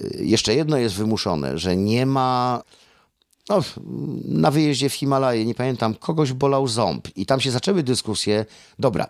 y, 0.00 0.24
jeszcze 0.24 0.54
jedno 0.54 0.76
jest 0.76 0.94
wymuszone, 0.94 1.58
że 1.58 1.76
nie 1.76 2.06
ma 2.06 2.62
no, 3.48 3.60
na 4.24 4.50
wyjeździe 4.50 4.88
w 4.88 4.94
Himalaje, 4.94 5.44
nie 5.44 5.54
pamiętam, 5.54 5.94
kogoś 5.94 6.32
bolał 6.32 6.68
ząb 6.68 7.08
i 7.16 7.26
tam 7.26 7.40
się 7.40 7.50
zaczęły 7.50 7.82
dyskusje. 7.82 8.46
Dobra, 8.78 9.06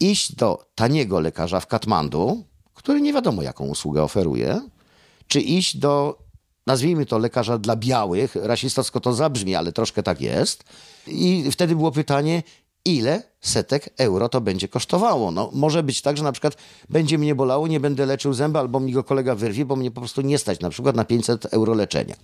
iść 0.00 0.34
do 0.34 0.66
taniego 0.74 1.20
lekarza 1.20 1.60
w 1.60 1.66
Katmandu, 1.66 2.44
który 2.74 3.00
nie 3.00 3.12
wiadomo 3.12 3.42
jaką 3.42 3.66
usługę 3.66 4.02
oferuje, 4.02 4.60
czy 5.28 5.40
iść 5.40 5.76
do, 5.76 6.18
nazwijmy 6.66 7.06
to 7.06 7.18
lekarza 7.18 7.58
dla 7.58 7.76
białych, 7.76 8.36
rasistowsko 8.36 9.00
to 9.00 9.12
zabrzmi, 9.12 9.54
ale 9.54 9.72
troszkę 9.72 10.02
tak 10.02 10.20
jest. 10.20 10.64
I 11.06 11.50
wtedy 11.50 11.76
było 11.76 11.92
pytanie, 11.92 12.42
ile 12.86 13.22
setek 13.40 13.90
euro 13.98 14.28
to 14.28 14.40
będzie 14.40 14.68
kosztowało. 14.68 15.30
No, 15.30 15.50
może 15.52 15.82
być 15.82 16.02
tak, 16.02 16.16
że 16.16 16.24
na 16.24 16.32
przykład 16.32 16.56
będzie 16.88 17.18
mnie 17.18 17.34
bolało, 17.34 17.68
nie 17.68 17.80
będę 17.80 18.06
leczył 18.06 18.32
zęba, 18.32 18.60
albo 18.60 18.80
mi 18.80 18.92
go 18.92 19.04
kolega 19.04 19.34
wyrwie, 19.34 19.64
bo 19.64 19.76
mnie 19.76 19.90
po 19.90 20.00
prostu 20.00 20.22
nie 20.22 20.38
stać 20.38 20.60
na 20.60 20.70
przykład 20.70 20.96
na 20.96 21.04
500 21.04 21.44
euro 21.44 21.74
leczenia. 21.74 22.14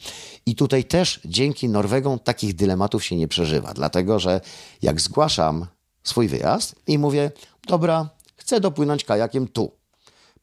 I 0.46 0.54
tutaj 0.54 0.84
też 0.84 1.20
dzięki 1.24 1.68
Norwegom 1.68 2.18
takich 2.18 2.54
dylematów 2.54 3.04
się 3.04 3.16
nie 3.16 3.28
przeżywa, 3.28 3.74
dlatego 3.74 4.18
że 4.18 4.40
jak 4.82 5.00
zgłaszam 5.00 5.66
swój 6.02 6.28
wyjazd 6.28 6.74
i 6.86 6.98
mówię, 6.98 7.30
dobra, 7.68 8.08
chcę 8.36 8.60
dopłynąć 8.60 9.04
kajakiem 9.04 9.48
tu. 9.48 9.81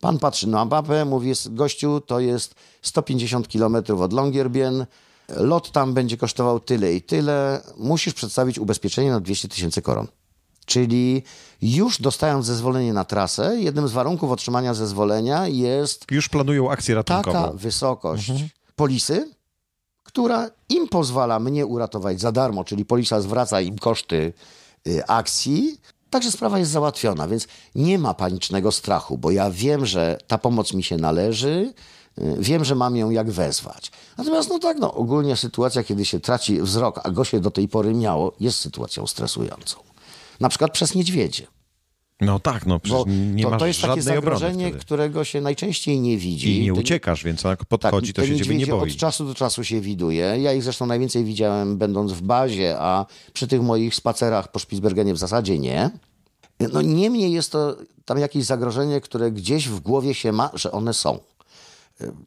Pan 0.02 0.20
patrzy 0.20 0.48
na 0.48 0.66
mapę, 0.66 1.06
mówi, 1.06 1.34
gościu, 1.50 2.02
to 2.02 2.20
jest 2.20 2.56
150 2.82 3.48
km 3.48 3.76
od 4.02 4.14
Longyearbyen, 4.14 4.86
lot 5.30 5.72
tam 5.72 5.94
będzie 5.94 6.18
kosztował 6.18 6.60
tyle 6.60 6.94
i 6.94 7.02
tyle, 7.02 7.62
musisz 7.78 8.14
przedstawić 8.14 8.60
ubezpieczenie 8.60 9.12
na 9.12 9.20
200 9.20 9.48
tysięcy 9.48 9.82
koron. 9.82 10.08
Czyli 10.66 11.24
już 11.62 12.02
dostając 12.02 12.46
zezwolenie 12.46 12.94
na 12.94 13.06
trasę, 13.06 13.56
jednym 13.60 13.88
z 13.88 13.92
warunków 13.92 14.32
otrzymania 14.32 14.74
zezwolenia 14.74 15.48
jest 15.48 16.06
Już 16.12 16.30
planują 16.30 16.72
akcję 16.72 16.96
ratunkową. 16.96 17.42
taka 17.42 17.58
wysokość 17.58 18.32
polisy, 18.76 19.30
która 20.04 20.50
im 20.70 20.88
pozwala 20.88 21.40
mnie 21.40 21.66
uratować 21.66 22.22
za 22.22 22.32
darmo, 22.32 22.64
czyli 22.64 22.86
polisa 22.86 23.22
zwraca 23.22 23.62
im 23.62 23.78
koszty 23.78 24.34
y, 24.88 25.06
akcji. 25.08 25.82
Także 26.10 26.32
sprawa 26.32 26.60
jest 26.60 26.72
załatwiona, 26.72 27.28
więc 27.28 27.48
nie 27.76 28.00
ma 28.00 28.14
panicznego 28.14 28.72
strachu, 28.72 29.18
bo 29.18 29.32
ja 29.32 29.52
wiem, 29.52 29.86
że 29.86 30.18
ta 30.28 30.38
pomoc 30.38 30.74
mi 30.74 30.84
się 30.84 30.98
należy, 30.98 31.74
y, 32.20 32.36
wiem, 32.40 32.66
że 32.66 32.76
mam 32.76 32.96
ją 32.96 33.10
jak 33.10 33.32
wezwać. 33.32 33.92
Natomiast 34.18 34.50
no 34.50 34.60
tak, 34.60 34.78
no 34.78 34.94
ogólnie 34.94 35.36
sytuacja, 35.36 35.84
kiedy 35.84 36.06
się 36.06 36.20
traci 36.20 36.62
wzrok, 36.62 37.00
a 37.04 37.12
go 37.12 37.24
się 37.24 37.40
do 37.40 37.52
tej 37.52 37.68
pory 37.68 37.94
miało, 37.94 38.34
jest 38.40 38.60
sytuacją 38.60 39.08
stresującą. 39.08 39.78
Na 40.40 40.50
przykład 40.50 40.72
przez 40.72 40.96
niedźwiedzie. 40.96 41.48
No 42.22 42.40
tak, 42.40 42.66
no 42.66 42.80
przecież 42.80 43.06
Bo 43.06 43.12
nie 43.12 43.44
to, 43.44 43.50
masz 43.50 43.60
to 43.60 43.68
jest 43.68 43.82
takie 43.82 44.02
zagrożenie, 44.02 44.72
którego 44.72 45.24
się 45.24 45.42
najczęściej 45.42 46.00
nie 46.00 46.18
widzi. 46.18 46.58
I 46.58 46.64
nie 46.64 46.74
uciekasz, 46.74 47.24
więc 47.24 47.44
jak 47.44 47.66
podchodzi, 47.66 48.14
to 48.14 48.22
te 48.22 48.28
się 48.28 48.38
ciebie 48.38 48.58
nie 48.58 48.68
boi. 48.68 48.92
Od 48.92 48.98
czasu 48.98 49.26
do 49.26 49.36
czasu 49.36 49.64
się 49.64 49.82
widuje. 49.82 50.36
Ja 50.40 50.54
ich 50.54 50.64
zresztą 50.64 50.86
najwięcej 50.86 51.24
widziałem 51.24 51.78
będąc 51.78 52.12
w 52.12 52.22
bazie, 52.22 52.76
a 52.80 53.06
przy 53.34 53.48
tych 53.48 53.62
moich 53.62 53.96
spacerach 53.96 54.52
po 54.52 54.60
Spitsbergenie 54.60 55.14
w 55.14 55.18
zasadzie 55.18 55.60
nie. 55.60 55.90
No 56.74 56.82
niemniej 56.82 57.32
jest 57.32 57.52
to 57.52 57.78
tam 58.06 58.20
jakieś 58.20 58.46
zagrożenie, 58.46 59.02
które 59.02 59.32
gdzieś 59.32 59.68
w 59.68 59.80
głowie 59.80 60.14
się 60.14 60.32
ma, 60.32 60.52
że 60.54 60.72
one 60.72 60.94
są. 60.94 61.20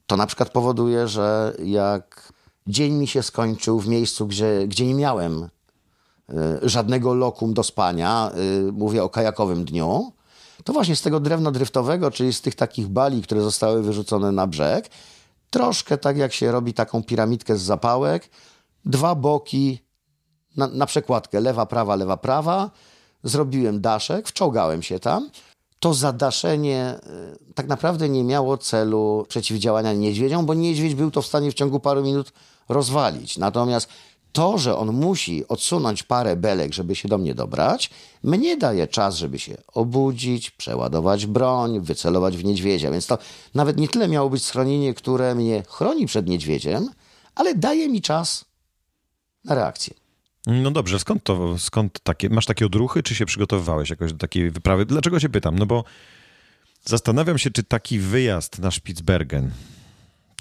To 0.07 0.17
na 0.17 0.27
przykład 0.27 0.51
powoduje, 0.51 1.09
że 1.09 1.57
jak 1.65 2.33
dzień 2.67 2.93
mi 2.93 3.07
się 3.07 3.23
skończył 3.23 3.81
w 3.81 3.89
miejscu, 3.89 4.27
gdzie, 4.27 4.65
gdzie 4.69 4.87
nie 4.87 4.95
miałem 4.95 5.49
żadnego 6.63 7.15
lokum 7.15 7.55
do 7.55 7.63
spania, 7.63 8.31
y, 8.69 8.73
mówię 8.73 9.05
o 9.05 9.09
kajakowym 9.09 9.65
dniu, 9.65 10.13
to 10.65 10.73
właśnie 10.73 10.97
z 10.97 11.03
tego 11.03 11.21
drewna 11.21 11.51
dryftowego, 11.51 12.11
czyli 12.11 12.33
z 12.33 12.41
tych 12.41 12.55
takich 12.55 12.89
bali, 12.89 13.23
które 13.23 13.41
zostały 13.41 13.83
wyrzucone 13.83 14.33
na 14.33 14.47
brzeg, 14.47 14.91
troszkę 15.51 15.99
tak 15.99 16.17
jak 16.17 16.33
się 16.33 16.53
robi 16.53 16.75
taką 16.75 17.03
piramidkę 17.03 17.57
z 17.57 17.63
zapałek, 17.63 18.31
dwa 18.85 19.15
boki 19.15 19.79
na, 20.57 20.67
na 20.67 20.87
przekładkę 20.87 21.41
lewa, 21.41 21.67
prawa, 21.67 21.97
lewa, 21.97 22.17
prawa, 22.17 22.71
zrobiłem 23.25 23.81
daszek, 23.81 24.29
wczołgałem 24.29 24.83
się 24.83 24.99
tam. 24.99 25.31
To 25.79 25.95
zadaszenie 25.95 26.99
y, 27.51 27.55
tak 27.55 27.67
naprawdę 27.67 28.09
nie 28.09 28.25
miało 28.25 28.59
celu 28.59 29.27
przeciwdziałania 29.29 29.93
niedźwiedziom, 29.93 30.47
bo 30.47 30.55
niedźwiedź 30.55 30.95
był 30.95 31.11
to 31.11 31.23
w 31.23 31.27
stanie 31.27 31.51
w 31.51 31.55
ciągu 31.55 31.81
paru 31.81 32.03
minut 32.03 32.33
rozwalić. 32.69 33.39
Natomiast 33.39 33.89
to, 34.33 34.59
że 34.59 34.77
on 34.77 34.93
musi 34.93 35.49
odsunąć 35.49 36.03
parę 36.03 36.37
belek, 36.37 36.75
żeby 36.75 36.97
się 36.97 37.09
do 37.09 37.19
mnie 37.19 37.35
dobrać, 37.35 37.91
mnie 38.23 38.57
daje 38.57 38.87
czas, 38.87 39.17
żeby 39.17 39.39
się 39.39 39.57
obudzić, 39.75 40.51
przeładować 40.51 41.27
broń, 41.27 41.81
wycelować 41.81 42.37
w 42.37 42.45
niedźwiedzia. 42.45 42.91
Więc 42.91 43.07
to 43.07 43.19
nawet 43.55 43.77
nie 43.77 43.89
tyle 43.89 44.09
miało 44.09 44.31
być 44.31 44.45
schronienie, 44.45 44.95
które 44.95 45.35
mnie 45.35 45.63
chroni 45.69 46.07
przed 46.07 46.29
niedźwiedziem, 46.29 46.89
ale 47.35 47.55
daje 47.55 47.89
mi 47.89 48.03
czas 48.03 48.45
na 49.45 49.55
reakcję. 49.55 49.95
No 50.47 50.71
dobrze, 50.71 50.99
skąd 50.99 51.25
to, 51.25 51.59
skąd 51.59 52.01
takie, 52.01 52.31
masz 52.31 52.47
takie 52.47 52.67
odruchy, 52.67 53.03
czy 53.03 53.15
się 53.15 53.27
przygotowywałeś 53.27 53.91
jakoś 53.91 54.13
do 54.13 54.19
takiej 54.19 54.51
wyprawy? 54.51 54.87
Dlaczego 54.87 55.21
się 55.21 55.29
pytam? 55.29 55.59
No 55.59 55.67
bo 55.67 55.85
zastanawiam 56.85 57.39
się, 57.39 57.51
czy 57.51 57.63
taki 57.63 57.99
wyjazd 57.99 58.59
na 58.59 58.71
Spitsbergen, 58.71 59.51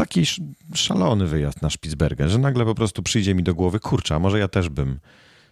taki 0.02 0.22
sz- 0.22 0.56
szalony 0.74 1.28
wyjazd 1.28 1.62
na 1.62 1.70
Spitsbergen, 1.70 2.30
że 2.30 2.38
nagle 2.40 2.66
po 2.66 2.76
prostu 2.76 3.04
przyjdzie 3.04 3.36
mi 3.36 3.44
do 3.44 3.56
głowy, 3.56 3.80
kurczę, 3.80 4.16
a 4.16 4.20
może 4.20 4.40
ja 4.40 4.48
też 4.48 4.70
bym 4.70 5.00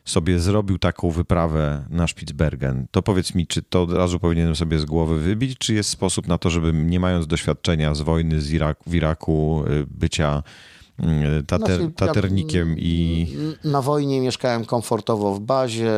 sobie 0.05 0.39
zrobił 0.39 0.77
taką 0.79 1.11
wyprawę 1.11 1.85
na 1.89 2.07
Spitsbergen, 2.07 2.87
to 2.91 3.01
powiedz 3.01 3.35
mi, 3.35 3.47
czy 3.47 3.61
to 3.61 3.81
od 3.81 3.93
razu 3.93 4.19
powinienem 4.19 4.55
sobie 4.55 4.79
z 4.79 4.85
głowy 4.85 5.19
wybić, 5.19 5.57
czy 5.57 5.73
jest 5.73 5.89
sposób 5.89 6.27
na 6.27 6.37
to, 6.37 6.49
żebym 6.49 6.89
nie 6.89 6.99
mając 6.99 7.27
doświadczenia 7.27 7.95
z 7.95 8.01
wojny 8.01 8.41
z 8.41 8.49
w 8.87 8.95
Iraku, 8.95 9.63
y, 9.67 9.85
bycia 9.87 10.43
tater, 11.47 11.67
Znaczy, 11.67 11.83
ja- 11.83 12.07
taternikiem 12.07 12.75
i... 12.77 13.27
Na 13.63 13.81
wojnie 13.81 14.21
mieszkałem 14.21 14.65
komfortowo 14.65 15.33
w 15.33 15.39
bazie, 15.39 15.91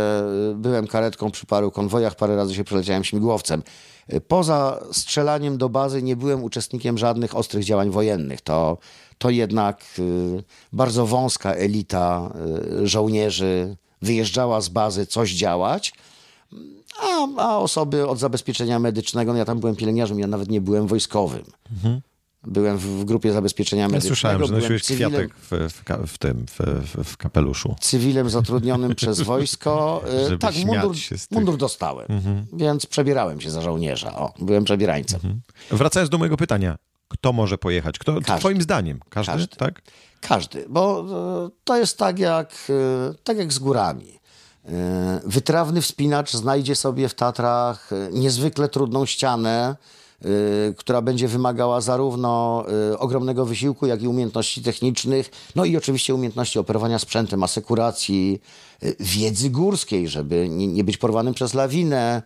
byłem 0.56 0.88
karetką 0.88 1.32
przy 1.32 1.46
paru 1.46 1.72
konwojach, 1.72 2.16
parę 2.16 2.36
razy 2.36 2.56
się 2.56 2.64
przeleciałem 2.64 3.04
śmigłowcem. 3.04 3.64
Poza 4.28 4.84
strzelaniem 4.92 5.58
do 5.58 5.70
bazy 5.70 6.04
nie 6.04 6.16
byłem 6.16 6.44
uczestnikiem 6.44 6.98
żadnych 6.98 7.36
ostrych 7.36 7.64
działań 7.64 7.90
wojennych. 7.90 8.42
To, 8.42 8.78
to 9.18 9.30
jednak 9.30 9.84
y, 10.00 10.44
bardzo 10.74 11.06
wąska 11.06 11.54
elita 11.54 12.34
y, 12.82 12.88
żołnierzy 12.88 13.78
wyjeżdżała 14.02 14.62
z 14.62 14.70
bazy 14.70 15.06
coś 15.06 15.32
działać, 15.34 15.94
a, 17.02 17.28
a 17.38 17.58
osoby 17.58 18.08
od 18.08 18.20
zabezpieczenia 18.20 18.80
medycznego, 18.80 19.34
no 19.34 19.40
ja 19.40 19.46
tam 19.46 19.60
byłem 19.60 19.76
pielęgniarzem, 19.76 20.20
ja 20.20 20.28
nawet 20.28 20.50
nie 20.50 20.62
byłem 20.62 20.88
wojskowym. 20.88 21.44
Byłem 22.48 22.78
w, 22.78 23.06
grupie 23.06 23.34
zabezpieczenia 23.34 23.82
Ja 23.82 23.88
medycznego. 23.88 24.16
słyszałem, 24.16 24.46
że 24.46 24.54
nosiłeś 24.54 24.84
cywilem- 24.84 25.08
kwiatek 25.10 25.36
w, 25.36 25.50
w, 25.74 26.12
w 26.14 26.18
tym, 26.18 26.46
w, 26.48 26.60
w, 27.04 27.18
kapeluszu. 27.18 27.76
cywilem 27.82 28.30
zatrudnionym 28.30 28.96
przez 29.02 29.22
wojsko. 29.22 30.02
E, 30.08 30.26
Żeby 30.26 30.38
tak, 30.38 30.56
mundur, 30.66 30.96
tych- 31.10 31.32
mundur 31.32 31.58
dostałem, 31.58 32.08
więc 32.54 32.86
przebierałem 32.86 33.42
się 33.42 33.50
za 33.52 33.62
żołnierza. 33.62 34.16
O, 34.16 34.34
byłem 34.40 34.64
przebierańcem. 34.64 35.42
Wracając 35.72 36.10
do 36.10 36.18
mojego 36.18 36.38
pytania, 36.38 36.78
kto 37.08 37.34
może 37.34 37.58
pojechać? 37.58 38.00
Kto, 38.00 38.14
Każdy. 38.22 38.40
twoim 38.40 38.62
zdaniem? 38.62 39.00
Każdy, 39.10 39.32
Każdy. 39.32 39.56
tak? 39.56 39.82
Każdy, 40.22 40.66
bo 40.70 41.06
e, 41.46 41.50
to 41.64 41.78
jest 41.78 41.98
tak 41.98 42.20
jak, 42.20 42.52
e, 42.70 43.14
tak 43.24 43.38
jak 43.38 43.54
z 43.54 43.60
górami. 43.60 44.22
Wytrawny 45.26 45.82
wspinacz 45.82 46.32
znajdzie 46.34 46.76
sobie 46.76 47.10
w 47.10 47.14
Tatrach 47.14 47.90
niezwykle 48.12 48.70
trudną 48.70 49.06
ścianę, 49.06 49.76
która 50.78 51.02
będzie 51.02 51.28
wymagała 51.28 51.82
zarówno 51.82 52.64
e, 52.92 53.00
ogromnego 53.00 53.46
wysiłku, 53.46 53.88
jak 53.88 54.02
i 54.02 54.08
umiejętności 54.08 54.62
technicznych, 54.62 55.32
no 55.56 55.66
i 55.66 55.78
oczywiście 55.78 56.16
umiejętności 56.16 56.60
operowania 56.60 57.00
sprzętem, 57.00 57.44
asekuracji, 57.44 58.42
e, 58.82 58.94
wiedzy 59.00 59.50
górskiej, 59.50 60.08
żeby 60.08 60.50
nie, 60.50 60.84
być 60.84 60.98
porwanym 60.98 61.34
przez 61.34 61.54
lawinę. 61.54 62.22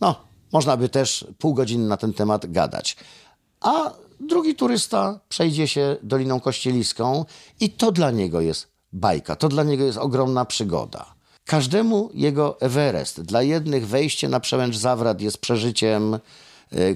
No, 0.00 0.20
można 0.52 0.76
by 0.76 0.88
też 0.88 1.26
pół 1.38 1.54
godziny 1.54 1.88
na 1.88 1.96
ten 1.96 2.12
temat 2.12 2.52
gadać. 2.52 2.96
A 3.60 3.92
drugi 4.20 4.54
turysta 4.54 5.20
przejdzie 5.28 5.68
się 5.68 5.96
Doliną 6.02 6.40
Kościeliską 6.40 7.24
i 7.60 7.70
to 7.70 7.92
dla 7.92 8.10
niego 8.10 8.40
jest 8.40 8.68
bajka, 8.92 9.36
to 9.36 9.48
dla 9.48 9.62
niego 9.62 9.84
jest 9.84 9.98
ogromna 9.98 10.44
przygoda. 10.44 11.16
Każdemu 11.44 12.10
jego 12.14 12.60
Everest. 12.60 13.20
Dla 13.20 13.42
jednych 13.42 13.86
wejście 13.86 14.28
na 14.28 14.40
przełęcz 14.40 14.76
Zawrat 14.76 15.20
jest 15.20 15.38
przeżyciem, 15.38 16.14
y, 16.14 16.20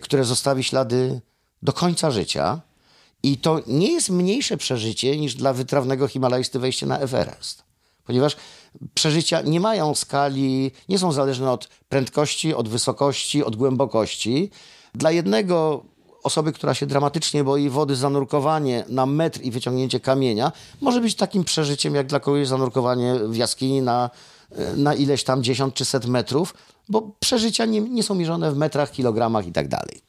które 0.02 0.24
zostawi 0.24 0.64
ślady 0.64 1.20
do 1.62 1.72
końca 1.72 2.10
życia. 2.10 2.60
I 3.22 3.38
to 3.38 3.60
nie 3.66 3.92
jest 3.92 4.10
mniejsze 4.10 4.56
przeżycie 4.56 5.16
niż 5.16 5.34
dla 5.34 5.52
wytrawnego 5.52 6.08
Himalajsty 6.08 6.58
wejście 6.58 6.86
na 6.86 6.98
Everest. 6.98 7.62
Ponieważ 8.04 8.36
przeżycia 8.94 9.40
nie 9.40 9.60
mają 9.60 9.94
skali, 9.94 10.70
nie 10.88 10.98
są 10.98 11.12
zależne 11.12 11.50
od 11.50 11.68
prędkości, 11.88 12.54
od 12.54 12.68
wysokości, 12.68 13.44
od 13.44 13.56
głębokości. 13.56 14.50
Dla 14.94 15.10
jednego 15.10 15.84
osoby, 16.22 16.52
która 16.52 16.74
się 16.74 16.86
dramatycznie 16.86 17.44
boi 17.44 17.68
wody, 17.68 17.96
zanurkowanie 17.96 18.84
na 18.88 19.06
metr 19.06 19.40
i 19.42 19.50
wyciągnięcie 19.50 20.00
kamienia 20.00 20.52
może 20.80 21.00
być 21.00 21.14
takim 21.14 21.44
przeżyciem, 21.44 21.94
jak 21.94 22.06
dla 22.06 22.20
kogoś 22.20 22.48
zanurkowanie 22.48 23.14
w 23.14 23.36
jaskini 23.36 23.82
na, 23.82 24.10
na 24.76 24.94
ileś 24.94 25.24
tam 25.24 25.42
dziesiąt 25.42 25.74
czy 25.74 25.84
set 25.84 26.06
metrów, 26.06 26.54
bo 26.90 27.10
przeżycia 27.20 27.64
nie, 27.64 27.80
nie 27.80 28.02
są 28.02 28.14
mierzone 28.14 28.52
w 28.52 28.56
metrach, 28.56 28.90
kilogramach 28.90 29.46
i 29.46 29.52
tak 29.52 29.68
dalej. 29.68 30.02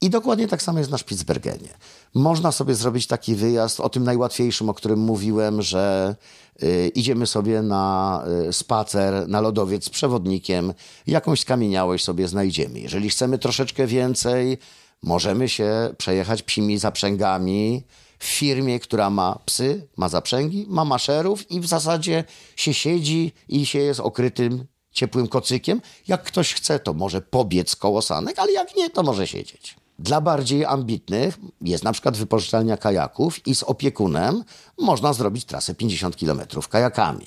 I 0.00 0.10
dokładnie 0.10 0.48
tak 0.48 0.62
samo 0.62 0.78
jest 0.78 0.90
na 0.90 0.98
Spitsbergenie. 0.98 1.68
Można 2.14 2.52
sobie 2.52 2.74
zrobić 2.74 3.06
taki 3.06 3.34
wyjazd, 3.34 3.80
o 3.80 3.88
tym 3.88 4.04
najłatwiejszym, 4.04 4.68
o 4.68 4.74
którym 4.74 5.00
mówiłem, 5.00 5.62
że 5.62 6.16
y, 6.62 6.92
idziemy 6.94 7.26
sobie 7.26 7.62
na 7.62 8.24
y, 8.48 8.52
spacer, 8.52 9.28
na 9.28 9.40
lodowiec 9.40 9.84
z 9.84 9.90
przewodnikiem, 9.90 10.74
jakąś 11.06 11.40
skamieniałość 11.40 12.04
sobie 12.04 12.28
znajdziemy. 12.28 12.80
Jeżeli 12.80 13.10
chcemy 13.10 13.38
troszeczkę 13.38 13.86
więcej, 13.86 14.58
możemy 15.02 15.48
się 15.48 15.94
przejechać 15.98 16.42
psimi 16.42 16.78
zaprzęgami 16.78 17.82
w 18.18 18.24
firmie, 18.24 18.80
która 18.80 19.10
ma 19.10 19.38
psy, 19.44 19.88
ma 19.96 20.08
zaprzęgi, 20.08 20.66
ma 20.68 20.84
maszerów 20.84 21.50
i 21.50 21.60
w 21.60 21.66
zasadzie 21.66 22.24
się 22.56 22.74
siedzi 22.74 23.32
i 23.48 23.66
się 23.66 23.78
jest 23.78 24.00
okrytym 24.00 24.66
ciepłym 24.98 25.28
kocykiem. 25.28 25.80
Jak 26.08 26.22
ktoś 26.22 26.54
chce, 26.54 26.78
to 26.78 26.94
może 26.94 27.20
pobiec 27.20 27.76
koło 27.76 28.02
sanek, 28.02 28.38
ale 28.38 28.52
jak 28.52 28.76
nie, 28.76 28.90
to 28.90 29.02
może 29.02 29.26
siedzieć. 29.26 29.76
Dla 29.98 30.20
bardziej 30.20 30.64
ambitnych 30.64 31.38
jest 31.60 31.84
na 31.84 31.92
przykład 31.92 32.16
wypożyczalnia 32.16 32.76
kajaków 32.76 33.46
i 33.46 33.54
z 33.54 33.62
opiekunem 33.62 34.44
można 34.78 35.12
zrobić 35.12 35.44
trasę 35.44 35.74
50 35.74 36.16
km 36.16 36.40
kajakami. 36.70 37.26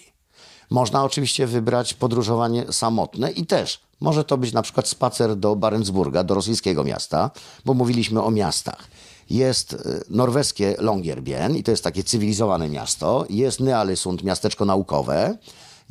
Można 0.70 1.04
oczywiście 1.04 1.48
wybrać 1.48 1.94
podróżowanie 1.94 2.74
samotne 2.74 3.32
i 3.32 3.46
też 3.46 3.82
może 4.00 4.24
to 4.24 4.38
być 4.38 4.54
na 4.54 4.62
przykład 4.62 4.88
spacer 4.88 5.36
do 5.36 5.56
Barentsburga, 5.56 6.24
do 6.24 6.34
rosyjskiego 6.34 6.84
miasta, 6.84 7.32
bo 7.66 7.74
mówiliśmy 7.74 8.24
o 8.24 8.32
miastach. 8.32 8.88
Jest 9.30 9.74
y, 9.74 9.78
norweskie 10.10 10.76
Longyearbyen 10.80 11.56
i 11.56 11.64
to 11.64 11.72
jest 11.72 11.84
takie 11.84 12.04
cywilizowane 12.04 12.70
miasto. 12.70 13.26
Jest 13.30 13.60
Nealysund, 13.60 14.24
miasteczko 14.24 14.66
naukowe. 14.66 15.38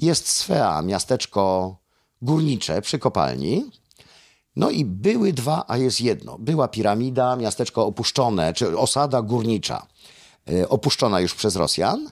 Jest 0.01 0.29
Svea, 0.29 0.83
miasteczko 0.83 1.77
górnicze 2.23 2.83
przy 2.83 2.99
kopalni. 2.99 3.71
No 4.57 4.71
i 4.71 4.85
były 4.85 5.33
dwa, 5.33 5.65
a 5.69 5.77
jest 5.77 6.01
jedno. 6.01 6.39
Była 6.39 6.69
piramida, 6.69 7.37
miasteczko 7.37 7.87
opuszczone, 7.87 8.53
czy 8.55 8.79
osada 8.79 9.23
górnicza, 9.23 9.87
y, 10.51 10.69
opuszczona 10.69 11.21
już 11.21 11.35
przez 11.35 11.57
Rosjan 11.57 12.11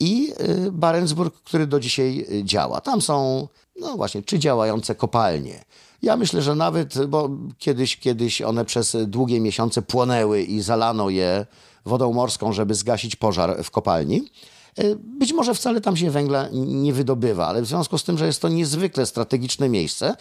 i 0.00 0.32
y, 0.66 0.72
Barentsburg, 0.72 1.34
który 1.42 1.66
do 1.66 1.80
dzisiaj 1.80 2.26
y, 2.32 2.44
działa. 2.44 2.80
Tam 2.80 3.02
są, 3.02 3.48
no 3.76 3.96
właśnie, 3.96 4.22
czy 4.22 4.38
działające 4.38 4.94
kopalnie. 4.94 5.64
Ja 6.02 6.16
myślę, 6.16 6.42
że 6.42 6.54
nawet, 6.54 7.06
bo 7.06 7.30
kiedyś, 7.58 7.96
kiedyś 7.96 8.42
one 8.42 8.64
przez 8.64 8.96
długie 9.06 9.40
miesiące 9.40 9.82
płonęły 9.82 10.42
i 10.42 10.60
zalano 10.60 11.10
je 11.10 11.46
wodą 11.84 12.12
morską, 12.12 12.52
żeby 12.52 12.74
zgasić 12.74 13.16
pożar 13.16 13.64
w 13.64 13.70
kopalni. 13.70 14.24
Być 15.02 15.32
może 15.32 15.54
wcale 15.54 15.80
tam 15.80 15.96
się 15.96 16.10
węgla 16.10 16.48
nie 16.52 16.92
wydobywa, 16.92 17.46
ale 17.46 17.62
w 17.62 17.66
związku 17.66 17.98
z 17.98 18.04
tym, 18.04 18.18
że 18.18 18.26
jest 18.26 18.42
to 18.42 18.48
niezwykle 18.48 19.06
strategiczne 19.06 19.68
miejsce, 19.68 20.16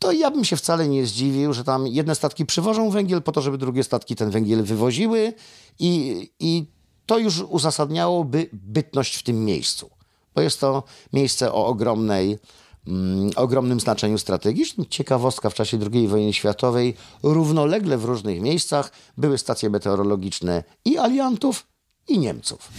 to 0.00 0.12
ja 0.12 0.30
bym 0.30 0.44
się 0.44 0.56
wcale 0.56 0.88
nie 0.88 1.06
zdziwił, 1.06 1.52
że 1.52 1.64
tam 1.64 1.86
jedne 1.86 2.14
statki 2.14 2.46
przywożą 2.46 2.90
węgiel 2.90 3.22
po 3.22 3.32
to, 3.32 3.42
żeby 3.42 3.58
drugie 3.58 3.84
statki 3.84 4.16
ten 4.16 4.30
węgiel 4.30 4.62
wywoziły 4.62 5.32
i, 5.78 6.30
i 6.40 6.66
to 7.06 7.18
już 7.18 7.40
uzasadniałoby 7.40 8.48
bytność 8.52 9.16
w 9.16 9.22
tym 9.22 9.44
miejscu. 9.44 9.90
Bo 10.34 10.40
jest 10.40 10.60
to 10.60 10.82
miejsce 11.12 11.52
o 11.52 11.66
ogromnej, 11.66 12.38
mm, 12.86 13.30
ogromnym 13.36 13.80
znaczeniu 13.80 14.18
strategicznym. 14.18 14.86
Ciekawostka 14.90 15.50
w 15.50 15.54
czasie 15.54 15.78
II 15.92 16.08
wojny 16.08 16.32
światowej 16.32 16.94
równolegle 17.22 17.98
w 17.98 18.04
różnych 18.04 18.40
miejscach 18.40 18.92
były 19.16 19.38
stacje 19.38 19.70
meteorologiczne 19.70 20.64
i 20.84 20.98
aliantów, 20.98 21.66
i 22.10 22.18
Niemców. 22.18 22.70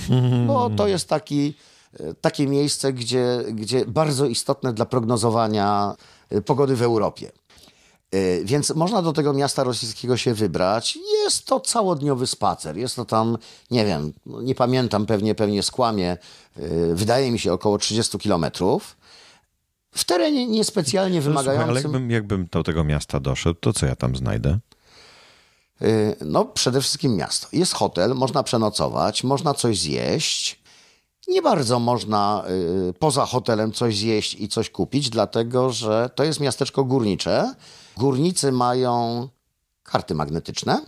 Bo 0.48 0.70
to 0.70 0.88
jest 0.88 1.10
taki, 1.10 1.54
e, 2.00 2.14
takie 2.14 2.48
miejsce, 2.48 2.94
gdzie, 2.94 3.44
gdzie 3.54 3.86
bardzo 3.86 4.26
istotne 4.26 4.74
dla 4.74 4.86
prognozowania 4.86 5.96
Y, 6.34 6.42
pogody 6.42 6.76
w 6.76 6.82
Europie. 6.82 7.32
Y, 8.16 8.42
więc 8.46 8.76
można 8.76 9.02
do 9.02 9.14
tego 9.14 9.34
miasta 9.34 9.64
rosyjskiego 9.64 10.18
się 10.18 10.34
wybrać. 10.34 10.98
Jest 11.24 11.46
to 11.46 11.60
całodniowy 11.60 12.28
spacer. 12.28 12.78
Jest 12.78 12.96
to 12.96 13.06
tam, 13.06 13.38
nie 13.72 13.86
wiem, 13.86 14.14
no 14.26 14.42
nie 14.42 14.56
pamiętam, 14.56 15.06
pewnie, 15.06 15.36
pewnie 15.36 15.64
skłamie. 15.64 16.18
Wydaje 16.94 17.32
mi 17.32 17.40
się 17.40 17.54
około 17.54 17.78
30 17.78 18.18
kilometrów. 18.18 18.98
W 19.96 20.04
terenie 20.04 20.48
niespecjalnie 20.48 21.22
wymagającym. 21.22 21.70
ale 21.70 21.82
jakbym, 21.82 22.12
jakbym 22.12 22.48
do 22.52 22.64
tego 22.64 22.84
miasta 22.84 23.20
doszedł, 23.20 23.60
to 23.60 23.74
co 23.74 23.86
ja 23.86 23.96
tam 23.96 24.16
znajdę? 24.16 24.60
No, 26.26 26.46
przede 26.46 26.82
wszystkim 26.82 27.16
miasto. 27.16 27.48
Jest 27.54 27.74
hotel, 27.74 28.16
można 28.16 28.44
przenocować, 28.44 29.24
można 29.24 29.54
coś 29.54 29.80
zjeść 29.80 30.62
nie 31.32 31.42
bardzo 31.42 31.80
można 31.80 32.44
y, 32.90 32.94
poza 32.94 33.26
hotelem 33.26 33.72
coś 33.72 33.98
zjeść 33.98 34.34
i 34.34 34.48
coś 34.48 34.70
kupić, 34.70 35.10
dlatego 35.10 35.72
że 35.72 36.10
to 36.16 36.24
jest 36.24 36.40
miasteczko 36.40 36.84
górnicze. 36.84 37.56
Górnicy 37.98 38.52
mają 38.52 39.28
karty 39.84 40.16
magnetyczne 40.16 40.82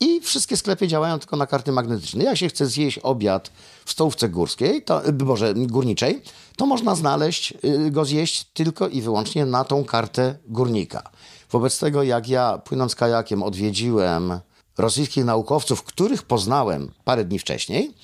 i 0.00 0.20
wszystkie 0.20 0.56
sklepy 0.56 0.88
działają 0.88 1.18
tylko 1.18 1.36
na 1.36 1.46
karty 1.46 1.72
magnetyczne. 1.72 2.24
Jak 2.24 2.36
się 2.36 2.48
chce 2.48 2.66
zjeść 2.66 2.98
obiad 2.98 3.50
w 3.84 3.90
stołówce 3.90 4.28
górskiej, 4.28 4.82
to, 4.82 5.08
y, 5.08 5.12
boże, 5.12 5.54
górniczej, 5.54 6.22
to 6.56 6.66
można 6.66 6.94
znaleźć, 6.94 7.54
y, 7.64 7.90
go 7.90 8.04
zjeść 8.04 8.44
tylko 8.44 8.88
i 8.88 9.02
wyłącznie 9.02 9.46
na 9.46 9.64
tą 9.64 9.84
kartę 9.84 10.38
górnika. 10.46 11.10
Wobec 11.56 11.78
tego, 11.78 12.02
jak 12.02 12.28
ja 12.28 12.58
płynąc 12.58 12.94
kajakiem 12.94 13.42
odwiedziłem 13.42 14.40
rosyjskich 14.78 15.24
naukowców, 15.24 15.82
których 15.82 16.22
poznałem 16.22 16.92
parę 17.04 17.24
dni 17.24 17.38
wcześniej, 17.38 17.94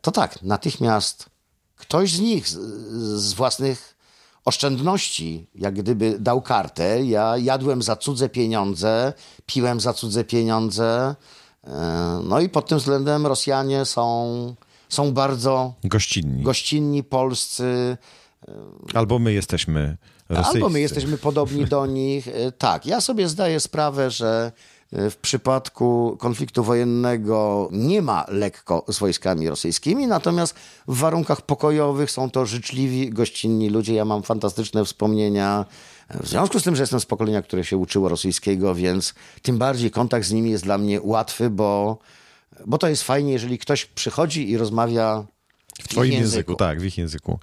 to 0.00 0.10
tak, 0.10 0.42
natychmiast 0.42 1.26
ktoś 1.76 2.12
z 2.12 2.20
nich 2.20 2.48
z, 2.48 2.58
z 3.20 3.32
własnych 3.32 3.96
oszczędności, 4.44 5.46
jak 5.54 5.74
gdyby 5.74 6.16
dał 6.20 6.42
kartę. 6.42 7.04
Ja 7.04 7.36
jadłem 7.36 7.82
za 7.82 7.96
cudze 7.96 8.28
pieniądze, 8.28 9.12
piłem 9.46 9.80
za 9.80 9.92
cudze 9.92 10.24
pieniądze. 10.24 11.14
E, 11.64 12.20
no 12.24 12.40
i 12.40 12.48
pod 12.48 12.68
tym 12.68 12.78
względem 12.78 13.26
Rosjanie 13.26 13.84
są, 13.84 14.54
są 14.88 15.12
bardzo 15.12 15.74
gościnni. 15.84 16.42
gościnni, 16.42 17.04
polscy. 17.04 17.96
Albo 18.94 19.18
my 19.18 19.32
jesteśmy 19.32 19.96
rosyjscy. 20.28 20.56
Albo 20.56 20.68
my 20.68 20.80
jesteśmy 20.80 21.18
podobni 21.18 21.64
do 21.64 21.86
nich. 21.86 22.28
E, 22.28 22.52
tak, 22.52 22.86
ja 22.86 23.00
sobie 23.00 23.28
zdaję 23.28 23.60
sprawę, 23.60 24.10
że 24.10 24.52
w 24.92 25.16
przypadku 25.16 26.16
konfliktu 26.20 26.64
wojennego 26.64 27.68
nie 27.72 28.02
ma 28.02 28.24
lekko 28.28 28.84
z 28.88 28.98
wojskami 28.98 29.48
rosyjskimi, 29.48 30.06
natomiast 30.06 30.54
w 30.88 30.98
warunkach 30.98 31.42
pokojowych 31.42 32.10
są 32.10 32.30
to 32.30 32.46
życzliwi, 32.46 33.10
gościnni 33.10 33.70
ludzie. 33.70 33.94
Ja 33.94 34.04
mam 34.04 34.22
fantastyczne 34.22 34.84
wspomnienia. 34.84 35.64
W 36.20 36.28
związku 36.28 36.60
z 36.60 36.62
tym, 36.62 36.76
że 36.76 36.82
jestem 36.82 37.00
z 37.00 37.06
pokolenia, 37.06 37.42
które 37.42 37.64
się 37.64 37.76
uczyło 37.76 38.08
rosyjskiego, 38.08 38.74
więc 38.74 39.14
tym 39.42 39.58
bardziej 39.58 39.90
kontakt 39.90 40.26
z 40.26 40.32
nimi 40.32 40.50
jest 40.50 40.64
dla 40.64 40.78
mnie 40.78 41.00
łatwy, 41.02 41.50
bo, 41.50 41.98
bo 42.66 42.78
to 42.78 42.88
jest 42.88 43.02
fajnie, 43.02 43.32
jeżeli 43.32 43.58
ktoś 43.58 43.84
przychodzi 43.84 44.50
i 44.50 44.56
rozmawia 44.56 45.24
w, 45.80 45.84
w 45.84 45.88
twoim 45.88 46.12
języku. 46.12 46.34
języku. 46.34 46.54
Tak, 46.54 46.80
w 46.80 46.84
ich 46.84 46.98
języku. 46.98 47.38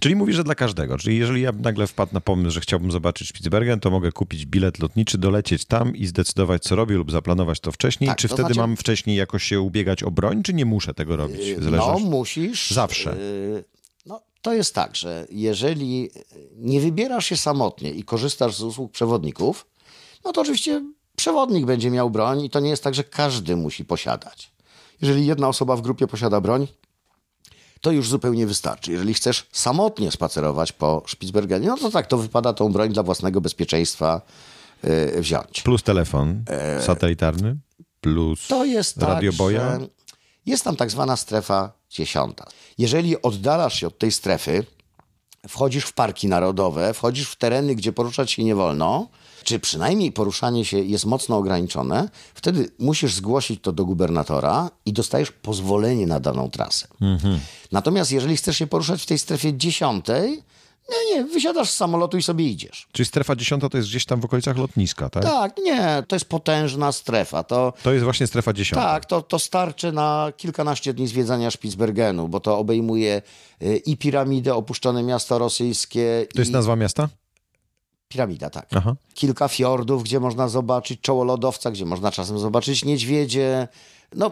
Czyli 0.00 0.16
mówi, 0.16 0.32
że 0.32 0.44
dla 0.44 0.54
każdego. 0.54 0.98
Czyli 0.98 1.18
jeżeli 1.18 1.42
ja 1.42 1.52
nagle 1.52 1.86
wpadł 1.86 2.14
na 2.14 2.20
pomysł, 2.20 2.54
że 2.54 2.60
chciałbym 2.60 2.92
zobaczyć 2.92 3.28
Spitsbergen, 3.28 3.80
to 3.80 3.90
mogę 3.90 4.12
kupić 4.12 4.46
bilet 4.46 4.78
lotniczy, 4.78 5.18
dolecieć 5.18 5.64
tam 5.64 5.96
i 5.96 6.06
zdecydować, 6.06 6.62
co 6.62 6.76
robię 6.76 6.96
lub 6.96 7.10
zaplanować 7.10 7.60
to 7.60 7.72
wcześniej. 7.72 8.08
Tak, 8.08 8.18
czy 8.18 8.28
to 8.28 8.34
wtedy 8.34 8.46
znaczy... 8.46 8.60
mam 8.60 8.76
wcześniej 8.76 9.16
jakoś 9.16 9.44
się 9.44 9.60
ubiegać 9.60 10.02
o 10.02 10.10
broń, 10.10 10.42
czy 10.42 10.54
nie 10.54 10.64
muszę 10.64 10.94
tego 10.94 11.16
robić? 11.16 11.46
Yy, 11.46 11.62
Zależy 11.62 11.86
no, 11.86 11.98
musisz. 11.98 12.70
Zawsze. 12.70 13.16
Yy, 13.16 13.64
no, 14.06 14.20
to 14.42 14.54
jest 14.54 14.74
tak, 14.74 14.96
że 14.96 15.26
jeżeli 15.30 16.10
nie 16.56 16.80
wybierasz 16.80 17.26
się 17.26 17.36
samotnie 17.36 17.90
i 17.90 18.02
korzystasz 18.02 18.56
z 18.56 18.62
usług 18.62 18.92
przewodników, 18.92 19.66
no 20.24 20.32
to 20.32 20.40
oczywiście 20.40 20.84
przewodnik 21.16 21.66
będzie 21.66 21.90
miał 21.90 22.10
broń 22.10 22.40
i 22.40 22.50
to 22.50 22.60
nie 22.60 22.70
jest 22.70 22.84
tak, 22.84 22.94
że 22.94 23.04
każdy 23.04 23.56
musi 23.56 23.84
posiadać. 23.84 24.52
Jeżeli 25.02 25.26
jedna 25.26 25.48
osoba 25.48 25.76
w 25.76 25.80
grupie 25.80 26.06
posiada 26.06 26.40
broń, 26.40 26.66
to 27.80 27.90
już 27.90 28.08
zupełnie 28.08 28.46
wystarczy. 28.46 28.92
Jeżeli 28.92 29.14
chcesz 29.14 29.46
samotnie 29.52 30.10
spacerować 30.10 30.72
po 30.72 31.02
Spitsbergenie, 31.08 31.68
no 31.68 31.76
to 31.76 31.90
tak, 31.90 32.06
to 32.06 32.18
wypada 32.18 32.52
tą 32.52 32.72
broń 32.72 32.92
dla 32.92 33.02
własnego 33.02 33.40
bezpieczeństwa 33.40 34.22
yy, 34.82 35.20
wziąć. 35.20 35.62
Plus 35.62 35.82
telefon 35.82 36.44
e... 36.48 36.82
satelitarny, 36.82 37.56
plus 38.00 38.46
to 38.46 38.64
jest 38.64 38.94
tak, 38.94 39.08
radioboja. 39.08 39.78
Jest 40.46 40.64
tam 40.64 40.76
tak 40.76 40.90
zwana 40.90 41.16
strefa 41.16 41.72
dziesiąta. 41.90 42.46
Jeżeli 42.78 43.22
oddalasz 43.22 43.80
się 43.80 43.86
od 43.86 43.98
tej 43.98 44.12
strefy, 44.12 44.64
wchodzisz 45.48 45.84
w 45.84 45.92
parki 45.92 46.28
narodowe, 46.28 46.94
wchodzisz 46.94 47.28
w 47.28 47.36
tereny, 47.36 47.74
gdzie 47.74 47.92
poruszać 47.92 48.32
się 48.32 48.44
nie 48.44 48.54
wolno, 48.54 49.08
czy 49.44 49.58
przynajmniej 49.58 50.12
poruszanie 50.12 50.64
się 50.64 50.78
jest 50.78 51.04
mocno 51.04 51.36
ograniczone, 51.36 52.08
wtedy 52.34 52.70
musisz 52.78 53.14
zgłosić 53.14 53.62
to 53.62 53.72
do 53.72 53.84
gubernatora 53.84 54.70
i 54.86 54.92
dostajesz 54.92 55.32
pozwolenie 55.32 56.06
na 56.06 56.20
daną 56.20 56.50
trasę. 56.50 56.88
Mhm. 57.00 57.40
Natomiast 57.72 58.12
jeżeli 58.12 58.36
chcesz 58.36 58.58
się 58.58 58.66
poruszać 58.66 59.02
w 59.02 59.06
tej 59.06 59.18
strefie 59.18 59.56
dziesiątej, 59.56 60.42
nie, 60.90 61.14
nie, 61.14 61.24
wysiadasz 61.24 61.70
z 61.70 61.76
samolotu 61.76 62.18
i 62.18 62.22
sobie 62.22 62.46
idziesz. 62.46 62.88
Czyli 62.92 63.06
strefa 63.06 63.36
dziesiąta 63.36 63.68
to 63.68 63.76
jest 63.76 63.88
gdzieś 63.88 64.04
tam 64.04 64.20
w 64.20 64.24
okolicach 64.24 64.56
lotniska, 64.56 65.10
tak? 65.10 65.22
Tak, 65.22 65.56
nie, 65.64 66.02
to 66.08 66.16
jest 66.16 66.28
potężna 66.28 66.92
strefa. 66.92 67.44
To, 67.44 67.72
to 67.82 67.92
jest 67.92 68.04
właśnie 68.04 68.26
strefa 68.26 68.52
dziesiąta. 68.52 68.84
Tak, 68.84 69.06
to, 69.06 69.22
to 69.22 69.38
starczy 69.38 69.92
na 69.92 70.32
kilkanaście 70.36 70.94
dni 70.94 71.08
zwiedzania 71.08 71.50
Spitsbergenu, 71.50 72.28
bo 72.28 72.40
to 72.40 72.58
obejmuje 72.58 73.22
y, 73.62 73.76
i 73.76 73.96
piramidę, 73.96 74.54
opuszczone 74.54 75.02
miasto 75.02 75.38
rosyjskie. 75.38 76.26
To 76.34 76.40
jest 76.40 76.50
i... 76.50 76.54
nazwa 76.54 76.76
miasta? 76.76 77.08
Piramida, 78.10 78.50
tak. 78.50 78.66
Aha. 78.76 78.96
Kilka 79.14 79.48
fiordów, 79.48 80.02
gdzie 80.02 80.20
można 80.20 80.48
zobaczyć 80.48 81.00
czoło 81.00 81.24
lodowca, 81.24 81.70
gdzie 81.70 81.86
można 81.86 82.12
czasem 82.12 82.38
zobaczyć 82.38 82.84
niedźwiedzie. 82.84 83.68
No, 84.14 84.30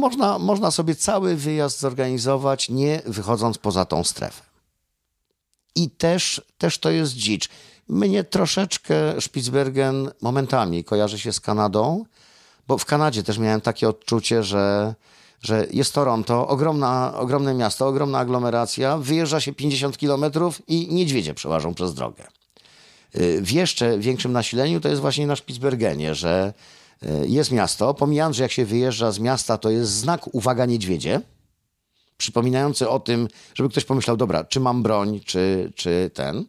można, 0.00 0.38
można 0.38 0.70
sobie 0.70 0.94
cały 0.94 1.36
wyjazd 1.36 1.80
zorganizować, 1.80 2.68
nie 2.68 3.02
wychodząc 3.06 3.58
poza 3.58 3.84
tą 3.84 4.04
strefę. 4.04 4.42
I 5.74 5.90
też, 5.90 6.42
też 6.58 6.78
to 6.78 6.90
jest 6.90 7.12
dzicz. 7.12 7.48
Mnie 7.88 8.24
troszeczkę 8.24 9.20
Spitsbergen 9.20 10.10
momentami 10.20 10.84
kojarzy 10.84 11.18
się 11.18 11.32
z 11.32 11.40
Kanadą, 11.40 12.04
bo 12.68 12.78
w 12.78 12.84
Kanadzie 12.84 13.22
też 13.22 13.38
miałem 13.38 13.60
takie 13.60 13.88
odczucie, 13.88 14.42
że, 14.42 14.94
że 15.40 15.66
jest 15.70 15.94
Toronto, 15.94 16.48
ogromna, 16.48 17.14
ogromne 17.16 17.54
miasto, 17.54 17.86
ogromna 17.86 18.18
aglomeracja, 18.18 18.98
wyjeżdża 18.98 19.40
się 19.40 19.52
50 19.52 19.98
kilometrów 19.98 20.62
i 20.68 20.94
niedźwiedzie 20.94 21.34
przełażą 21.34 21.74
przez 21.74 21.94
drogę. 21.94 22.41
W 23.14 23.50
jeszcze 23.50 23.98
większym 23.98 24.32
nasileniu 24.32 24.80
to 24.80 24.88
jest 24.88 25.00
właśnie 25.00 25.26
na 25.26 25.36
Spitsbergenie, 25.36 26.14
że 26.14 26.54
y, 27.02 27.28
jest 27.28 27.50
miasto, 27.50 27.94
pomijając, 27.94 28.36
że 28.36 28.42
jak 28.42 28.52
się 28.52 28.64
wyjeżdża 28.64 29.12
z 29.12 29.18
miasta, 29.18 29.58
to 29.58 29.70
jest 29.70 29.90
znak 29.90 30.34
uwaga 30.34 30.66
niedźwiedzie, 30.66 31.20
przypominający 32.16 32.88
o 32.88 33.00
tym, 33.00 33.28
żeby 33.54 33.68
ktoś 33.68 33.84
pomyślał, 33.84 34.16
dobra, 34.16 34.44
czy 34.44 34.60
mam 34.60 34.82
broń, 34.82 35.20
czy, 35.24 35.72
czy 35.74 36.10
ten. 36.14 36.44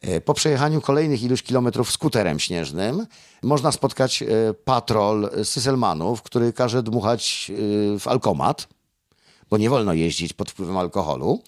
E, 0.00 0.20
Po 0.20 0.34
przejechaniu 0.34 0.80
kolejnych 0.80 1.22
iluś 1.22 1.42
kilometrów 1.42 1.90
skuterem 1.90 2.38
śnieżnym 2.38 3.06
można 3.42 3.72
spotkać 3.72 4.22
e, 4.22 4.26
patrol 4.54 5.30
Syselmanów, 5.44 6.22
który 6.22 6.52
każe 6.52 6.82
dmuchać 6.82 7.50
e, 7.50 7.98
w 7.98 8.08
alkomat, 8.08 8.68
bo 9.50 9.58
nie 9.58 9.70
wolno 9.70 9.92
jeździć 9.92 10.32
pod 10.32 10.50
wpływem 10.50 10.76
alkoholu. 10.76 11.42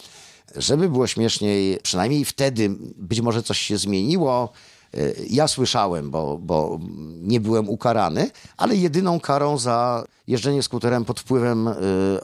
Żeby 0.56 0.88
było 0.88 1.06
śmieszniej, 1.06 1.78
przynajmniej 1.82 2.24
wtedy 2.24 2.70
być 2.96 3.20
może 3.20 3.42
coś 3.42 3.58
się 3.58 3.78
zmieniło. 3.78 4.52
E, 4.94 4.98
Ja 5.30 5.48
słyszałem, 5.48 6.10
bo, 6.10 6.38
bo 6.38 6.78
nie 7.22 7.40
byłem 7.40 7.68
ukarany, 7.68 8.30
ale 8.56 8.76
jedyną 8.76 9.20
karą 9.20 9.58
za 9.58 10.04
jeżdżenie 10.26 10.62
skuterem 10.62 11.04
pod 11.04 11.20
wpływem 11.20 11.68
e, 11.68 11.74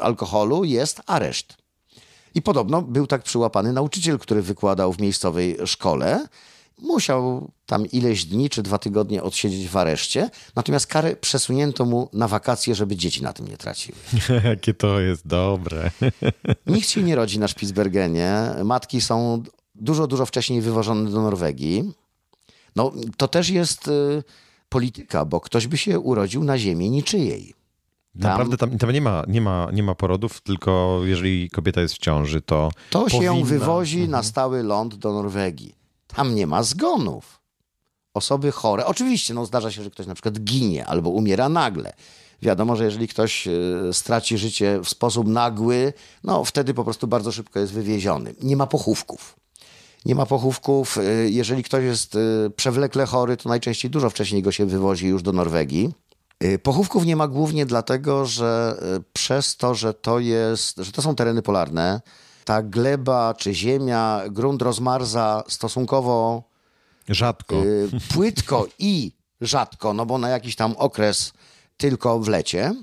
alkoholu 0.01 0.65
jest 0.65 1.01
areszt. 1.07 1.55
I 2.35 2.43
podobno 2.43 2.83
był 2.83 3.07
tak 3.07 3.23
przyłapany 3.23 3.73
nauczyciel, 3.73 4.19
który 4.19 4.43
wykładał 4.43 4.93
w 4.93 5.01
miejscowej 5.01 5.57
szkole. 5.67 6.27
Musiał 6.79 7.51
tam 7.67 7.87
ileś 7.87 8.25
dni 8.25 8.51
czy 8.51 8.63
dwa 8.63 8.79
tygodnie 8.79 9.23
odsiedzieć 9.23 9.69
w 9.69 9.77
areszcie, 9.77 10.31
natomiast 10.57 10.87
karę 10.87 11.17
przesunięto 11.17 11.85
mu 11.85 12.09
na 12.13 12.29
wakacje, 12.29 12.75
żeby 12.75 12.97
dzieci 12.97 13.23
na 13.23 13.33
tym 13.33 13.49
nie 13.49 13.57
traciły. 13.57 13.99
Jakie 14.45 14.75
to 14.75 15.01
jest 15.01 15.27
dobre. 15.27 15.91
Nikt 16.67 16.89
się 16.89 17.03
nie 17.03 17.15
rodzi 17.17 17.39
na 17.39 17.49
Spitsbergenie. 17.49 18.33
Matki 18.65 19.01
są 19.01 19.43
dużo, 19.75 20.07
dużo 20.07 20.27
wcześniej 20.27 20.61
wywożone 20.61 21.11
do 21.11 21.23
Norwegii. 21.23 21.93
No, 22.77 22.93
to 23.17 23.29
też 23.29 23.49
jest 23.49 23.89
y, 23.89 24.23
polityka, 24.69 25.25
bo 25.25 25.41
ktoś 25.41 25.67
by 25.67 25.77
się 25.77 26.01
urodził 26.01 26.45
na 26.45 26.59
ziemi 26.59 26.91
niczyjej. 26.91 27.55
Naprawdę 28.15 28.57
tam, 28.57 28.79
tam 28.79 28.91
nie, 28.91 29.01
ma, 29.01 29.23
nie, 29.29 29.41
ma, 29.41 29.69
nie 29.73 29.83
ma 29.83 29.95
porodów, 29.95 30.41
tylko 30.41 31.01
jeżeli 31.05 31.51
kobieta 31.51 31.81
jest 31.81 31.95
w 31.95 31.99
ciąży, 31.99 32.41
to. 32.41 32.71
To 32.91 33.09
się 33.09 33.25
ją 33.25 33.33
powinna- 33.35 33.49
wywozi 33.49 34.09
na 34.09 34.23
stały 34.23 34.63
ląd 34.63 34.95
do 34.95 35.13
Norwegii. 35.13 35.84
Tam 36.17 36.35
nie 36.35 36.47
ma 36.47 36.63
zgonów. 36.63 37.41
Osoby 38.15 38.53
chore. 38.53 38.87
Oczywiście, 38.87 39.35
no, 39.35 39.47
zdarza 39.47 39.71
się, 39.71 39.83
że 39.83 39.91
ktoś 39.91 40.07
na 40.07 40.15
przykład 40.15 40.41
ginie 40.41 40.87
albo 40.87 41.11
umiera 41.11 41.49
nagle. 41.49 41.93
Wiadomo, 42.43 42.77
że 42.77 42.85
jeżeli 42.85 43.09
ktoś 43.09 43.49
e, 43.49 43.53
straci 43.93 44.39
życie 44.39 44.81
w 44.85 44.89
sposób 44.89 45.29
nagły, 45.29 45.93
no 46.25 46.45
wtedy 46.45 46.75
po 46.75 46.85
prostu 46.85 47.07
bardzo 47.07 47.33
szybko 47.33 47.61
jest 47.61 47.73
wywieziony. 47.73 48.35
Nie 48.43 48.57
ma 48.57 48.67
pochówków. 48.67 49.37
Nie 50.05 50.15
ma 50.15 50.27
pochówków. 50.27 50.99
E, 50.99 51.03
Jeżeli 51.31 51.63
ktoś 51.65 51.85
jest 51.85 52.17
e, 52.17 52.19
przewlekle 52.57 53.07
chory, 53.07 53.37
to 53.37 53.49
najczęściej 53.49 53.91
dużo 53.91 54.11
wcześniej 54.11 54.43
go 54.43 54.53
się 54.53 54.67
wywozi 54.67 55.07
już 55.07 55.23
do 55.23 55.33
Norwegii. 55.33 55.95
Pochówków 56.63 57.07
nie 57.07 57.17
ma 57.17 57.29
głównie 57.29 57.67
dlatego, 57.67 58.27
że 58.27 58.79
przez 59.13 59.57
to, 59.57 59.75
że 59.75 59.95
to 59.95 60.19
jest, 60.19 60.77
że 60.79 60.93
to 60.93 61.03
są 61.03 61.15
tereny 61.15 61.43
polarne, 61.43 62.01
ta 62.45 62.63
gleba 62.63 63.35
czy 63.35 63.55
ziemia, 63.55 64.23
grunt 64.31 64.63
rozmarza 64.63 65.43
stosunkowo 65.49 66.43
Rzadko. 67.09 67.65
y, 67.65 67.89
płytko 68.15 68.67
i 68.79 69.13
rzadko, 69.41 69.95
no 69.95 70.07
bo 70.07 70.19
na 70.19 70.29
jakiś 70.29 70.57
tam 70.57 70.77
okres 70.77 71.33
tylko 71.77 72.19
w 72.19 72.29
lecie. 72.29 72.75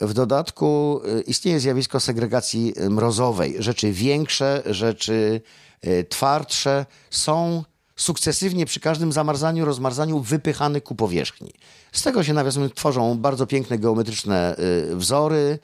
W 0.00 0.12
dodatku 0.12 1.00
y, 1.18 1.20
istnieje 1.20 1.60
zjawisko 1.60 2.00
segregacji 2.00 2.74
mrozowej. 2.90 3.56
Rzeczy 3.58 3.92
większe, 3.92 4.62
rzeczy 4.66 5.40
y, 5.86 6.04
twardsze 6.08 6.86
są 7.10 7.64
sukcesywnie 7.96 8.66
przy 8.66 8.80
każdym 8.80 9.12
zamarzaniu, 9.12 9.64
rozmarzaniu 9.64 10.20
wypychane 10.20 10.80
ku 10.80 10.94
powierzchni. 10.94 11.52
Z 11.92 12.02
tego 12.02 12.24
się 12.24 12.32
nawiasem 12.32 12.70
tworzą 12.70 13.18
bardzo 13.18 13.46
piękne 13.46 13.78
geometryczne 13.78 14.56
y, 14.92 14.96
wzory. 14.96 15.58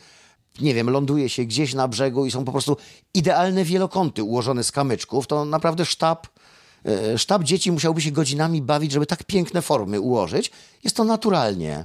Nie 0.61 0.75
wiem, 0.75 0.91
ląduje 0.91 1.29
się 1.29 1.45
gdzieś 1.45 1.75
na 1.75 1.89
brzegu 1.89 2.27
i 2.27 2.31
są 2.31 2.45
po 2.45 2.53
prostu 2.53 2.77
idealne 3.15 3.65
wielokąty 3.65 4.23
ułożone 4.23 4.65
z 4.65 4.73
kamyczków. 4.73 5.27
To 5.27 5.45
naprawdę 5.45 5.85
sztab 5.85 6.27
E, 6.85 7.19
Sztab 7.19 7.43
dzieci 7.43 7.73
musiałby 7.73 8.01
się 8.01 8.11
godzinami 8.11 8.63
bawić, 8.63 8.93
żeby 8.93 9.07
tak 9.07 9.25
piękne 9.25 9.63
formy 9.63 10.01
ułożyć. 10.01 10.51
Jest 10.85 10.97
to 10.97 11.05
naturalnie 11.05 11.85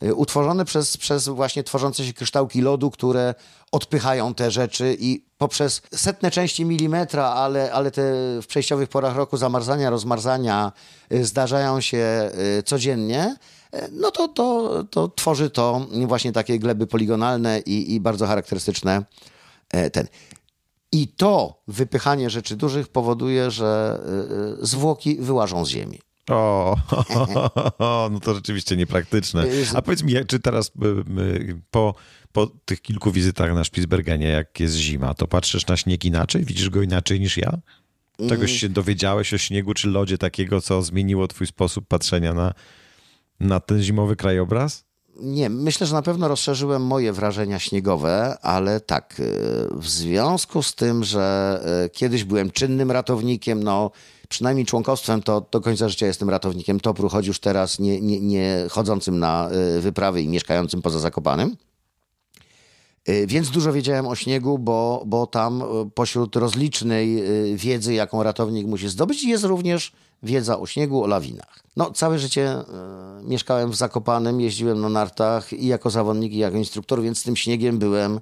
e, 0.00 0.14
utworzone 0.14 0.64
przez, 0.64 0.96
przez 0.96 1.28
właśnie 1.28 1.64
tworzące 1.64 2.04
się 2.04 2.12
kryształki 2.12 2.60
lodu, 2.60 2.90
które 2.90 3.34
odpychają 3.72 4.34
te 4.34 4.50
rzeczy 4.50 4.96
i 5.00 5.24
poprzez 5.38 5.82
setne 5.94 6.30
części 6.30 6.64
milimetra, 6.64 7.24
ale, 7.26 7.72
ale 7.72 7.90
te 7.90 8.02
w 8.42 8.46
przejściowych 8.46 8.88
porach 8.88 9.16
roku 9.16 9.36
zamarzania, 9.36 9.90
rozmarzania 9.90 10.72
e, 11.10 11.24
zdarzają 11.24 11.80
się 11.80 12.30
codziennie, 12.64 13.36
no 13.92 14.10
to, 14.10 14.28
to, 14.28 14.84
to 14.90 15.08
tworzy 15.08 15.50
to 15.50 15.86
właśnie 16.06 16.32
takie 16.32 16.58
gleby 16.58 16.86
poligonalne 16.86 17.60
i, 17.60 17.94
i 17.94 18.00
bardzo 18.00 18.26
charakterystyczne 18.26 19.04
e, 19.70 19.90
ten. 19.90 20.06
I 20.92 21.08
to 21.08 21.62
wypychanie 21.68 22.30
rzeczy 22.30 22.56
dużych 22.56 22.88
powoduje, 22.88 23.50
że 23.50 24.00
y, 24.58 24.62
y, 24.62 24.66
zwłoki 24.66 25.16
wyłażą 25.20 25.64
z 25.64 25.68
ziemi. 25.68 25.98
O, 26.30 26.76
no 28.10 28.20
to 28.20 28.34
rzeczywiście 28.34 28.76
niepraktyczne. 28.76 29.44
A 29.74 29.82
powiedz 29.82 30.02
mi, 30.02 30.14
czy 30.26 30.40
teraz 30.40 30.72
po, 31.70 31.94
po 32.32 32.46
tych 32.46 32.82
kilku 32.82 33.12
wizytach 33.12 33.54
na 33.54 33.64
Spitsbergenie, 33.64 34.28
jak 34.28 34.60
jest 34.60 34.74
zima, 34.74 35.14
to 35.14 35.26
patrzysz 35.26 35.66
na 35.66 35.76
śnieg 35.76 36.04
inaczej? 36.04 36.44
Widzisz 36.44 36.70
go 36.70 36.82
inaczej 36.82 37.20
niż 37.20 37.36
ja? 37.36 37.58
Czegoś 38.28 38.52
się 38.52 38.68
dowiedziałeś 38.68 39.34
o 39.34 39.38
śniegu 39.38 39.74
czy 39.74 39.88
lodzie 39.88 40.18
takiego, 40.18 40.60
co 40.60 40.82
zmieniło 40.82 41.28
twój 41.28 41.46
sposób 41.46 41.88
patrzenia 41.88 42.34
na, 42.34 42.54
na 43.44 43.60
ten 43.60 43.82
zimowy 43.82 44.16
krajobraz? 44.16 44.84
Nie, 45.20 45.50
myślę, 45.50 45.86
że 45.86 45.94
na 45.94 46.02
pewno 46.02 46.28
rozszerzyłem 46.28 46.82
moje 46.82 47.12
wrażenia 47.12 47.58
śniegowe, 47.58 48.38
ale 48.42 48.80
tak, 48.80 49.20
y, 49.20 49.68
w 49.72 49.88
związku 49.88 50.62
z 50.62 50.74
tym, 50.74 51.04
że 51.04 51.60
y, 51.86 51.90
kiedyś 51.90 52.24
byłem 52.24 52.50
czynnym 52.50 52.90
ratownikiem, 52.90 53.62
no 53.62 53.90
przynajmniej 54.28 54.66
członkostwem, 54.66 55.22
to 55.22 55.46
do 55.50 55.60
końca 55.60 55.88
życia 55.88 56.06
jestem 56.06 56.30
ratownikiem 56.30 56.80
TOPR-u, 56.80 57.08
choć 57.08 57.26
już 57.26 57.40
teraz 57.40 57.78
nie, 57.78 58.00
nie, 58.00 58.20
nie 58.20 58.66
chodzącym 58.70 59.18
na 59.18 59.50
y, 59.76 59.80
wyprawy 59.80 60.22
i 60.22 60.28
mieszkającym 60.28 60.82
poza 60.82 60.98
Zakopanem. 60.98 61.56
Y, 63.08 63.26
Więc 63.26 63.50
dużo 63.50 63.72
wiedziałem 63.72 64.06
o 64.06 64.14
śniegu, 64.14 64.58
bo, 64.58 65.02
bo 65.06 65.26
tam 65.26 65.62
y, 65.62 65.90
pośród 65.94 66.36
rozlicznej 66.36 67.18
y, 67.52 67.56
wiedzy, 67.56 67.94
jaką 67.94 68.22
ratownik 68.22 68.66
musi 68.66 68.88
zdobyć, 68.88 69.24
jest 69.24 69.44
również 69.44 69.92
wiedza 70.22 70.58
o 70.58 70.66
śniegu, 70.66 71.04
o 71.04 71.06
lawinach. 71.06 71.62
No, 71.76 71.90
całe 71.90 72.18
życie 72.18 72.58
y, 72.58 72.64
mieszkałem 73.24 73.70
w 73.70 73.74
Zakopanem, 73.74 74.40
jeździłem 74.40 74.80
na 74.80 74.88
nartach 74.88 75.52
i 75.52 75.66
jako 75.66 75.90
zawodnik, 75.90 76.32
i 76.32 76.38
jako 76.38 76.56
instruktor, 76.56 77.02
więc 77.02 77.18
z 77.18 77.22
tym 77.22 77.36
śniegiem 77.36 77.78
byłem 77.78 78.20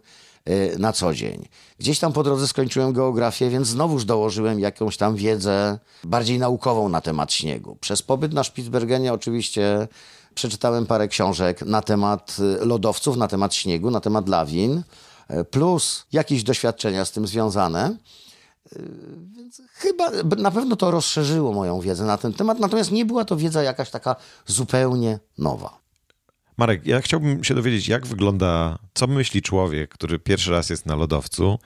na 0.79 0.93
co 0.93 1.15
dzień. 1.15 1.49
Gdzieś 1.79 1.99
tam 1.99 2.13
po 2.13 2.23
drodze 2.23 2.49
skończyłem 2.49 2.93
geografię, 2.93 3.51
więc 3.51 3.69
znowuż 3.69 4.05
dołożyłem 4.05 4.61
jakąś 4.61 4.97
tam 4.97 5.17
wiedzę 5.17 5.79
bardziej 6.05 6.39
naukową 6.39 6.89
na 6.89 7.01
temat 7.01 7.33
śniegu. 7.33 7.77
Przez 7.81 8.03
pobyt 8.03 8.33
na 8.33 8.45
Spitsbergenie 8.45 9.13
oczywiście 9.13 9.89
przeczytałem 10.35 10.87
parę 10.87 11.09
książek 11.09 11.63
na 11.63 11.83
temat 11.83 12.37
y, 12.63 12.65
lodowców, 12.67 13.17
na 13.17 13.29
temat 13.29 13.55
śniegu, 13.55 13.91
na 13.91 14.01
temat 14.01 14.29
lawin, 14.29 14.83
y, 15.31 15.45
plus 15.45 16.07
jakieś 16.13 16.43
doświadczenia 16.43 17.05
z 17.05 17.13
tym 17.13 17.27
związane. 17.27 17.97
Y, 18.77 18.91
Więc 19.37 19.63
chyba 19.73 20.11
na 20.39 20.51
pewno 20.51 20.77
to 20.77 20.91
rozszerzyło 20.91 21.53
moją 21.53 21.81
wiedzę 21.81 22.05
na 22.05 22.19
ten 22.19 22.33
temat, 22.33 22.59
natomiast 22.59 22.91
nie 22.93 23.05
była 23.05 23.25
to 23.25 23.37
wiedza 23.37 23.63
jakaś 23.63 23.91
taka 23.91 24.17
zupełnie 24.47 25.19
nowa. 25.39 25.83
Marek, 26.63 26.87
ja 26.87 27.01
chciałbym 27.01 27.45
się 27.45 27.55
dowiedzieć, 27.55 27.89
jak 27.89 28.07
wygląda, 28.07 28.79
co 28.95 29.07
myśli 29.07 29.43
człowiek, 29.43 29.91
który 29.91 30.19
pierwszy 30.19 30.51
raz 30.51 30.71
jest 30.71 30.87
na 30.87 30.97
lodowcu, 30.97 31.59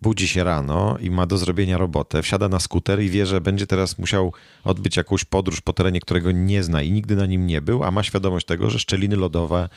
budzi 0.00 0.28
się 0.28 0.44
rano 0.44 0.96
i 1.00 1.10
ma 1.10 1.26
do 1.26 1.38
zrobienia 1.38 1.78
robotę, 1.78 2.22
wsiada 2.22 2.48
na 2.48 2.60
skuter 2.60 3.02
i 3.02 3.10
wie, 3.10 3.26
że 3.26 3.40
będzie 3.40 3.66
teraz 3.66 3.98
musiał 3.98 4.32
odbyć 4.64 4.96
jakąś 4.96 5.24
podróż 5.24 5.60
po 5.60 5.72
terenie, 5.72 6.00
którego 6.00 6.32
nie 6.32 6.62
zna 6.62 6.82
i 6.82 6.92
nigdy 6.92 7.16
na 7.16 7.26
nim 7.26 7.46
nie 7.46 7.62
był, 7.62 7.84
a 7.84 7.90
ma 7.90 8.02
świadomość 8.02 8.46
tego, 8.46 8.70
że 8.70 8.78
szczeliny 8.78 9.16
lodowe, 9.16 9.68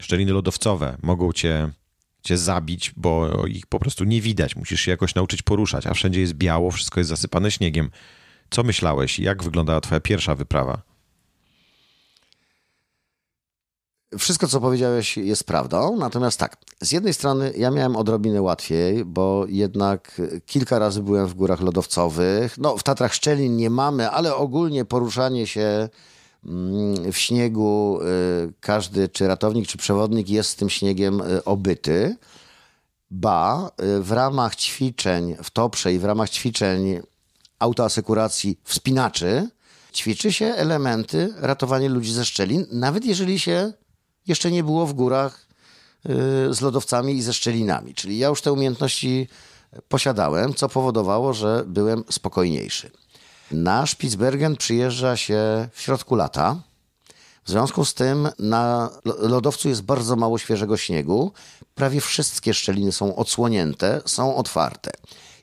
szczeliny 0.00 0.32
lodowcowe 0.32 0.96
mogą 1.02 1.32
cię, 1.32 1.70
cię 2.22 2.38
zabić, 2.38 2.92
bo 2.96 3.44
ich 3.46 3.66
po 3.66 3.78
prostu 3.78 4.04
nie 4.04 4.20
widać. 4.20 4.56
Musisz 4.56 4.80
się 4.80 4.90
jakoś 4.90 5.14
nauczyć 5.14 5.42
poruszać, 5.42 5.86
a 5.86 5.94
wszędzie 5.94 6.20
jest 6.20 6.34
biało, 6.34 6.70
wszystko 6.70 7.00
jest 7.00 7.10
zasypane 7.10 7.50
śniegiem. 7.50 7.90
Co 8.50 8.62
myślałeś? 8.62 9.18
Jak 9.18 9.42
wyglądała 9.42 9.80
twoja 9.80 10.00
pierwsza 10.00 10.34
wyprawa? 10.34 10.91
Wszystko, 14.18 14.48
co 14.48 14.60
powiedziałeś, 14.60 15.16
jest 15.16 15.44
prawdą. 15.44 15.96
Natomiast 15.96 16.38
tak, 16.38 16.56
z 16.80 16.92
jednej 16.92 17.14
strony 17.14 17.52
ja 17.56 17.70
miałem 17.70 17.96
odrobinę 17.96 18.42
łatwiej, 18.42 19.04
bo 19.04 19.44
jednak 19.48 20.20
kilka 20.46 20.78
razy 20.78 21.02
byłem 21.02 21.26
w 21.26 21.34
górach 21.34 21.60
lodowcowych. 21.60 22.58
No, 22.58 22.76
w 22.76 22.82
Tatrach 22.82 23.14
Szczelin 23.14 23.56
nie 23.56 23.70
mamy, 23.70 24.10
ale 24.10 24.36
ogólnie 24.36 24.84
poruszanie 24.84 25.46
się 25.46 25.88
mm, 26.46 27.12
w 27.12 27.18
śniegu, 27.18 28.00
y, 28.48 28.52
każdy, 28.60 29.08
czy 29.08 29.28
ratownik, 29.28 29.68
czy 29.68 29.78
przewodnik 29.78 30.28
jest 30.28 30.50
z 30.50 30.56
tym 30.56 30.70
śniegiem 30.70 31.20
y, 31.20 31.44
obyty. 31.44 32.16
Ba, 33.10 33.70
y, 33.98 34.02
w 34.02 34.12
ramach 34.12 34.56
ćwiczeń 34.56 35.36
w 35.42 35.50
Toprze 35.50 35.92
i 35.94 35.98
w 35.98 36.04
ramach 36.04 36.30
ćwiczeń 36.30 37.00
autoasekuracji 37.58 38.58
wspinaczy 38.64 39.48
ćwiczy 39.94 40.32
się 40.32 40.46
elementy 40.46 41.34
ratowania 41.36 41.88
ludzi 41.88 42.12
ze 42.12 42.24
szczelin, 42.24 42.66
nawet 42.72 43.04
jeżeli 43.04 43.38
się 43.38 43.72
jeszcze 44.26 44.50
nie 44.50 44.64
było 44.64 44.86
w 44.86 44.92
górach 44.92 45.46
y, 46.06 46.54
z 46.54 46.60
lodowcami 46.60 47.16
i 47.16 47.22
ze 47.22 47.32
szczelinami. 47.32 47.94
Czyli 47.94 48.18
ja 48.18 48.28
już 48.28 48.42
te 48.42 48.52
umiejętności 48.52 49.28
posiadałem, 49.88 50.54
co 50.54 50.68
powodowało, 50.68 51.32
że 51.32 51.64
byłem 51.66 52.04
spokojniejszy. 52.10 52.90
Na 53.50 53.86
Spitsbergen 53.86 54.56
przyjeżdża 54.56 55.16
się 55.16 55.68
w 55.72 55.80
środku 55.80 56.14
lata. 56.14 56.56
W 57.44 57.50
związku 57.50 57.84
z 57.84 57.94
tym 57.94 58.28
na 58.38 58.90
lodowcu 59.04 59.68
jest 59.68 59.82
bardzo 59.82 60.16
mało 60.16 60.38
świeżego 60.38 60.76
śniegu. 60.76 61.32
Prawie 61.74 62.00
wszystkie 62.00 62.54
szczeliny 62.54 62.92
są 62.92 63.16
odsłonięte, 63.16 64.00
są 64.06 64.36
otwarte. 64.36 64.90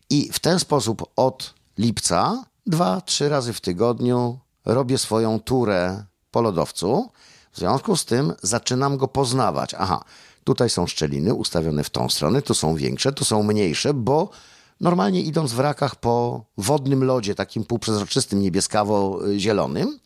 I 0.10 0.30
w 0.34 0.40
ten 0.40 0.60
sposób 0.60 1.06
od 1.16 1.54
lipca 1.78 2.44
dwa, 2.66 3.02
trzy 3.02 3.30
razy 3.30 3.54
w 3.54 3.62
tygodniu 3.62 4.40
robię 4.66 4.98
swoją 4.98 5.40
turę 5.40 6.04
po 6.32 6.42
lodowcu. 6.42 7.12
W 7.52 7.58
związku 7.58 7.98
z 7.98 8.06
tym 8.06 8.34
zaczynam 8.42 8.98
go 8.98 9.08
poznawać. 9.08 9.76
Aha, 9.78 10.04
tutaj 10.44 10.70
są 10.70 10.88
szczeliny 10.88 11.34
ustawione 11.34 11.84
w 11.84 11.90
tą 11.90 12.10
stronę, 12.10 12.42
tu 12.42 12.54
są 12.54 12.76
większe, 12.76 13.14
tu 13.14 13.26
są 13.26 13.44
mniejsze, 13.44 13.94
bo 13.94 14.30
normalnie 14.82 15.22
idąc 15.22 15.54
w 15.54 15.60
rakach 15.60 15.96
po 15.96 16.46
wodnym 16.58 17.04
lodzie, 17.04 17.36
takim 17.36 17.64
półprzezroczystym, 17.64 18.42
niebieskawo-zielonym, 18.42 20.00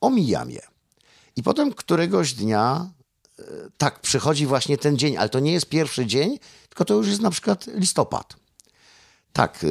omijam 0.00 0.50
je. 0.50 0.62
I 1.36 1.42
potem 1.42 1.72
któregoś 1.72 2.34
dnia, 2.34 2.90
e, 3.38 3.42
tak, 3.78 4.00
przychodzi 4.00 4.46
właśnie 4.46 4.78
ten 4.78 4.98
dzień, 4.98 5.16
ale 5.16 5.28
to 5.28 5.40
nie 5.40 5.52
jest 5.52 5.68
pierwszy 5.68 6.06
dzień, 6.06 6.38
tylko 6.68 6.84
to 6.84 6.94
już 6.94 7.08
jest 7.08 7.20
na 7.20 7.30
przykład 7.30 7.66
listopad. 7.66 8.36
Tak, 9.32 9.64
e, 9.64 9.68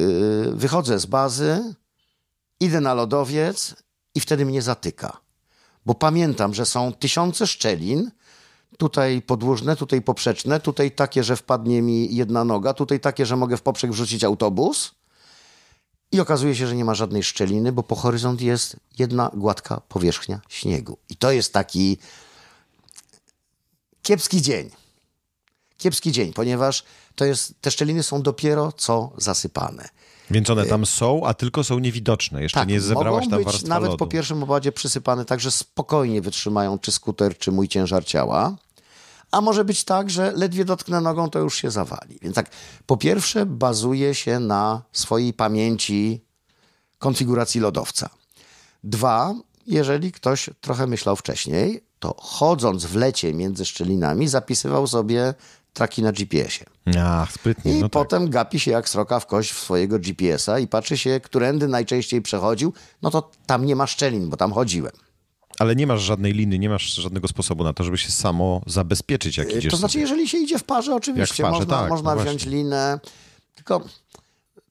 wychodzę 0.52 0.98
z 0.98 1.06
bazy, 1.06 1.74
idę 2.60 2.80
na 2.80 2.94
lodowiec 2.94 3.74
i 4.14 4.20
wtedy 4.20 4.46
mnie 4.46 4.62
zatyka 4.62 5.27
bo 5.88 5.94
pamiętam, 5.94 6.54
że 6.54 6.66
są 6.66 6.92
tysiące 6.92 7.46
szczelin, 7.46 8.10
tutaj 8.78 9.22
podłużne, 9.22 9.76
tutaj 9.76 10.02
poprzeczne, 10.02 10.60
tutaj 10.60 10.90
takie, 10.90 11.24
że 11.24 11.36
wpadnie 11.36 11.82
mi 11.82 12.14
jedna 12.14 12.44
noga, 12.44 12.74
tutaj 12.74 13.00
takie, 13.00 13.26
że 13.26 13.36
mogę 13.36 13.56
w 13.56 13.62
poprzek 13.62 13.92
wrzucić 13.92 14.24
autobus. 14.24 14.94
I 16.12 16.20
okazuje 16.20 16.56
się, 16.56 16.66
że 16.66 16.76
nie 16.76 16.84
ma 16.84 16.94
żadnej 16.94 17.22
szczeliny, 17.22 17.72
bo 17.72 17.82
po 17.82 17.96
horyzont 17.96 18.40
jest 18.40 18.76
jedna 18.98 19.30
gładka 19.34 19.80
powierzchnia 19.80 20.40
śniegu. 20.48 20.98
I 21.08 21.16
to 21.16 21.32
jest 21.32 21.52
taki 21.52 21.98
kiepski 24.02 24.42
dzień. 24.42 24.70
Kiepski 25.76 26.12
dzień, 26.12 26.32
ponieważ 26.32 26.84
to 27.14 27.24
jest, 27.24 27.54
te 27.60 27.70
szczeliny 27.70 28.02
są 28.02 28.22
dopiero 28.22 28.72
co 28.72 29.12
zasypane. 29.16 29.88
Więc 30.30 30.50
one 30.50 30.66
tam 30.66 30.86
są, 30.86 31.26
a 31.26 31.34
tylko 31.34 31.64
są 31.64 31.78
niewidoczne. 31.78 32.42
Jeszcze 32.42 32.60
tak, 32.60 32.68
nie 32.68 32.80
zebrałaś 32.80 33.28
tam 33.28 33.38
być 33.38 33.46
warstwa 33.46 33.68
nawet 33.68 33.90
lodu. 33.90 33.98
po 33.98 34.06
pierwszym 34.06 34.42
obadzie 34.42 34.72
przysypane, 34.72 35.24
także 35.24 35.50
spokojnie 35.50 36.22
wytrzymają 36.22 36.78
czy 36.78 36.92
skuter, 36.92 37.38
czy 37.38 37.52
mój 37.52 37.68
ciężar 37.68 38.04
ciała. 38.04 38.56
A 39.30 39.40
może 39.40 39.64
być 39.64 39.84
tak, 39.84 40.10
że 40.10 40.32
ledwie 40.36 40.64
dotknę 40.64 41.00
nogą, 41.00 41.30
to 41.30 41.38
już 41.38 41.56
się 41.56 41.70
zawali. 41.70 42.18
Więc 42.22 42.34
tak, 42.36 42.50
po 42.86 42.96
pierwsze 42.96 43.46
bazuje 43.46 44.14
się 44.14 44.40
na 44.40 44.82
swojej 44.92 45.32
pamięci 45.32 46.24
konfiguracji 46.98 47.60
lodowca. 47.60 48.10
Dwa, 48.84 49.34
jeżeli 49.66 50.12
ktoś 50.12 50.50
trochę 50.60 50.86
myślał 50.86 51.16
wcześniej, 51.16 51.84
to 51.98 52.14
chodząc 52.18 52.84
w 52.84 52.96
lecie 52.96 53.34
między 53.34 53.64
szczelinami 53.64 54.28
zapisywał 54.28 54.86
sobie 54.86 55.34
traki 55.72 56.02
na 56.02 56.12
GPS-ie. 56.12 56.66
Ach, 56.96 57.32
sprytnie. 57.32 57.72
I 57.72 57.74
no 57.74 57.88
tak. 57.88 57.92
potem 57.92 58.30
gapi 58.30 58.60
się 58.60 58.70
jak 58.70 58.88
sroka 58.88 59.20
w 59.20 59.26
kość 59.26 59.52
w 59.52 59.58
swojego 59.58 59.98
GPS-a 59.98 60.58
i 60.58 60.68
patrzy 60.68 60.98
się, 60.98 61.20
którędy 61.20 61.68
najczęściej 61.68 62.22
przechodził, 62.22 62.72
no 63.02 63.10
to 63.10 63.30
tam 63.46 63.66
nie 63.66 63.76
ma 63.76 63.86
szczelin, 63.86 64.28
bo 64.30 64.36
tam 64.36 64.52
chodziłem. 64.52 64.92
Ale 65.58 65.76
nie 65.76 65.86
masz 65.86 66.02
żadnej 66.02 66.32
liny, 66.32 66.58
nie 66.58 66.68
masz 66.68 66.94
żadnego 66.94 67.28
sposobu 67.28 67.64
na 67.64 67.72
to, 67.72 67.84
żeby 67.84 67.98
się 67.98 68.10
samo 68.10 68.62
zabezpieczyć, 68.66 69.36
jak 69.36 69.54
idziesz 69.54 69.70
To 69.70 69.76
znaczy, 69.76 69.92
sobie. 69.92 70.02
jeżeli 70.02 70.28
się 70.28 70.38
idzie 70.38 70.58
w 70.58 70.64
parze, 70.64 70.94
oczywiście 70.94 71.34
w 71.34 71.46
parze, 71.46 71.58
można, 71.58 71.80
tak, 71.80 71.90
można 71.90 72.14
no 72.14 72.22
wziąć 72.22 72.46
linę, 72.46 73.00
tylko 73.54 73.84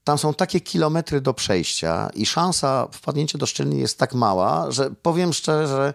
tam 0.03 0.17
są 0.17 0.33
takie 0.33 0.61
kilometry 0.61 1.21
do 1.21 1.33
przejścia 1.33 2.09
i 2.13 2.25
szansa 2.25 2.87
wpadnięcia 2.91 3.37
do 3.37 3.45
szczeliny 3.45 3.75
jest 3.75 3.99
tak 3.99 4.13
mała, 4.13 4.71
że 4.71 4.91
powiem 5.01 5.33
szczerze, 5.33 5.67
że 5.67 5.93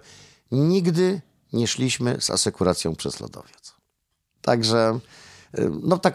nigdy 0.50 1.20
nie 1.52 1.66
szliśmy 1.66 2.16
z 2.20 2.30
asekuracją 2.30 2.96
przez 2.96 3.20
lodowiec. 3.20 3.74
Także 4.42 4.98
no 5.82 5.98
tak, 5.98 6.14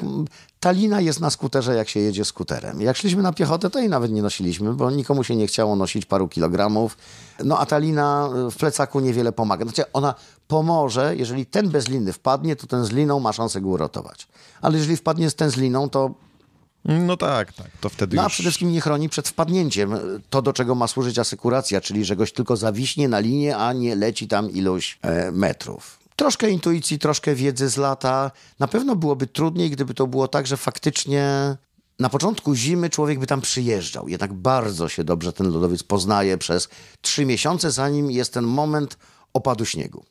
ta 0.60 0.72
lina 0.72 1.02
jest 1.02 1.20
na 1.20 1.30
skuterze, 1.30 1.76
jak 1.76 1.90
się 1.90 2.00
jedzie 2.00 2.26
skuterem. 2.26 2.82
Jak 2.82 2.98
szliśmy 2.98 3.24
na 3.24 3.34
piechotę, 3.34 3.70
to 3.70 3.80
jej 3.80 3.90
nawet 3.90 4.12
nie 4.12 4.22
nosiliśmy, 4.22 4.74
bo 4.74 4.92
nikomu 4.92 5.24
się 5.24 5.36
nie 5.36 5.48
chciało 5.48 5.76
nosić 5.76 6.06
paru 6.06 6.28
kilogramów. 6.28 6.98
No 7.44 7.60
a 7.60 7.66
ta 7.66 7.78
lina 7.78 8.30
y, 8.48 8.52
w 8.52 8.56
plecaku 8.56 9.00
niewiele 9.00 9.32
pomaga. 9.32 9.66
Znaczy 9.66 9.92
ona 9.94 10.16
pomoże, 10.48 11.16
jeżeli 11.16 11.46
ten 11.46 11.70
bez 11.70 11.88
liny 11.88 12.14
wpadnie, 12.14 12.56
to 12.56 12.68
ten 12.68 12.86
z 12.86 12.92
liną 12.92 13.20
ma 13.20 13.34
szansę 13.34 13.62
go 13.62 13.70
uratować. 13.70 14.28
Ale 14.62 14.78
jeżeli 14.78 14.98
wpadnie 14.98 15.32
ten 15.32 15.50
z 15.50 15.58
liną, 15.58 15.90
to 15.90 16.12
No 16.86 17.18
tak, 17.18 17.54
tak. 17.54 17.68
To 17.82 17.90
wtedy 17.90 18.16
no, 18.16 18.22
a 18.22 18.26
już... 18.26 18.34
przede 18.34 18.50
wszystkim 18.50 18.72
nie 18.72 18.82
chroni 18.82 19.10
przed 19.10 19.28
wpadnięciem. 19.28 19.94
To, 20.30 20.42
do 20.42 20.54
czego 20.54 20.76
ma 20.76 20.88
służyć 20.88 21.20
asekuracja, 21.20 21.82
czyli 21.82 22.06
że 22.06 22.16
goś 22.16 22.34
tylko 22.34 22.58
zawiśnie 22.58 23.10
na 23.10 23.20
linie, 23.20 23.58
a 23.58 23.74
nie 23.74 23.96
leci 23.96 24.28
tam 24.28 24.52
ilość 24.52 25.00
e, 25.02 25.32
metrów. 25.32 26.07
Troszkę 26.18 26.50
intuicji, 26.50 27.00
troszkę 27.00 27.36
wiedzy 27.36 27.70
z 27.70 27.78
lata. 27.78 28.32
Na 28.60 28.68
pewno 28.68 28.96
byłoby 28.96 29.28
trudniej, 29.28 29.70
gdyby 29.70 29.94
to 29.94 30.08
było 30.08 30.28
tak, 30.28 30.48
że 30.48 30.58
faktycznie 30.58 31.56
na 32.00 32.10
początku 32.10 32.56
zimy 32.56 32.90
człowiek 32.90 33.20
by 33.20 33.28
tam 33.28 33.42
przyjeżdżał. 33.42 34.08
Jednak 34.08 34.34
bardzo 34.34 34.90
się 34.90 35.04
dobrze 35.04 35.34
ten 35.34 35.52
lodowiec 35.52 35.84
poznaje 35.84 36.38
przez 36.38 36.70
trzy 37.02 37.26
miesiące, 37.26 37.72
zanim 37.72 38.12
jest 38.12 38.34
ten 38.34 38.46
moment 38.46 38.98
opadu 39.34 39.66
śniegu. 39.66 40.06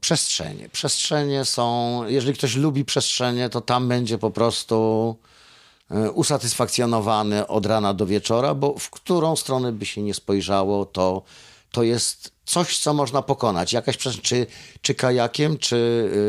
Przestrzenie. 0.00 0.68
Przestrzenie 0.68 1.44
są, 1.44 2.00
jeżeli 2.06 2.34
ktoś 2.38 2.56
lubi 2.56 2.84
przestrzenie, 2.84 3.48
to 3.48 3.60
tam 3.60 3.88
będzie 3.88 4.18
po 4.18 4.30
prostu 4.30 5.16
e, 5.90 6.10
usatysfakcjonowany 6.10 7.46
od 7.46 7.66
rana 7.66 7.94
do 7.94 8.06
wieczora, 8.06 8.54
bo 8.54 8.74
w 8.78 8.90
którą 8.90 9.36
stronę 9.36 9.72
by 9.72 9.86
się 9.86 10.02
nie 10.02 10.14
spojrzało, 10.14 10.86
to, 10.86 11.22
to 11.72 11.82
jest 11.82 12.35
coś, 12.46 12.78
co 12.78 12.94
można 12.94 13.22
pokonać. 13.22 13.72
Jakaś 13.72 13.96
czy, 13.98 14.46
czy 14.82 14.94
kajakiem, 14.94 15.58
czy 15.58 15.76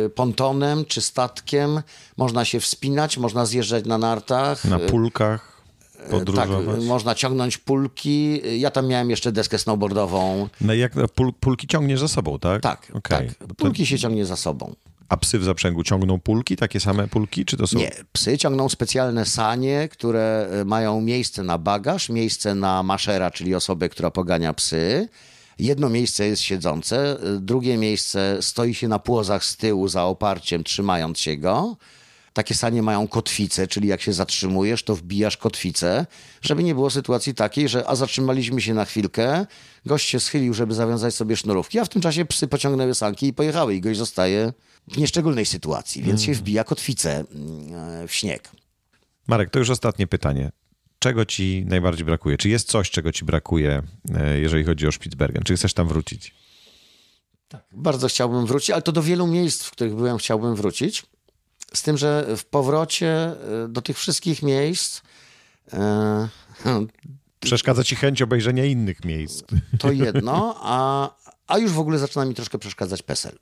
y, 0.05 0.09
pontonem, 0.09 0.85
czy 0.85 1.01
statkiem. 1.01 1.81
Można 2.17 2.45
się 2.45 2.59
wspinać, 2.59 3.17
można 3.17 3.45
zjeżdżać 3.45 3.85
na 3.85 3.97
nartach. 3.97 4.65
Na 4.65 4.77
y, 4.77 4.79
pulkach 4.79 5.57
tak, 5.97 6.09
podróżować. 6.09 6.83
można 6.83 7.15
ciągnąć 7.15 7.57
pulki. 7.57 8.41
Ja 8.59 8.71
tam 8.71 8.87
miałem 8.87 9.09
jeszcze 9.09 9.31
deskę 9.31 9.57
snowboardową. 9.57 10.49
No 10.61 10.73
jak 10.73 10.93
pul, 11.15 11.33
pulki 11.39 11.67
ciągniesz 11.67 11.99
za 11.99 12.07
sobą, 12.07 12.39
tak? 12.39 12.61
Tak, 12.61 12.87
Okej. 12.93 13.27
tak. 13.27 13.47
To- 13.47 13.55
Pulki 13.55 13.85
się 13.85 13.99
ciągnie 13.99 14.25
za 14.25 14.35
sobą. 14.35 14.75
A 15.09 15.17
psy 15.17 15.39
w 15.39 15.43
zaprzęgu 15.43 15.83
ciągną 15.83 16.19
pulki, 16.19 16.55
takie 16.55 16.79
same 16.79 17.07
pulki, 17.07 17.45
czy 17.45 17.57
to 17.57 17.67
są... 17.67 17.79
Nie, 17.79 17.91
psy 18.11 18.37
ciągną 18.37 18.69
specjalne 18.69 19.25
sanie, 19.25 19.89
które 19.91 20.49
e, 20.51 20.65
mają 20.65 21.01
miejsce 21.01 21.43
na 21.43 21.57
bagaż, 21.57 22.09
miejsce 22.09 22.55
na 22.55 22.83
maszera, 22.83 23.31
czyli 23.31 23.55
osobę, 23.55 23.89
która 23.89 24.11
pogania 24.11 24.53
psy. 24.53 25.09
Jedno 25.59 25.89
miejsce 25.89 26.27
jest 26.27 26.41
siedzące, 26.41 27.17
drugie 27.39 27.77
miejsce 27.77 28.37
stoi 28.41 28.73
się 28.73 28.87
na 28.87 28.99
płozach 28.99 29.45
z 29.45 29.57
tyłu 29.57 29.87
za 29.87 30.03
oparciem, 30.03 30.63
trzymając 30.63 31.19
się 31.19 31.37
go. 31.37 31.77
Takie 32.33 32.55
sanie 32.55 32.81
mają 32.81 33.07
kotwicę, 33.07 33.67
czyli 33.67 33.87
jak 33.87 34.01
się 34.01 34.13
zatrzymujesz, 34.13 34.83
to 34.83 34.95
wbijasz 34.95 35.37
kotwicę, 35.37 36.05
żeby 36.41 36.63
nie 36.63 36.75
było 36.75 36.89
sytuacji 36.89 37.33
takiej, 37.33 37.69
że 37.69 37.87
a 37.87 37.95
zatrzymaliśmy 37.95 38.61
się 38.61 38.73
na 38.73 38.85
chwilkę, 38.85 39.45
gość 39.85 40.09
się 40.09 40.19
schylił, 40.19 40.53
żeby 40.53 40.73
zawiązać 40.73 41.15
sobie 41.15 41.37
sznurówki, 41.37 41.79
a 41.79 41.85
w 41.85 41.89
tym 41.89 42.01
czasie 42.01 42.25
psy 42.25 42.47
pociągnęły 42.47 42.95
sanki 42.95 43.27
i 43.27 43.33
pojechały 43.33 43.75
i 43.75 43.81
gość 43.81 43.99
zostaje 43.99 44.53
w 44.87 44.97
nieszczególnej 44.97 45.45
sytuacji, 45.45 46.03
więc 46.03 46.23
się 46.23 46.33
wbija 46.33 46.63
kotwicę 46.63 47.23
mm, 47.35 48.07
w 48.07 48.13
śnieg. 48.13 48.51
Marek, 49.27 49.49
to 49.49 49.59
już 49.59 49.69
ostatnie 49.69 50.07
pytanie. 50.07 50.51
Czego 50.99 51.25
ci 51.25 51.65
najbardziej 51.67 52.05
brakuje? 52.05 52.37
Czy 52.37 52.49
jest 52.49 52.69
coś, 52.69 52.89
czego 52.89 53.11
ci 53.11 53.25
brakuje, 53.25 53.83
e, 54.15 54.39
jeżeli 54.39 54.63
chodzi 54.63 54.87
o 54.87 54.91
Spitsbergen? 54.91 55.43
Czy 55.43 55.55
chcesz 55.55 55.73
tam 55.73 55.87
wrócić? 55.87 56.35
Bardzo 57.71 58.07
chciałbym 58.07 58.45
wrócić, 58.45 58.69
ale 58.69 58.81
to 58.81 58.91
do 58.91 59.03
wielu 59.03 59.27
miejsc, 59.27 59.63
w 59.63 59.71
których 59.71 59.95
byłem, 59.95 60.17
chciałbym 60.17 60.55
wrócić. 60.55 61.05
Z 61.73 61.81
tym, 61.81 61.97
że 61.97 62.37
w 62.37 62.45
powrocie 62.45 63.07
e, 63.07 63.35
do 63.69 63.81
tych 63.81 63.97
wszystkich 63.97 64.43
miejsc 64.43 65.01
e, 65.73 66.27
Przeszkadza 67.39 67.83
ci 67.83 67.95
chęć 67.95 68.21
obejrzenia 68.21 68.65
innych 68.65 69.05
miejsc. 69.05 69.43
To 69.79 69.91
jedno, 70.07 70.55
a, 70.59 71.09
a 71.47 71.57
już 71.57 71.71
w 71.71 71.79
ogóle 71.79 71.99
zaczyna 71.99 72.25
mi 72.25 72.35
troszkę 72.35 72.57
przeszkadzać 72.57 73.03
PESEL. 73.03 73.37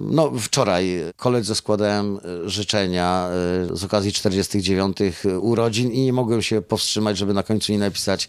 No, 0.00 0.32
wczoraj 0.40 1.00
koledze 1.16 1.54
składałem 1.54 2.16
e, 2.16 2.48
życzenia 2.50 3.28
e, 3.72 3.76
z 3.76 3.84
okazji 3.84 4.12
49 4.12 4.96
urodzin 5.40 5.90
i 5.90 6.04
nie 6.04 6.12
mogłem 6.12 6.42
się 6.42 6.62
powstrzymać, 6.62 7.18
żeby 7.18 7.34
na 7.34 7.42
końcu 7.42 7.72
nie 7.72 7.78
napisać 7.78 8.28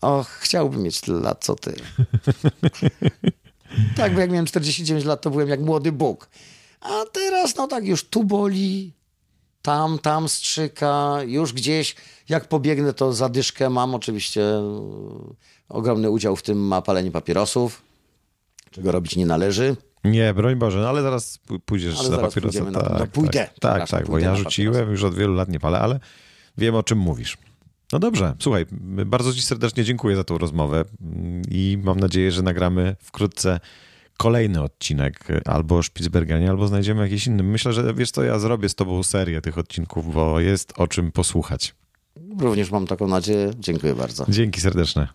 och, 0.00 0.28
chciałbym 0.28 0.82
mieć 0.82 1.00
tyle 1.00 1.20
lat, 1.20 1.44
co 1.44 1.54
ty. 1.54 1.74
tak, 3.96 4.14
bo 4.14 4.20
jak 4.20 4.30
miałem 4.30 4.46
49 4.46 5.04
lat, 5.04 5.20
to 5.20 5.30
byłem 5.30 5.48
jak 5.48 5.60
młody 5.60 5.92
Bóg. 5.92 6.28
A 6.80 7.04
teraz, 7.12 7.56
no 7.56 7.66
tak, 7.66 7.84
już 7.84 8.04
tu 8.04 8.24
boli, 8.24 8.92
tam, 9.62 9.98
tam 9.98 10.28
strzyka, 10.28 11.18
już 11.26 11.52
gdzieś, 11.52 11.96
jak 12.28 12.48
pobiegnę, 12.48 12.92
to 12.92 13.12
zadyszkę 13.12 13.70
mam. 13.70 13.94
Oczywiście 13.94 14.42
e, 14.42 14.62
ogromny 15.68 16.10
udział 16.10 16.36
w 16.36 16.42
tym 16.42 16.58
ma 16.58 16.82
palenie 16.82 17.10
papierosów, 17.10 17.82
czego 18.70 18.92
robić 18.92 19.16
nie 19.16 19.26
należy. 19.26 19.76
Nie, 20.04 20.34
broń 20.34 20.56
Boże, 20.56 20.78
no 20.78 20.88
ale 20.88 21.02
zaraz 21.02 21.38
pójdziesz 21.64 21.94
Ale 21.98 22.08
na 22.10 22.16
zaraz 22.16 22.34
papierosa. 22.34 22.64
na- 22.64 22.80
tak, 22.80 22.98
no 22.98 23.06
pójdę, 23.06 23.48
Tak, 23.60 23.78
tak, 23.80 23.88
tak 23.88 24.06
bo 24.06 24.18
ja 24.18 24.36
rzuciłem, 24.36 24.72
papierosa. 24.72 24.90
już 24.92 25.04
od 25.04 25.14
wielu 25.14 25.34
lat 25.34 25.48
nie 25.48 25.60
palę, 25.60 25.78
ale 25.80 26.00
wiem 26.58 26.74
o 26.74 26.82
czym 26.82 26.98
mówisz. 26.98 27.38
No 27.92 27.98
dobrze, 27.98 28.34
słuchaj, 28.38 28.66
bardzo 29.06 29.34
Ci 29.34 29.42
serdecznie 29.42 29.84
dziękuję 29.84 30.16
za 30.16 30.24
tą 30.24 30.38
rozmowę 30.38 30.84
mm, 31.00 31.42
i 31.50 31.78
mam 31.84 32.00
nadzieję, 32.00 32.32
że 32.32 32.42
nagramy 32.42 32.96
wkrótce 33.02 33.60
kolejny 34.16 34.62
odcinek 34.62 35.26
albo 35.44 35.76
o 35.76 35.82
Spitsbergenie, 35.82 36.50
albo 36.50 36.68
znajdziemy 36.68 37.02
jakiś 37.02 37.26
inny. 37.26 37.42
Myślę, 37.42 37.72
że 37.72 37.94
wiesz 37.94 38.10
co, 38.10 38.22
ja 38.22 38.38
zrobię 38.38 38.68
z 38.68 38.74
Tobą 38.74 39.02
serię 39.02 39.40
tych 39.40 39.58
odcinków, 39.58 40.14
bo 40.14 40.40
jest 40.40 40.72
o 40.76 40.86
czym 40.88 41.12
posłuchać. 41.12 41.74
Również 42.38 42.70
mam 42.70 42.86
taką 42.86 43.08
nadzieję. 43.08 43.50
Dziękuję 43.58 43.94
bardzo. 43.94 44.26
Dzięki 44.28 44.60
serdeczne. 44.60 45.08